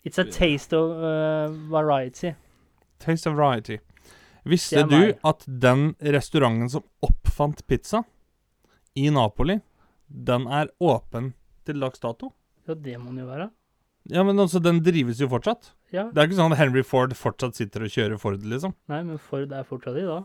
It's 0.05 0.20
a 0.20 0.24
taste 0.29 0.77
of 0.77 0.98
uh, 1.00 1.55
variety. 1.72 2.35
Taste 3.04 3.28
of 3.30 3.36
variety. 3.38 3.78
Visste 4.44 4.82
du 4.88 5.14
at 5.24 5.44
den 5.48 5.94
restauranten 6.04 6.68
som 6.72 6.84
oppfant 7.04 7.62
pizza 7.70 8.02
i 8.96 9.06
Napoli, 9.12 9.58
den 10.08 10.44
er 10.52 10.68
åpen 10.84 11.32
til 11.66 11.80
dags 11.80 12.00
dato? 12.02 12.32
Ja, 12.68 12.74
det 12.76 12.98
må 13.00 13.10
den 13.12 13.22
jo 13.24 13.28
være. 13.30 13.50
Ja, 14.12 14.20
men 14.24 14.36
altså, 14.40 14.60
den 14.60 14.82
drives 14.84 15.20
jo 15.22 15.30
fortsatt. 15.32 15.70
Ja. 15.94 16.10
Det 16.12 16.20
er 16.20 16.28
ikke 16.28 16.36
sånn 16.36 16.52
at 16.52 16.60
Henry 16.60 16.82
Ford 16.84 17.14
fortsatt 17.16 17.56
sitter 17.56 17.86
og 17.86 17.92
kjører 17.94 18.20
Ford, 18.20 18.42
liksom. 18.44 18.74
Nei, 18.92 19.00
men 19.08 19.16
Ford 19.22 19.52
er 19.56 19.64
fortsatt 19.68 19.96
i 19.96 20.04
da. 20.04 20.18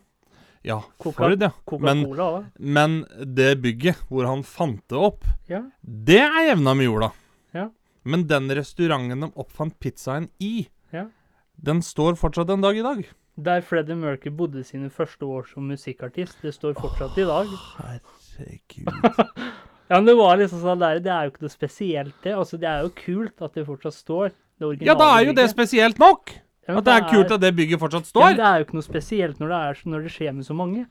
Ja, 0.67 0.81
Coca- 0.99 1.29
Ford, 1.29 1.41
ja. 1.45 1.51
Men, 1.79 2.01
Coca-Cola 2.03 2.25
òg. 2.41 2.47
men 2.59 2.97
det 3.23 3.53
bygget 3.63 4.01
hvor 4.09 4.27
han 4.27 4.43
fant 4.43 4.81
det 4.91 4.99
opp, 4.99 5.23
Ja. 5.47 5.61
det 5.81 6.19
er 6.25 6.49
jevna 6.49 6.73
med 6.75 6.89
jorda. 6.89 7.11
Ja. 7.55 7.69
Men 8.03 8.27
den 8.27 8.49
restauranten 8.51 9.23
de 9.23 9.31
oppfant 9.39 9.79
pizzaen 9.79 10.27
i. 10.43 10.67
den 11.65 11.81
står 11.85 12.15
fortsatt 12.19 12.49
en 12.53 12.61
dag 12.63 12.77
i 12.77 12.83
dag. 12.85 13.01
Der 13.39 13.61
Freddie 13.63 13.95
Mercury 13.95 14.31
bodde 14.35 14.63
sine 14.67 14.89
første 14.91 15.25
år 15.25 15.45
som 15.47 15.67
musikkartist. 15.71 16.37
Det 16.43 16.51
står 16.55 16.75
fortsatt 16.79 17.17
i 17.19 17.27
dag. 17.27 17.47
Herregud. 17.79 18.91
Ja, 19.89 19.97
men 19.97 20.05
det 20.05 20.13
var 20.19 20.35
liksom 20.37 20.59
sånn 20.61 20.77
der, 20.83 20.99
det 21.01 21.09
er 21.09 21.23
jo 21.25 21.31
ikke 21.31 21.41
noe 21.47 21.49
spesielt, 21.49 22.13
det. 22.21 22.35
Altså, 22.37 22.59
det 22.61 22.67
er 22.69 22.83
jo 22.85 22.91
kult 22.93 23.41
at 23.41 23.55
det 23.57 23.63
fortsatt 23.65 23.95
står. 23.97 24.27
Det 24.61 24.85
Ja, 24.85 24.93
da 24.93 25.07
er 25.15 25.23
jo 25.25 25.33
det 25.33 25.47
spesielt 25.49 25.97
nok! 25.97 26.29
Ja, 26.67 26.75
At 26.77 26.85
det 26.85 26.93
er 26.93 27.07
kult 27.09 27.31
at 27.33 27.41
det 27.41 27.49
bygget 27.57 27.81
fortsatt 27.81 28.05
ja, 28.05 28.09
står. 28.11 28.25
men 28.27 28.37
Det 28.37 28.45
er 28.45 28.59
jo 28.59 28.65
ikke 28.67 28.77
noe 28.77 28.85
spesielt 28.85 29.39
når 29.41 29.49
det, 29.49 29.61
er, 29.65 29.79
når 29.89 30.03
det 30.05 30.11
skjer 30.13 30.35
med 30.37 30.45
så 30.45 30.53
mange. 30.59 30.83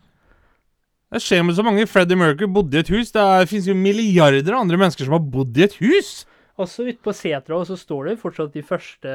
Det 1.14 1.20
skjer 1.22 1.44
med 1.46 1.54
så 1.54 1.62
mange. 1.68 1.86
Freddie 1.86 2.18
Mercury 2.18 2.50
bodde 2.58 2.74
i 2.74 2.80
et 2.82 2.90
hus. 2.90 3.12
Det 3.14 3.22
er- 3.22 3.46
finnes 3.46 3.68
jo 3.70 3.76
milliarder 3.78 4.50
av 4.56 4.64
andre 4.64 4.80
mennesker 4.82 5.06
som 5.06 5.14
har 5.14 5.22
bodd 5.36 5.56
i 5.56 5.62
et 5.68 5.78
hus. 5.78 6.26
Også 6.58 6.88
ute 6.88 6.98
på 7.04 7.14
setra 7.14 7.54
og 7.60 7.68
så 7.68 7.76
står 7.78 8.10
det 8.10 8.16
fortsatt 8.18 8.54
de 8.56 8.64
første 8.66 9.12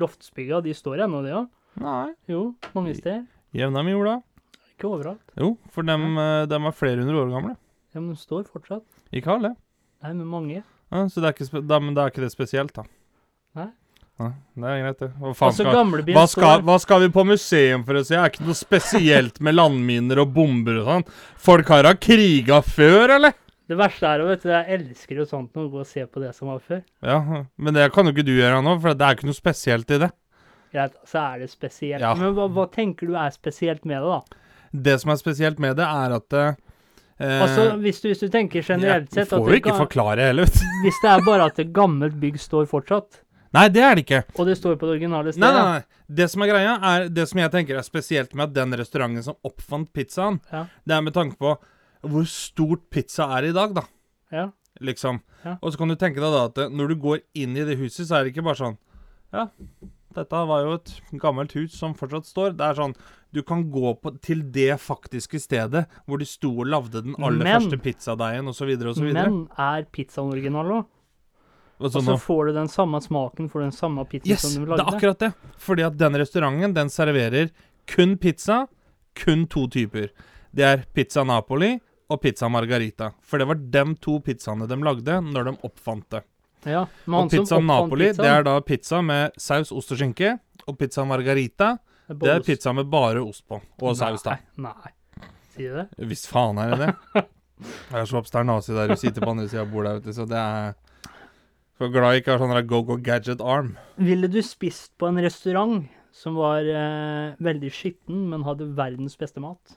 loftsbygga. 0.00 0.62
De 0.64 0.72
står 0.76 1.04
ennå, 1.04 1.20
de 1.26 1.34
òg. 1.36 1.50
Nei. 1.82 2.08
Jo, 2.32 2.54
mange 2.72 2.94
steder. 2.96 3.26
Jevna 3.56 3.82
med 3.84 3.92
jorda. 3.96 4.16
Ikke 4.76 4.88
overalt. 4.88 5.22
Jo, 5.36 5.54
for 5.72 5.84
dem, 5.88 6.06
eh, 6.20 6.46
dem 6.48 6.68
er 6.68 6.76
flere 6.76 7.00
hundre 7.04 7.20
år 7.22 7.32
gamle. 7.32 7.56
Ja, 7.94 8.00
men 8.00 8.10
de 8.12 8.20
står 8.20 8.48
fortsatt. 8.52 8.84
Ikke 9.12 9.32
alle. 9.36 9.54
Nei, 10.04 10.12
men 10.12 10.26
mange. 10.28 10.62
Ja, 10.92 11.06
så 11.08 11.20
det 11.20 11.28
er 11.30 11.36
ikke, 11.36 11.62
da, 11.66 11.80
men 11.80 11.96
det 11.96 12.02
er 12.02 12.12
ikke 12.12 12.24
det 12.24 12.32
spesielt, 12.32 12.72
da. 12.76 12.84
Nei. 13.56 13.70
Nei, 14.16 14.30
det 14.56 14.68
er 14.72 14.78
greit, 14.80 15.00
det. 15.02 15.08
Hva 15.20 15.32
faen 15.36 15.50
Altså, 15.50 15.64
skal 15.64 16.12
hva 16.16 16.26
skal, 16.32 16.62
hva 16.64 16.76
skal 16.80 17.02
vi 17.04 17.08
på 17.12 17.24
museum 17.28 17.82
for 17.84 17.98
å 17.98 18.04
se? 18.04 18.14
Det 18.14 18.20
er 18.22 18.30
ikke 18.32 18.46
noe 18.48 18.56
spesielt 18.56 19.40
med 19.44 19.56
landminer 19.58 20.22
og 20.22 20.30
bomber 20.36 20.78
og 20.80 20.88
sånn. 20.88 21.04
Folk 21.48 21.68
har 21.72 21.84
da 21.84 21.92
kriga 22.00 22.62
før, 22.64 23.12
eller? 23.18 23.36
Det 23.66 23.76
verste 23.80 24.06
er 24.06 24.20
jo, 24.22 24.26
vet 24.30 24.44
du, 24.44 24.50
jeg 24.52 24.76
elsker 24.78 25.18
jo 25.18 25.24
sånt 25.26 25.56
å 25.58 25.64
gå 25.72 25.80
og 25.82 25.88
se 25.90 26.04
på 26.06 26.20
det 26.22 26.30
som 26.36 26.48
var 26.52 26.60
før. 26.62 26.82
Ja, 27.02 27.18
men 27.58 27.74
det 27.74 27.88
kan 27.94 28.06
jo 28.06 28.12
ikke 28.14 28.26
du 28.28 28.34
gjøre 28.36 28.60
nå, 28.62 28.76
for 28.82 28.94
det 28.94 29.06
er 29.08 29.16
ikke 29.18 29.26
noe 29.26 29.34
spesielt 29.38 29.90
i 29.90 29.98
det. 30.04 30.10
Greit, 30.74 30.94
så 31.08 31.18
er 31.32 31.42
det 31.42 31.48
spesielt. 31.50 32.02
Ja. 32.04 32.12
Men 32.18 32.34
hva, 32.36 32.46
hva 32.52 32.66
tenker 32.70 33.10
du 33.10 33.16
er 33.18 33.34
spesielt 33.34 33.84
med 33.88 33.98
det, 34.04 34.12
da? 34.12 34.44
Det 34.86 34.96
som 35.02 35.10
er 35.14 35.18
spesielt 35.18 35.58
med 35.62 35.76
det, 35.80 35.86
er 35.88 36.14
at 36.20 36.38
eh, 36.38 36.62
Altså, 37.18 37.68
hvis 37.80 38.02
du, 38.02 38.10
hvis 38.10 38.20
du 38.20 38.28
tenker 38.28 38.60
generelt 38.66 39.08
sett 39.14 39.30
at 39.32 39.38
får 39.40 39.48
jo 39.50 39.58
ikke 39.62 39.70
kan, 39.72 39.78
forklare 39.86 40.26
heller, 40.28 40.44
vet 40.44 40.58
du. 40.60 40.66
Hvis 40.84 40.98
det 41.02 41.08
er 41.14 41.22
bare 41.24 41.46
at 41.48 41.60
et 41.62 41.70
gammelt 41.72 42.18
bygg 42.20 42.36
står 42.42 42.66
fortsatt, 42.68 43.22
Nei, 43.56 43.68
det 43.72 43.80
er 43.80 43.94
det 43.96 44.02
ikke. 44.04 44.18
og 44.36 44.48
det 44.50 44.56
står 44.58 44.74
på 44.76 44.84
det 44.84 44.96
originale 44.98 45.30
Nei, 45.30 45.36
stedet 45.38 45.54
nei, 45.56 45.78
nei. 45.78 46.02
Det 46.18 46.26
som 46.28 46.42
er 46.44 46.50
greia, 46.50 46.74
er 46.90 47.06
det 47.08 47.24
som 47.30 47.40
jeg 47.40 47.52
tenker 47.54 47.78
er 47.80 47.86
spesielt 47.86 48.34
med 48.36 48.50
at 48.50 48.56
den 48.58 48.76
restauranten 48.76 49.24
som 49.24 49.38
oppfant 49.48 49.88
pizzaen, 49.96 50.36
Ja. 50.52 50.66
det 50.84 50.92
er 50.98 51.06
med 51.06 51.14
tanke 51.16 51.38
på 51.40 51.54
hvor 52.02 52.24
stort 52.28 52.88
pizza 52.90 53.28
er 53.38 53.48
i 53.50 53.52
dag, 53.56 53.74
da. 53.74 53.82
Ja. 54.32 54.50
Liksom. 54.80 55.20
Ja. 55.44 55.56
Og 55.62 55.72
så 55.72 55.78
kan 55.80 55.88
du 55.88 55.96
tenke 55.96 56.20
deg 56.20 56.32
da 56.34 56.44
at 56.50 56.58
eh, 56.58 56.68
når 56.68 56.88
du 56.92 56.96
går 57.00 57.22
inn 57.34 57.56
i 57.56 57.64
det 57.64 57.78
huset, 57.80 58.06
så 58.08 58.18
er 58.18 58.24
det 58.26 58.34
ikke 58.34 58.44
bare 58.44 58.58
sånn 58.60 58.74
Ja, 59.32 59.46
dette 60.16 60.40
var 60.48 60.64
jo 60.64 60.74
et 60.76 60.90
gammelt 61.20 61.52
hus 61.56 61.74
som 61.76 61.94
fortsatt 61.96 62.28
står. 62.28 62.54
Det 62.56 62.64
er 62.64 62.76
sånn 62.78 62.94
Du 63.32 63.42
kan 63.42 63.64
gå 63.72 63.94
på, 64.00 64.12
til 64.24 64.42
det 64.52 64.76
faktiske 64.80 65.40
stedet 65.40 65.86
hvor 66.06 66.20
de 66.20 66.28
sto 66.28 66.50
og 66.60 66.68
lagde 66.72 67.02
den 67.04 67.16
aller 67.18 67.44
Men- 67.44 67.56
første 67.60 67.78
pizzadeigen, 67.84 68.48
osv., 68.48 68.70
osv. 68.92 69.08
Men 69.12 69.48
er 69.56 69.84
pizzaen 69.92 70.30
original 70.32 70.66
òg? 70.80 70.86
Og 71.76 71.90
så 71.92 72.00
så 72.00 72.14
får 72.16 72.46
du 72.46 72.52
den 72.56 72.68
samme 72.72 73.00
smaken 73.04 73.50
for 73.52 73.60
den 73.60 73.72
samme 73.72 74.04
pizzaen 74.08 74.30
Yes, 74.32 74.40
som 74.46 74.64
du 74.64 74.70
det 74.72 74.80
er 74.80 74.94
akkurat 74.94 75.18
det. 75.20 75.32
Fordi 75.60 75.82
at 75.84 75.98
den 76.00 76.16
restauranten, 76.16 76.72
den 76.72 76.88
serverer 76.88 77.50
kun 77.86 78.16
pizza. 78.16 78.66
Kun 79.14 79.46
to 79.46 79.66
typer. 79.68 80.08
Det 80.56 80.64
er 80.64 80.84
pizza 80.96 81.24
Napoli 81.26 81.74
og 82.08 82.20
pizza 82.22 82.48
Margarita. 82.48 83.10
For 83.20 83.40
det 83.40 83.48
var 83.50 83.60
de 83.60 83.84
to 84.00 84.18
pizzaene 84.24 84.68
de 84.70 84.78
lagde 84.80 85.18
når 85.26 85.50
de 85.50 85.54
oppfant 85.68 86.06
det. 86.14 86.22
Ja, 86.66 86.86
Og 87.06 87.30
pizza 87.30 87.44
som 87.54 87.62
pizza 87.62 87.62
Napoli, 87.62 88.10
det 88.16 88.30
er 88.30 88.46
da 88.46 88.56
pizza 88.64 89.02
med 89.04 89.36
saus, 89.38 89.70
ost 89.70 89.92
og 89.94 90.00
skinke. 90.00 90.36
Og 90.66 90.78
pizza 90.78 91.04
Margarita, 91.06 91.76
det 92.08 92.18
det 92.22 92.32
er 92.32 92.44
pizza 92.46 92.72
med 92.74 92.88
bare 92.90 93.22
ost 93.22 93.44
på. 93.46 93.60
Og 93.82 93.96
saus, 93.98 94.24
da. 94.24 94.38
Nei, 94.56 94.72
nei. 94.72 95.28
Sier 95.56 95.72
du 95.72 95.82
det? 95.82 96.08
Visst 96.10 96.28
faen 96.30 96.58
er 96.62 96.72
det 96.74 96.86
det. 96.86 97.26
Jeg 97.90 98.02
er 98.02 98.08
så 98.10 98.18
obsternasi 98.20 98.74
der 98.76 98.90
du 98.90 98.98
sitter 99.00 99.24
på 99.24 99.32
andre 99.32 99.46
sida 99.48 99.62
av 99.64 99.70
bordet, 99.72 99.94
vet 99.96 100.10
du, 100.10 100.12
så 100.12 100.26
det 100.28 100.36
er 100.36 100.74
Så 101.76 101.88
glad 101.92 102.14
jeg 102.14 102.22
ikke 102.22 102.34
har 102.34 102.40
sånn 102.40 102.68
go-go 102.68 102.96
gadget 103.04 103.40
arm. 103.44 103.74
Ville 104.00 104.28
du 104.32 104.38
spist 104.44 104.94
på 104.96 105.08
en 105.08 105.20
restaurant 105.20 105.86
som 106.16 106.36
var 106.40 106.64
eh, 106.64 107.34
veldig 107.44 107.72
skitten, 107.72 108.22
men 108.30 108.44
hadde 108.48 108.68
verdens 108.76 109.16
beste 109.20 109.40
mat? 109.44 109.76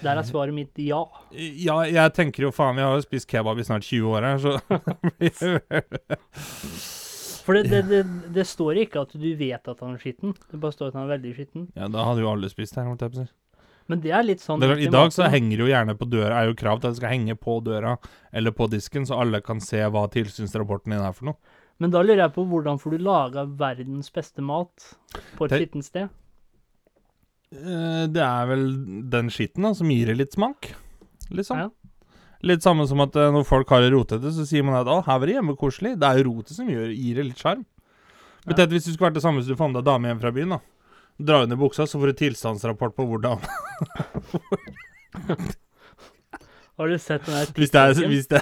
Der 0.00 0.16
er 0.16 0.24
svaret 0.26 0.54
mitt 0.56 0.78
ja. 0.80 1.02
Ja, 1.32 1.80
jeg 1.84 2.14
tenker 2.16 2.46
jo 2.46 2.50
faen, 2.54 2.76
vi 2.78 2.84
har 2.86 2.96
jo 2.96 3.04
spist 3.04 3.28
kebab 3.30 3.58
i 3.60 3.66
snart 3.66 3.84
20 3.86 4.14
år 4.16 4.26
her, 4.28 4.38
så 4.40 4.52
For 7.44 7.56
det, 7.56 7.70
det, 7.72 7.82
det, 7.88 8.00
det 8.36 8.44
står 8.46 8.82
ikke 8.84 9.02
at 9.06 9.14
du 9.16 9.30
vet 9.36 9.68
at 9.72 9.78
han 9.80 9.94
er 9.96 10.00
skitten. 10.02 10.34
Det 10.50 10.60
bare 10.60 10.76
står 10.76 10.90
at 10.90 10.98
han 10.98 11.06
er 11.06 11.14
veldig 11.16 11.32
skitten. 11.34 11.62
Ja, 11.74 11.88
da 11.90 12.04
hadde 12.06 12.22
jo 12.22 12.28
alle 12.30 12.50
spist 12.52 12.76
her. 12.78 12.86
holdt 12.86 13.02
jeg 13.02 13.14
på 13.14 13.22
å 13.22 13.24
si. 13.24 13.30
Men 13.90 14.02
det 14.04 14.12
er 14.14 14.22
litt 14.22 14.42
sånn 14.44 14.62
er, 14.62 14.76
I 14.78 14.90
dag 14.92 15.10
så 15.10 15.26
henger 15.32 15.64
jo 15.64 15.66
gjerne 15.66 15.96
på 15.98 16.06
døra, 16.06 16.36
er 16.38 16.50
jo 16.52 16.58
krav 16.60 16.78
til 16.78 16.90
at 16.90 16.94
det 16.94 17.00
skal 17.00 17.10
henge 17.10 17.34
på 17.40 17.56
døra 17.66 17.96
eller 18.30 18.54
på 18.54 18.68
disken, 18.70 19.08
så 19.08 19.18
alle 19.18 19.40
kan 19.42 19.58
se 19.64 19.80
hva 19.82 20.04
tilsynsrapporten 20.14 20.94
din 20.94 21.02
er 21.02 21.16
for 21.16 21.32
noe. 21.32 21.56
Men 21.82 21.90
da 21.90 22.04
lurer 22.04 22.22
jeg 22.26 22.34
på 22.36 22.44
hvordan 22.46 22.78
får 22.78 22.94
du 22.94 23.02
laga 23.02 23.46
verdens 23.58 24.12
beste 24.14 24.44
mat 24.44 24.92
på 25.38 25.48
et 25.48 25.56
skittent 25.56 25.88
sted? 25.88 26.12
Eh, 27.52 28.06
Det 28.10 28.22
er 28.22 28.46
vel 28.46 28.64
den 29.10 29.30
skitten 29.32 29.62
da, 29.66 29.72
som 29.74 29.90
gir 29.90 30.06
det 30.06 30.16
litt 30.20 30.32
smak, 30.36 30.70
liksom. 31.30 31.58
Ja. 31.58 31.68
Litt 32.46 32.62
samme 32.64 32.86
som 32.88 33.00
at 33.04 33.16
eh, 33.20 33.30
når 33.34 33.44
folk 33.44 33.68
har 33.74 33.80
det 33.84 33.90
rotete, 33.92 34.30
så 34.32 34.46
sier 34.48 34.62
man 34.64 34.78
at 34.80 34.86
'å, 34.88 35.02
her 35.04 35.18
var 35.18 35.26
det 35.26 35.34
hjemmekoselig'. 35.36 35.98
Det 36.00 36.06
er 36.08 36.16
jo 36.22 36.28
rotet 36.30 36.56
som 36.56 36.68
gjør, 36.70 36.88
gir 36.94 37.14
det 37.18 37.24
litt 37.26 37.38
sjarm. 37.42 37.64
Men 38.46 38.56
Ja. 38.56 38.66
hvis 38.66 38.84
du 38.86 38.92
skulle 38.94 39.10
vært 39.10 39.14
det 39.18 39.22
samme 39.22 39.36
hvis 39.42 39.48
du 39.50 39.56
fant 39.56 39.74
deg 39.74 39.84
dame 39.84 40.08
hjem 40.08 40.20
fra 40.20 40.30
byen, 40.32 40.48
da. 40.56 40.60
Dra 41.20 41.42
under 41.42 41.56
buksa, 41.56 41.84
så 41.84 41.98
får 42.00 42.06
du 42.06 42.12
tilstandsrapport 42.24 42.94
på 42.96 43.04
hvordan 43.04 43.38
Har 46.78 46.88
du 46.88 46.98
sett 46.98 47.26
den 47.26 47.34
der 47.34 47.46
Hvis 47.60 47.70
det 47.70 47.80
er, 47.80 47.94
hvis 48.08 48.26
det, 48.30 48.40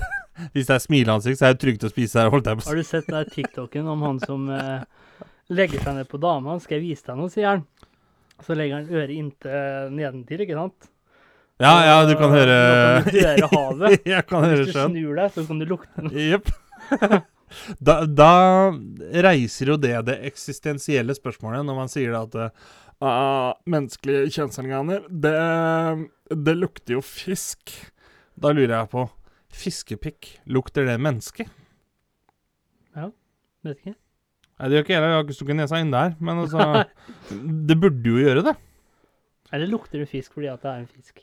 hvis 0.55 0.67
det 0.69 0.75
er 0.77 0.83
smileansikt, 0.85 1.39
så 1.41 1.47
er 1.49 1.53
det 1.57 1.61
trygt 1.65 1.83
å 1.89 1.91
spise 1.91 2.21
her, 2.23 2.31
holdt 2.31 2.47
jeg 2.47 2.55
på 2.55 2.61
å 2.63 2.65
si. 2.67 2.69
Har 2.71 2.77
du 2.79 2.83
sett 2.87 3.07
den 3.09 3.17
der 3.19 3.27
TikToken 3.35 3.89
om 3.91 4.01
han 4.07 4.21
som 4.23 4.47
eh, 4.55 4.85
legger 5.51 5.83
seg 5.83 5.95
ned 5.99 6.07
på 6.09 6.21
dama? 6.23 6.55
Skal 6.63 6.79
jeg 6.79 6.87
vise 6.93 7.03
deg 7.09 7.17
noe, 7.19 7.27
sier 7.35 7.49
han. 7.51 7.65
Så 8.45 8.55
legger 8.55 8.79
han 8.79 8.93
øret 8.95 9.15
inntil 9.17 9.91
nedentil, 9.97 10.45
ikke 10.45 10.57
sant? 10.59 10.91
Ja, 11.59 11.73
ja, 11.83 11.95
du 12.07 12.13
kan 12.15 12.31
høre 12.31 12.55
Nå 12.55 13.03
kan 13.03 13.15
du 13.17 13.19
høre 13.25 13.49
havet. 13.51 13.97
Jeg 14.13 14.27
kan 14.29 14.45
høre 14.47 14.61
Hvis 14.63 14.69
du 14.71 14.77
sjøen. 14.77 14.93
snur 14.95 15.19
deg, 15.19 15.33
så 15.35 15.45
kan 15.49 15.59
du 15.59 15.67
lukte 15.73 16.05
den. 16.05 16.15
Jepp. 16.29 16.53
Da, 17.81 18.03
da 18.05 18.33
reiser 19.25 19.71
jo 19.73 19.79
det 19.81 19.95
det 20.05 20.19
eksistensielle 20.29 21.15
spørsmålet 21.17 21.65
når 21.65 21.79
man 21.79 21.89
sier 21.89 22.13
det 22.13 22.19
at 22.21 22.59
uh, 23.01 23.55
menneskelige 23.65 24.27
kjønnsorganer, 24.35 25.07
det, 25.09 25.33
det 26.45 26.55
lukter 26.59 26.99
jo 26.99 27.01
fisk. 27.01 27.73
Da 28.37 28.53
lurer 28.53 28.75
jeg 28.75 28.91
på 28.93 29.07
Fiskepikk, 29.59 30.29
lukter 30.53 30.85
det 30.91 30.99
menneske? 31.01 31.49
Ja, 32.93 33.09
Vet 33.65 33.81
ikke. 33.81 33.97
Nei, 34.59 34.69
det 34.69 34.75
gjør 34.79 34.85
ikke 34.87 34.95
jeg, 34.97 35.03
jeg 35.07 35.15
har 35.15 35.25
ikke 35.27 35.37
stukket 35.39 35.57
nesa 35.61 35.79
inn 35.83 35.93
der, 35.95 36.15
men 36.19 36.41
altså 36.43 36.85
Det 37.71 37.77
burde 37.79 38.11
jo 38.11 38.19
gjøre 38.19 38.43
det. 38.49 38.57
Eller 39.55 39.71
lukter 39.71 40.03
det 40.03 40.09
fisk 40.11 40.35
fordi 40.35 40.49
at 40.51 40.63
det 40.65 40.71
er 40.73 40.81
en 40.83 40.89
fisk? 40.91 41.23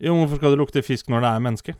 Jo, 0.00 0.14
hvorfor 0.16 0.36
skal 0.40 0.52
det 0.54 0.60
lukte 0.60 0.82
fisk 0.84 1.08
når 1.12 1.24
det 1.24 1.30
er 1.30 1.46
menneske? 1.48 1.74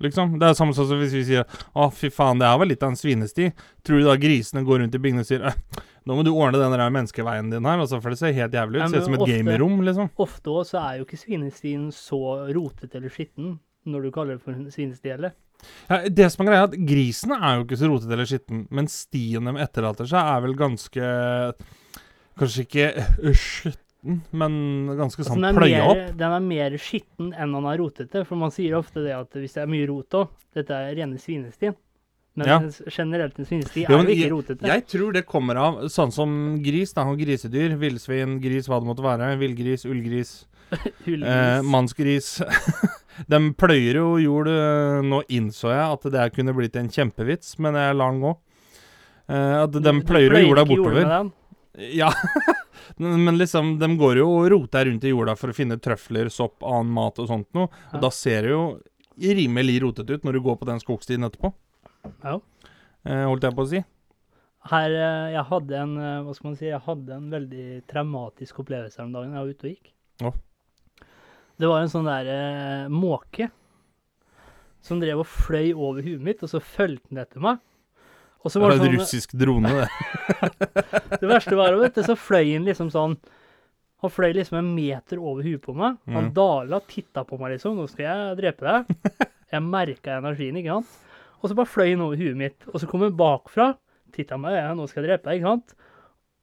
Liksom. 0.00 0.38
Det 0.40 0.46
er 0.48 0.54
samme 0.56 0.72
som 0.72 0.88
hvis 0.96 1.12
vi 1.12 1.20
sier 1.28 1.44
Å, 1.76 1.90
fy 1.92 2.08
faen, 2.14 2.38
det 2.40 2.46
er 2.48 2.56
var 2.56 2.68
litt 2.70 2.80
av 2.86 2.94
en 2.94 2.96
svinesti. 2.96 3.50
Tror 3.84 4.00
du 4.00 4.06
da 4.08 4.14
grisene 4.16 4.62
går 4.64 4.80
rundt 4.80 4.94
i 4.96 5.00
bygdene 5.02 5.26
og 5.26 5.28
sier 5.28 5.44
«Eh, 5.50 5.58
Nå 6.08 6.16
må 6.16 6.22
du 6.24 6.30
ordne 6.32 6.56
den 6.56 6.72
der 6.72 6.88
menneskeveien 6.94 7.50
din 7.52 7.66
her, 7.68 7.82
altså, 7.82 7.98
for 8.00 8.08
det 8.14 8.16
ser 8.22 8.32
helt 8.32 8.54
jævlig 8.56 8.78
ut. 8.78 8.82
Ja, 8.86 8.88
Ser 8.88 9.02
ut 9.02 9.08
som 9.10 9.16
et 9.18 9.20
ofte- 9.26 9.34
gamerrom, 9.36 9.74
liksom. 9.84 10.08
Ofte 10.24 10.54
også 10.56 10.72
så 10.78 10.80
er 10.86 10.94
jo 10.96 11.04
ikke 11.04 11.18
svinestien 11.20 11.90
så 11.92 12.20
rotete 12.56 12.96
eller 12.96 13.12
skitten 13.12 13.58
når 13.84 14.06
du 14.06 14.10
kaller 14.14 14.38
det 14.38 14.42
for 14.46 14.56
en 14.56 14.70
svinesti 14.72 15.12
heller. 15.12 15.34
Ja, 15.90 15.98
det 16.08 16.30
som 16.32 16.44
er 16.46 16.50
greia, 16.50 16.62
er 16.64 16.68
at 16.70 16.78
grisen 16.88 17.32
er 17.36 17.56
jo 17.58 17.64
ikke 17.66 17.78
så 17.80 17.90
rotete 17.90 18.12
eller 18.16 18.28
skitten, 18.30 18.66
men 18.70 18.86
stien 18.88 19.44
de 19.50 19.54
etterlater 19.64 20.08
seg, 20.10 20.20
er 20.36 20.40
vel 20.46 20.54
ganske 20.58 21.12
Kanskje 22.40 22.62
ikke 22.64 22.84
øh, 23.26 23.34
skitten, 23.36 24.20
men 24.32 24.54
ganske 24.96 25.20
Altså, 25.20 25.34
sånn 25.34 25.44
er 25.44 25.56
pløya 25.58 25.82
opp. 25.90 26.02
den 26.16 26.32
er 26.38 26.40
mer 26.46 26.76
skitten 26.80 27.34
enn 27.36 27.52
den 27.52 27.66
er 27.68 27.80
rotete, 27.82 28.22
for 28.24 28.40
man 28.40 28.54
sier 28.54 28.78
ofte 28.78 29.02
det 29.04 29.12
at 29.12 29.36
hvis 29.36 29.58
det 29.58 29.64
er 29.66 29.70
mye 29.74 29.88
rot 29.90 30.16
òg, 30.22 30.30
dette 30.56 30.72
er 30.72 30.94
rene 30.96 31.18
svinestien. 31.20 31.76
Men 32.38 32.46
Ja. 32.46 32.58
generelt 32.94 33.36
en 33.38 33.44
svinesti 33.44 33.82
er 33.84 33.90
jo 33.90 33.98
ikke 34.06 34.14
jeg- 34.22 34.30
rotete. 34.32 34.62
Jeg 34.64 34.86
tror 34.86 35.12
det 35.12 35.26
kommer 35.26 35.56
av 35.58 35.74
sånn 35.90 36.12
som 36.12 36.62
gris, 36.62 36.92
da, 36.94 37.02
og 37.04 37.18
grisedyr. 37.18 37.76
Villsvin, 37.76 38.38
gris, 38.40 38.68
hva 38.68 38.78
det 38.80 38.86
måtte 38.88 39.02
være. 39.04 39.36
Villgris, 39.36 39.84
ullgris. 39.84 40.46
Eh, 41.10 41.62
mannsgris. 41.66 42.28
de 43.32 43.38
pløyer 43.58 43.98
jo 44.00 44.06
jord. 44.22 44.48
eh, 44.52 45.00
Nå 45.06 45.22
innså 45.34 45.72
jeg 45.72 45.82
at 45.96 46.06
det 46.14 46.28
kunne 46.36 46.54
blitt 46.56 46.76
en 46.80 46.88
kjempevits, 46.92 47.56
men 47.58 47.74
jeg 47.78 47.96
lar 47.98 48.12
den 48.14 48.22
gå. 48.24 48.32
Eh, 49.30 49.56
at 49.64 49.72
de 49.76 49.92
pløyer 50.06 50.36
jo 50.38 50.44
jorda 50.48 50.64
bortover. 50.68 51.00
med 51.00 51.10
den. 51.16 51.32
Ja. 51.96 52.10
men 53.00 53.38
liksom, 53.38 53.76
de 53.80 53.88
går 53.98 54.18
jo 54.22 54.28
og 54.40 54.48
roter 54.52 54.86
rundt 54.90 55.04
i 55.06 55.12
jorda 55.12 55.36
for 55.38 55.52
å 55.52 55.56
finne 55.56 55.78
trøfler, 55.82 56.30
sopp, 56.34 56.62
annen 56.66 56.90
mat 56.96 57.18
og 57.22 57.28
sånt 57.30 57.48
noe. 57.56 57.68
Og 57.92 57.98
Ja. 57.98 58.00
da 58.06 58.10
ser 58.14 58.42
det 58.46 58.50
jo 58.54 58.64
rimelig 59.20 59.80
rotete 59.84 60.16
ut 60.18 60.24
når 60.26 60.38
du 60.38 60.40
går 60.46 60.56
på 60.62 60.66
den 60.70 60.80
skogstien 60.82 61.26
etterpå. 61.26 61.52
Ja. 62.24 62.38
Eh, 63.06 63.24
holdt 63.26 63.42
jeg 63.46 63.54
på 63.56 63.66
å 63.66 63.70
si. 63.70 63.82
Her, 64.70 64.92
jeg 65.32 65.42
hadde 65.48 65.76
en, 65.80 65.94
hva 66.26 66.34
skal 66.36 66.50
man 66.50 66.56
si, 66.58 66.66
jeg 66.68 66.82
hadde 66.84 67.14
en 67.16 67.30
veldig 67.32 67.66
traumatisk 67.88 68.58
opplevelse 68.60 68.98
her 69.00 69.06
om 69.06 69.14
dagen. 69.14 69.32
Jeg 69.32 69.40
var 69.40 69.54
ute 69.54 69.64
og 69.66 69.70
gikk. 69.72 69.92
Å. 70.20 70.32
Det 71.60 71.68
var 71.68 71.82
en 71.82 71.90
sånn 71.92 72.08
der 72.08 72.28
eh, 72.32 72.92
måke 72.92 73.50
som 74.84 75.00
drev 75.00 75.20
og 75.20 75.28
fløy 75.28 75.74
over 75.74 76.00
huet 76.04 76.22
mitt, 76.24 76.40
og 76.44 76.48
så 76.52 76.60
fulgte 76.64 77.10
den 77.10 77.20
etter 77.20 77.42
meg. 77.44 77.60
Og 78.40 78.48
så 78.48 78.56
Det 78.56 78.62
var 78.62 78.70
var 78.70 78.78
det 78.78 78.80
en 78.80 78.86
sånn, 78.86 79.02
russisk 79.02 79.34
drone, 79.36 79.72
det. 79.76 79.88
det 81.20 81.28
verste 81.28 81.58
var, 81.58 81.76
du, 81.76 82.00
så 82.06 82.16
fløy 82.16 82.54
han 82.54 82.64
liksom 82.64 82.88
sånn, 82.94 83.18
han 84.00 84.14
fløy 84.14 84.32
liksom 84.38 84.56
en 84.62 84.70
meter 84.72 85.20
over 85.20 85.44
huet 85.44 85.60
på 85.66 85.74
meg. 85.76 85.98
Han 86.08 86.30
mm. 86.30 86.32
dala, 86.38 86.80
titta 86.88 87.26
på 87.28 87.36
meg 87.42 87.58
liksom, 87.58 87.76
nå 87.76 87.84
skal 87.90 88.06
jeg 88.06 88.40
drepe 88.40 88.64
deg. 88.64 89.28
Jeg 89.50 89.66
merka 89.66 90.16
energien, 90.22 90.56
ikke 90.56 90.78
sant. 90.78 90.96
Og 91.40 91.50
så 91.50 91.56
bare 91.58 91.68
fløy 91.68 91.90
han 91.90 92.06
over 92.06 92.20
huet 92.20 92.40
mitt, 92.40 92.64
og 92.70 92.80
så 92.80 92.88
kom 92.88 93.04
han 93.04 93.16
bakfra, 93.18 93.72
titta 94.16 94.40
meg, 94.40 94.56
ja, 94.56 94.72
nå 94.76 94.88
skal 94.88 95.02
jeg 95.02 95.10
drepe 95.10 95.28
deg, 95.28 95.40
ikke 95.40 95.52
sant. 95.52 95.76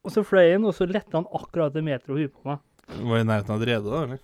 Og 0.06 0.14
så 0.14 0.24
fløy 0.28 0.52
han, 0.52 0.66
og 0.68 0.78
så 0.78 0.86
lette 0.90 1.18
han 1.18 1.26
akkurat 1.34 1.74
en 1.78 1.88
meter 1.88 2.14
over 2.14 2.28
huet 2.28 2.36
på 2.36 2.52
meg. 2.52 2.62
Var 2.94 3.24
i 3.24 3.28
nærheten 3.28 3.56
av 3.56 3.64
et 3.64 3.72
rede, 3.72 3.90
da? 3.90 4.04
eller? 4.06 4.22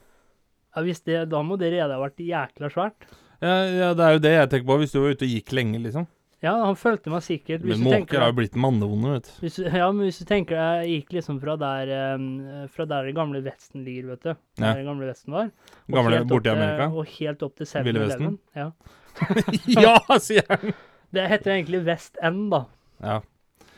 Ja, 0.76 0.82
hvis 0.82 1.04
det, 1.06 1.30
da 1.30 1.42
må 1.46 1.58
det 1.62 1.72
redet 1.76 1.94
ha 1.94 2.02
vært 2.02 2.18
jækla 2.24 2.70
svært. 2.74 3.08
Ja, 3.44 3.56
ja, 3.68 3.94
det 3.94 4.04
er 4.08 4.14
jo 4.18 4.22
det 4.24 4.32
jeg 4.34 4.50
tenker 4.50 4.68
på, 4.72 4.78
hvis 4.82 4.94
du 4.96 5.02
var 5.04 5.14
ute 5.14 5.26
og 5.28 5.34
gikk 5.36 5.52
lenge, 5.54 5.80
liksom. 5.84 6.08
Ja, 6.44 6.54
han 6.66 6.76
fulgte 6.76 7.08
meg 7.12 7.22
sikkert. 7.24 7.62
Hvis 7.64 7.78
Men 7.80 8.02
måker 8.04 8.20
har 8.20 8.32
jo 8.34 8.36
blitt 8.36 8.56
mannevonde, 8.60 9.14
vet 9.14 9.28
du. 9.30 9.36
Hvis, 9.46 9.60
ja, 9.64 9.86
men 9.96 10.04
hvis 10.10 10.18
du 10.20 10.26
tenker 10.28 10.58
deg, 10.60 10.82
jeg 10.90 10.98
gikk 11.04 11.14
liksom 11.20 11.38
fra 11.40 11.54
der, 11.62 11.92
um, 12.20 12.26
fra 12.74 12.84
der 12.90 13.08
det 13.08 13.14
gamle 13.16 13.40
Vesten 13.46 13.86
ligger, 13.86 14.10
vet 14.12 14.24
du. 14.26 14.34
Der 14.60 14.66
Ja. 14.66 14.74
den 14.76 14.90
gamle 14.90 15.08
Vesten 15.08 15.32
var. 15.38 15.52
Gamle 15.88 16.20
borte 16.28 16.50
i 16.50 16.50
til- 16.50 16.58
Amerika. 16.58 16.90
Og 16.92 17.06
helt 17.14 17.44
opp 17.48 17.56
til 17.56 17.66
7-Eleven. 17.70 18.10
Vesten? 18.10 18.40
Ja. 18.56 18.72
ja, 19.86 20.20
sier 20.20 20.44
han! 20.50 20.74
Det 21.14 21.28
heter 21.30 21.54
egentlig 21.56 21.84
West 21.86 22.18
End, 22.22 22.50
da. 22.52 22.66
Ja. 23.00 23.20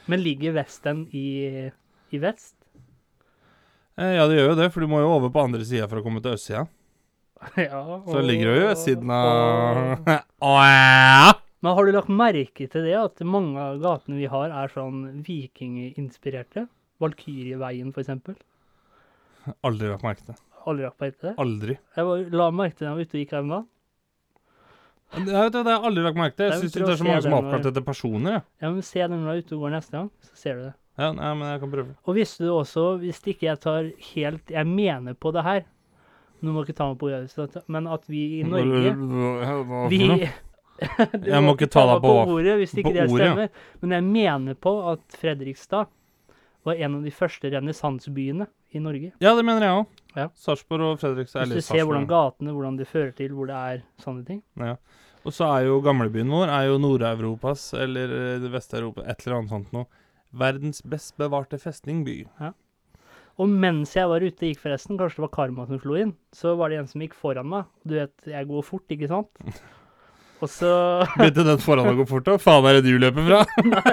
Men 0.08 0.24
ligger 0.24 0.54
West 0.58 0.86
End 0.90 1.14
i, 1.14 1.70
i 2.14 2.18
vest? 2.24 2.56
Eh, 3.98 4.16
ja, 4.18 4.26
det 4.28 4.38
gjør 4.40 4.50
jo 4.54 4.58
det, 4.60 4.72
for 4.74 4.82
du 4.82 4.88
må 4.92 5.00
jo 5.04 5.12
over 5.20 5.30
på 5.30 5.44
andre 5.46 5.62
sida 5.68 5.86
for 5.92 6.02
å 6.02 6.04
komme 6.06 6.22
til 6.24 6.34
østsida. 6.36 6.66
ja, 7.60 7.82
Så 8.08 8.22
ligger 8.24 8.52
det 8.52 8.56
jo 8.56 8.68
ved 8.70 8.80
siden 8.82 9.12
av 9.12 10.10
Åh, 10.50 11.34
Men 11.60 11.78
har 11.78 11.86
du 11.86 11.92
lagt 11.96 12.12
merke 12.14 12.68
til 12.72 12.88
det, 12.88 12.96
at 13.00 13.24
mange 13.28 13.60
av 13.60 13.80
gatene 13.84 14.20
vi 14.22 14.30
har, 14.32 14.54
er 14.54 14.72
sånn 14.74 15.22
vikinginspirerte? 15.26 16.68
Valkyrieveien, 17.04 17.92
for 17.92 18.06
eksempel. 18.06 18.38
Aldri 19.68 19.90
lagt 19.92 20.06
merke 20.06 20.24
til. 20.24 20.36
det. 20.36 20.42
Aldri 20.66 20.88
lagt 20.88 21.02
merke 21.02 21.18
til 21.20 21.30
det? 21.32 21.38
Aldri. 21.44 21.78
Jeg 21.98 22.10
var, 22.10 22.28
la 22.42 22.52
merke 22.56 22.78
til 22.78 22.86
det 22.86 22.92
da 22.92 22.98
var 22.98 23.10
ute 23.10 23.18
og 23.18 23.24
gikk 23.24 23.34
her 23.36 23.48
du, 25.16 25.22
det 25.30 25.62
har 25.62 25.70
jeg 25.70 25.84
aldri 25.88 26.04
lagt 26.04 26.18
merke 26.20 26.36
til. 26.40 26.50
Jeg 26.50 26.64
syns 26.64 26.74
det 26.76 26.82
er 26.88 26.98
så 27.00 27.06
mange 27.08 27.22
som 27.24 27.32
er 27.32 27.38
den 27.38 27.46
oppkalt 27.46 27.70
etter 27.70 27.86
personer. 27.86 28.40
Ja. 28.40 28.42
Ja, 28.64 28.72
men 28.72 28.82
Se 28.86 29.06
dem 29.06 29.22
når 29.22 29.28
du 29.28 29.32
er 29.36 29.44
ute 29.46 29.56
og 29.58 29.66
går 29.66 29.76
neste 29.76 29.96
gang, 29.96 30.10
så 30.26 30.40
ser 30.42 30.58
du 30.58 30.64
det. 30.66 30.74
Ja, 30.96 31.12
nei, 31.12 31.30
men 31.38 31.52
jeg 31.52 31.62
kan 31.62 31.72
prøve. 31.72 31.94
Og 32.08 32.18
visste 32.18 32.48
du 32.48 32.52
også, 32.56 32.86
hvis 33.02 33.20
ikke 33.28 33.50
jeg 33.50 33.60
tar 33.60 33.90
helt 34.14 34.52
Jeg 34.54 34.68
mener 34.70 35.18
på 35.20 35.34
det 35.36 35.44
her 35.44 35.66
Nå 36.46 36.54
må 36.54 36.64
ikke 36.66 36.76
ta 36.78 36.88
meg 36.92 37.00
på 37.02 37.10
ordet, 37.10 37.62
men 37.74 37.88
at 37.90 38.04
vi 38.12 38.24
i 38.40 38.44
Norge 38.46 38.92
Vi 39.90 40.02
Jeg 41.32 41.44
må 41.46 41.54
ikke 41.56 41.70
ta 41.72 41.86
deg 41.94 42.04
på- 42.04 42.16
ordet 42.36 42.58
hvis 42.60 42.74
ikke 42.76 42.92
det 42.96 43.06
stemmer. 43.10 43.50
Men 43.82 43.96
jeg 43.96 44.04
mener 44.10 44.58
på 44.60 44.74
at 44.92 45.16
Fredrikstad 45.22 45.88
var 46.66 46.82
en 46.82 46.98
av 46.98 47.06
de 47.06 47.14
første 47.14 47.50
renessansebyene 47.54 48.48
i 48.76 48.82
Norge. 48.84 49.12
Ja, 49.24 49.36
det 49.38 49.46
mener 49.46 49.64
jeg 49.64 49.80
òg. 49.80 50.04
Ja. 50.18 50.28
Sarpsborg 50.36 50.88
og 50.90 51.00
Fredrikstad. 51.00 51.46
Hvis 51.48 51.70
du 51.70 51.74
ser 51.76 51.86
hvordan 51.86 52.08
gatene, 52.10 52.56
hvordan 52.56 52.80
det 52.80 52.88
fører 52.90 53.14
til, 53.16 53.32
hvor 53.38 53.48
det 53.52 53.56
er 53.56 53.84
sånne 54.04 54.26
ting. 54.28 54.42
Ja. 54.60 54.76
Og 55.26 55.34
så 55.34 55.48
er 55.56 55.70
jo 55.70 55.80
gamlebyen 55.86 56.30
vår 56.30 56.52
er 56.54 56.68
jo 56.70 56.76
Nord-Europas, 56.82 57.70
eller 57.82 58.12
eh, 58.36 58.50
Vest-Europa, 58.54 59.06
et 59.10 59.24
eller 59.26 59.40
annet 59.40 59.54
sånt 59.56 59.72
noe. 59.74 59.88
Verdens 60.36 60.82
best 60.86 61.16
bevarte 61.18 61.58
festningby. 61.62 62.20
Og 63.36 63.50
mens 63.52 63.92
jeg 63.98 64.08
var 64.08 64.24
ute 64.24 64.32
og 64.46 64.48
gikk, 64.48 64.62
forresten, 64.64 64.96
kanskje 65.00 65.20
det 65.20 65.26
var 65.26 65.34
karma 65.36 65.66
som 65.68 65.80
slo 65.84 65.98
inn, 66.00 66.14
så 66.32 66.54
var 66.56 66.72
det 66.72 66.78
en 66.80 66.88
som 66.88 67.02
gikk 67.04 67.18
foran 67.20 67.50
meg. 67.52 67.66
Du 67.84 67.98
vet, 67.98 68.14
jeg 68.32 68.48
går 68.48 68.64
fort, 68.64 68.86
ikke 68.96 69.10
sant? 69.12 69.28
Og 70.44 70.50
så, 70.52 70.70
Begynte 71.16 71.46
den 71.48 71.62
foran 71.64 71.88
å 71.88 71.94
gå 71.96 72.04
fort 72.10 72.28
òg? 72.28 72.42
Faen 72.44 72.66
er 72.68 72.76
det 72.78 72.82
du 72.92 72.98
løper 73.00 73.24
fra? 73.24 73.38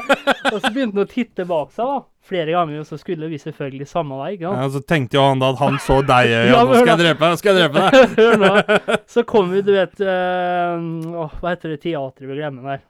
og 0.53 0.57
så 0.59 0.71
begynte 0.75 0.99
han 0.99 1.05
å 1.05 1.11
titte 1.11 1.45
bak 1.47 1.71
seg, 1.71 1.87
da. 1.87 2.01
Flere 2.27 2.51
ganger, 2.55 2.81
og 2.83 2.87
så 2.89 2.99
skulle 2.99 3.29
vi 3.31 3.39
selvfølgelig 3.41 3.87
samme 3.91 4.19
vei, 4.19 4.33
ikke 4.35 4.49
sant? 4.51 4.59
Ja, 4.59 4.67
og 4.67 4.75
så 4.75 4.83
tenkte 4.91 5.19
jo 5.21 5.23
han 5.27 5.41
da 5.43 5.53
at 5.55 5.61
han 5.63 5.79
så 5.83 6.01
deg 6.07 6.29
i 6.29 6.35
øya. 6.35 6.49
Ja, 6.51 6.63
Nå 6.67 6.75
skal 6.81 6.91
jeg 6.93 7.01
drepe 7.05 7.23
deg, 7.23 7.31
nå 7.31 7.41
skal 7.41 7.55
jeg 7.55 7.63
drepe 7.63 7.85
deg. 7.87 8.17
Hør 8.19 8.43
nå. 8.43 8.99
Så 9.15 9.25
kom 9.33 9.51
vi, 9.55 9.63
du 9.67 9.71
vet 9.75 10.03
øh, 10.03 10.85
åh, 11.23 11.37
Hva 11.41 11.55
heter 11.55 11.75
det 11.77 11.81
teatret 11.87 12.27
vi 12.31 12.39
glemmer 12.43 12.69
der? 12.73 12.85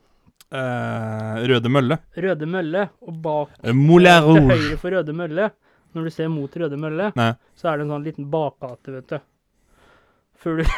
Eh, 0.53 1.37
Røde 1.53 1.73
Mølle. 1.77 2.01
Røde 2.25 2.49
Mølle. 2.57 2.87
Og 3.09 3.21
bak 3.25 3.53
Eh, 3.63 3.77
Moulin 3.77 4.27
til 4.27 4.41
Rouge. 4.41 4.57
høyre 4.65 4.81
for 4.81 4.97
Røde 4.97 5.15
Mølle, 5.17 5.51
når 5.95 6.09
du 6.09 6.15
ser 6.15 6.31
mot 6.33 6.57
Røde 6.57 6.79
Mølle, 6.81 7.11
Nei. 7.19 7.33
så 7.59 7.71
er 7.71 7.79
det 7.79 7.87
en 7.87 7.95
sånn 7.97 8.07
liten 8.07 8.29
bakgate, 8.33 8.95
vet 8.97 9.13
du. 9.13 9.19
Før 10.43 10.63
du 10.63 10.67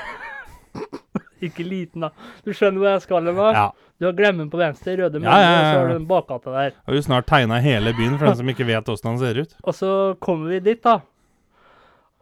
Ikke 1.45 1.65
liten, 1.67 2.07
da. 2.07 2.11
Du 2.45 2.55
skjønner 2.57 2.81
hvor 2.81 2.89
jeg 2.89 3.03
skal 3.05 3.29
hen? 3.29 3.39
Ja. 3.59 3.65
Du 4.01 4.07
har 4.09 4.15
Glemmen 4.17 4.49
på 4.51 4.59
venstre, 4.59 4.97
Røde 4.99 5.21
Mølle, 5.21 5.31
Ja, 5.31 5.41
ja, 5.43 5.51
ja, 5.51 5.59
og 5.59 5.65
så 5.67 5.79
har 5.79 5.89
du 5.91 5.95
den 5.99 6.07
bakgata 6.09 6.55
der. 6.55 6.77
Har 6.87 6.97
du 6.97 7.03
snart 7.05 7.29
tegna 7.31 7.59
hele 7.62 7.93
byen 7.97 8.17
for 8.19 8.31
den 8.31 8.39
som 8.41 8.51
ikke 8.55 8.67
vet 8.69 8.89
åssen 8.91 9.11
han 9.12 9.21
ser 9.21 9.41
ut. 9.43 9.57
Og 9.62 9.77
så 9.77 9.91
kommer 10.25 10.55
vi 10.55 10.62
dit, 10.71 10.81
da. 10.83 10.99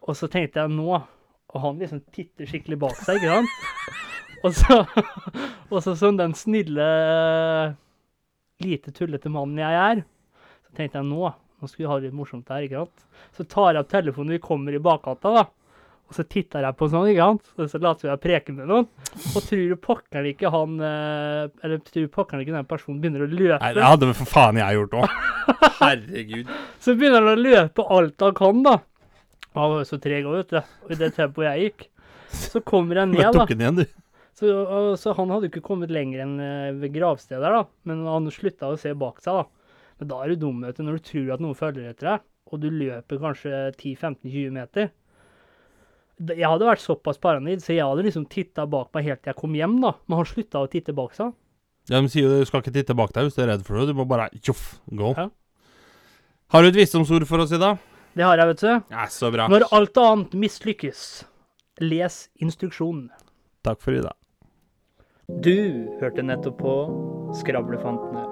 Og 0.02 0.18
så 0.18 0.26
tenkte 0.26 0.58
jeg 0.58 0.72
nå 0.74 0.88
Og 0.98 1.60
han 1.62 1.76
liksom 1.78 2.00
titter 2.10 2.48
skikkelig 2.48 2.78
bak 2.80 2.96
seg, 2.98 3.20
ikke 3.20 3.36
sant? 3.36 4.00
Og 4.42 4.54
så, 4.58 4.80
og 5.70 5.82
så 5.84 5.92
som 5.94 6.16
den 6.18 6.32
snille, 6.34 6.82
lite 8.58 8.90
tullete 8.90 9.30
mannen 9.30 9.60
jeg 9.62 9.76
er, 9.78 10.00
så 10.66 10.74
tenkte 10.74 10.98
jeg 10.98 11.06
nå 11.06 11.28
Nå 11.62 11.68
skulle 11.70 11.86
vi 11.86 11.90
ha 11.92 11.96
det 12.00 12.08
litt 12.10 12.18
morsomt 12.18 12.48
her, 12.50 12.64
ikke 12.66 12.80
sant? 12.82 13.04
Så 13.38 13.44
tar 13.46 13.76
jeg 13.76 13.84
opp 13.84 13.90
telefonen, 13.92 14.34
vi 14.34 14.42
kommer 14.42 14.74
i 14.74 14.80
bakgata, 14.82 15.30
da. 15.36 15.44
Og 16.10 16.16
så 16.16 16.24
titter 16.28 16.66
jeg 16.66 16.76
på 16.76 16.88
sånn, 16.92 17.06
ikke 17.08 17.24
sant? 17.30 17.46
Og 17.56 17.68
så 17.70 17.78
later 17.80 18.10
jeg 18.10 18.20
preke 18.20 18.52
med 18.52 18.66
noen. 18.68 18.88
Og 19.30 19.44
tror 19.46 19.62
du 19.70 19.76
pokkeren 19.80 20.26
ikke 20.28 20.50
han 20.52 20.74
eh, 20.84 21.46
Eller 21.64 21.80
tror 21.86 22.04
du 22.04 22.10
pokkeren 22.12 22.42
ikke 22.42 22.52
den 22.56 22.68
personen 22.68 22.98
begynner 23.00 23.24
å 23.24 23.30
løpe? 23.30 23.60
Nei, 23.62 23.70
det 23.78 23.86
hadde 23.86 24.10
for 24.18 24.28
faen 24.28 24.58
jeg 24.60 24.76
gjort 24.76 24.98
òg. 25.00 25.14
Herregud. 25.78 26.50
Så 26.82 26.96
begynner 26.98 27.22
han 27.24 27.32
å 27.32 27.46
løpe 27.46 27.86
alt 27.96 28.26
han 28.26 28.36
kan, 28.42 28.60
da. 28.66 28.74
Han 29.56 29.72
var 29.72 29.80
jo 29.80 29.88
så 29.88 30.00
treg 30.02 30.28
òg, 30.28 30.36
vet 30.42 30.52
du. 30.52 30.76
Og 30.84 30.92
i 30.92 31.00
det 31.00 31.10
tempoet 31.16 31.48
jeg 31.48 31.64
gikk. 31.70 31.88
Så 32.42 32.64
kommer 32.66 33.00
jeg 33.04 33.12
ned, 33.14 33.38
da. 33.38 33.46
igjen, 33.48 33.80
du. 33.80 33.86
Så, 34.36 34.50
og, 34.50 34.92
så 35.00 35.16
han 35.16 35.32
hadde 35.32 35.46
jo 35.48 35.54
ikke 35.54 35.64
kommet 35.70 35.92
lenger 35.92 36.26
enn 36.26 36.36
eh, 36.42 36.68
ved 36.82 36.92
gravstedet 36.98 37.40
der, 37.40 37.60
da. 37.62 37.64
Men 37.88 38.04
han 38.10 38.28
slutta 38.34 38.68
å 38.72 38.78
se 38.80 38.92
bak 38.98 39.22
seg, 39.24 39.40
da. 39.40 39.61
Men 40.02 40.08
da 40.10 40.16
er 40.24 40.32
du 40.32 40.40
dum, 40.42 40.64
vet 40.66 40.74
du, 40.74 40.82
når 40.82 40.96
du 40.98 41.04
tror 41.06 41.28
at 41.30 41.42
noen 41.44 41.54
følger 41.54 41.84
etter 41.92 42.08
deg, 42.08 42.22
og 42.50 42.58
du 42.58 42.66
løper 42.74 43.20
kanskje 43.22 43.58
10-15-20 43.76 44.48
meter. 44.56 44.88
Jeg 46.26 46.42
hadde 46.50 46.66
vært 46.66 46.82
såpass 46.82 47.20
paranoid, 47.22 47.62
så 47.62 47.76
jeg 47.76 47.86
hadde 47.86 48.02
liksom 48.08 48.24
titta 48.30 48.64
bak 48.70 48.90
meg 48.96 49.06
helt 49.06 49.22
til 49.22 49.30
jeg 49.30 49.38
kom 49.38 49.54
hjem, 49.54 49.76
da. 49.84 49.92
Men 50.10 50.18
han 50.18 50.26
slutta 50.26 50.64
å 50.64 50.70
titte 50.72 50.94
bak 50.96 51.14
seg. 51.14 51.30
Ja, 51.86 52.00
De 52.02 52.10
sier 52.10 52.26
jo 52.26 52.42
du 52.42 52.50
skal 52.50 52.64
ikke 52.64 52.74
titte 52.74 52.98
bak 52.98 53.14
deg 53.14 53.28
hvis 53.28 53.38
du 53.38 53.44
er 53.46 53.52
redd 53.52 53.62
for 53.66 53.78
det. 53.78 53.94
Du 53.94 54.00
må 54.02 54.08
bare 54.10 54.26
tjoff, 54.42 54.80
gå. 54.90 55.14
Ja. 55.14 55.28
Har 56.50 56.66
du 56.66 56.72
et 56.72 56.82
visdomsord 56.82 57.30
for 57.30 57.46
oss 57.46 57.54
i 57.54 57.62
dag? 57.62 57.78
Det 58.18 58.26
har 58.26 58.42
jeg, 58.42 58.50
vet 58.50 58.66
du. 58.66 58.92
Ja, 58.98 59.06
så 59.06 59.30
bra. 59.30 59.46
Når 59.54 59.68
alt 59.70 60.02
annet 60.02 60.34
mislykkes, 60.34 61.06
les 61.86 62.24
instruksjonen. 62.42 63.06
Takk 63.62 63.78
for 63.86 63.94
i 63.94 64.02
dag. 64.02 64.18
Du 65.46 65.54
hørte 66.02 66.26
nettopp 66.26 66.58
på 66.58 66.76
Skravlefantene. 67.38 68.31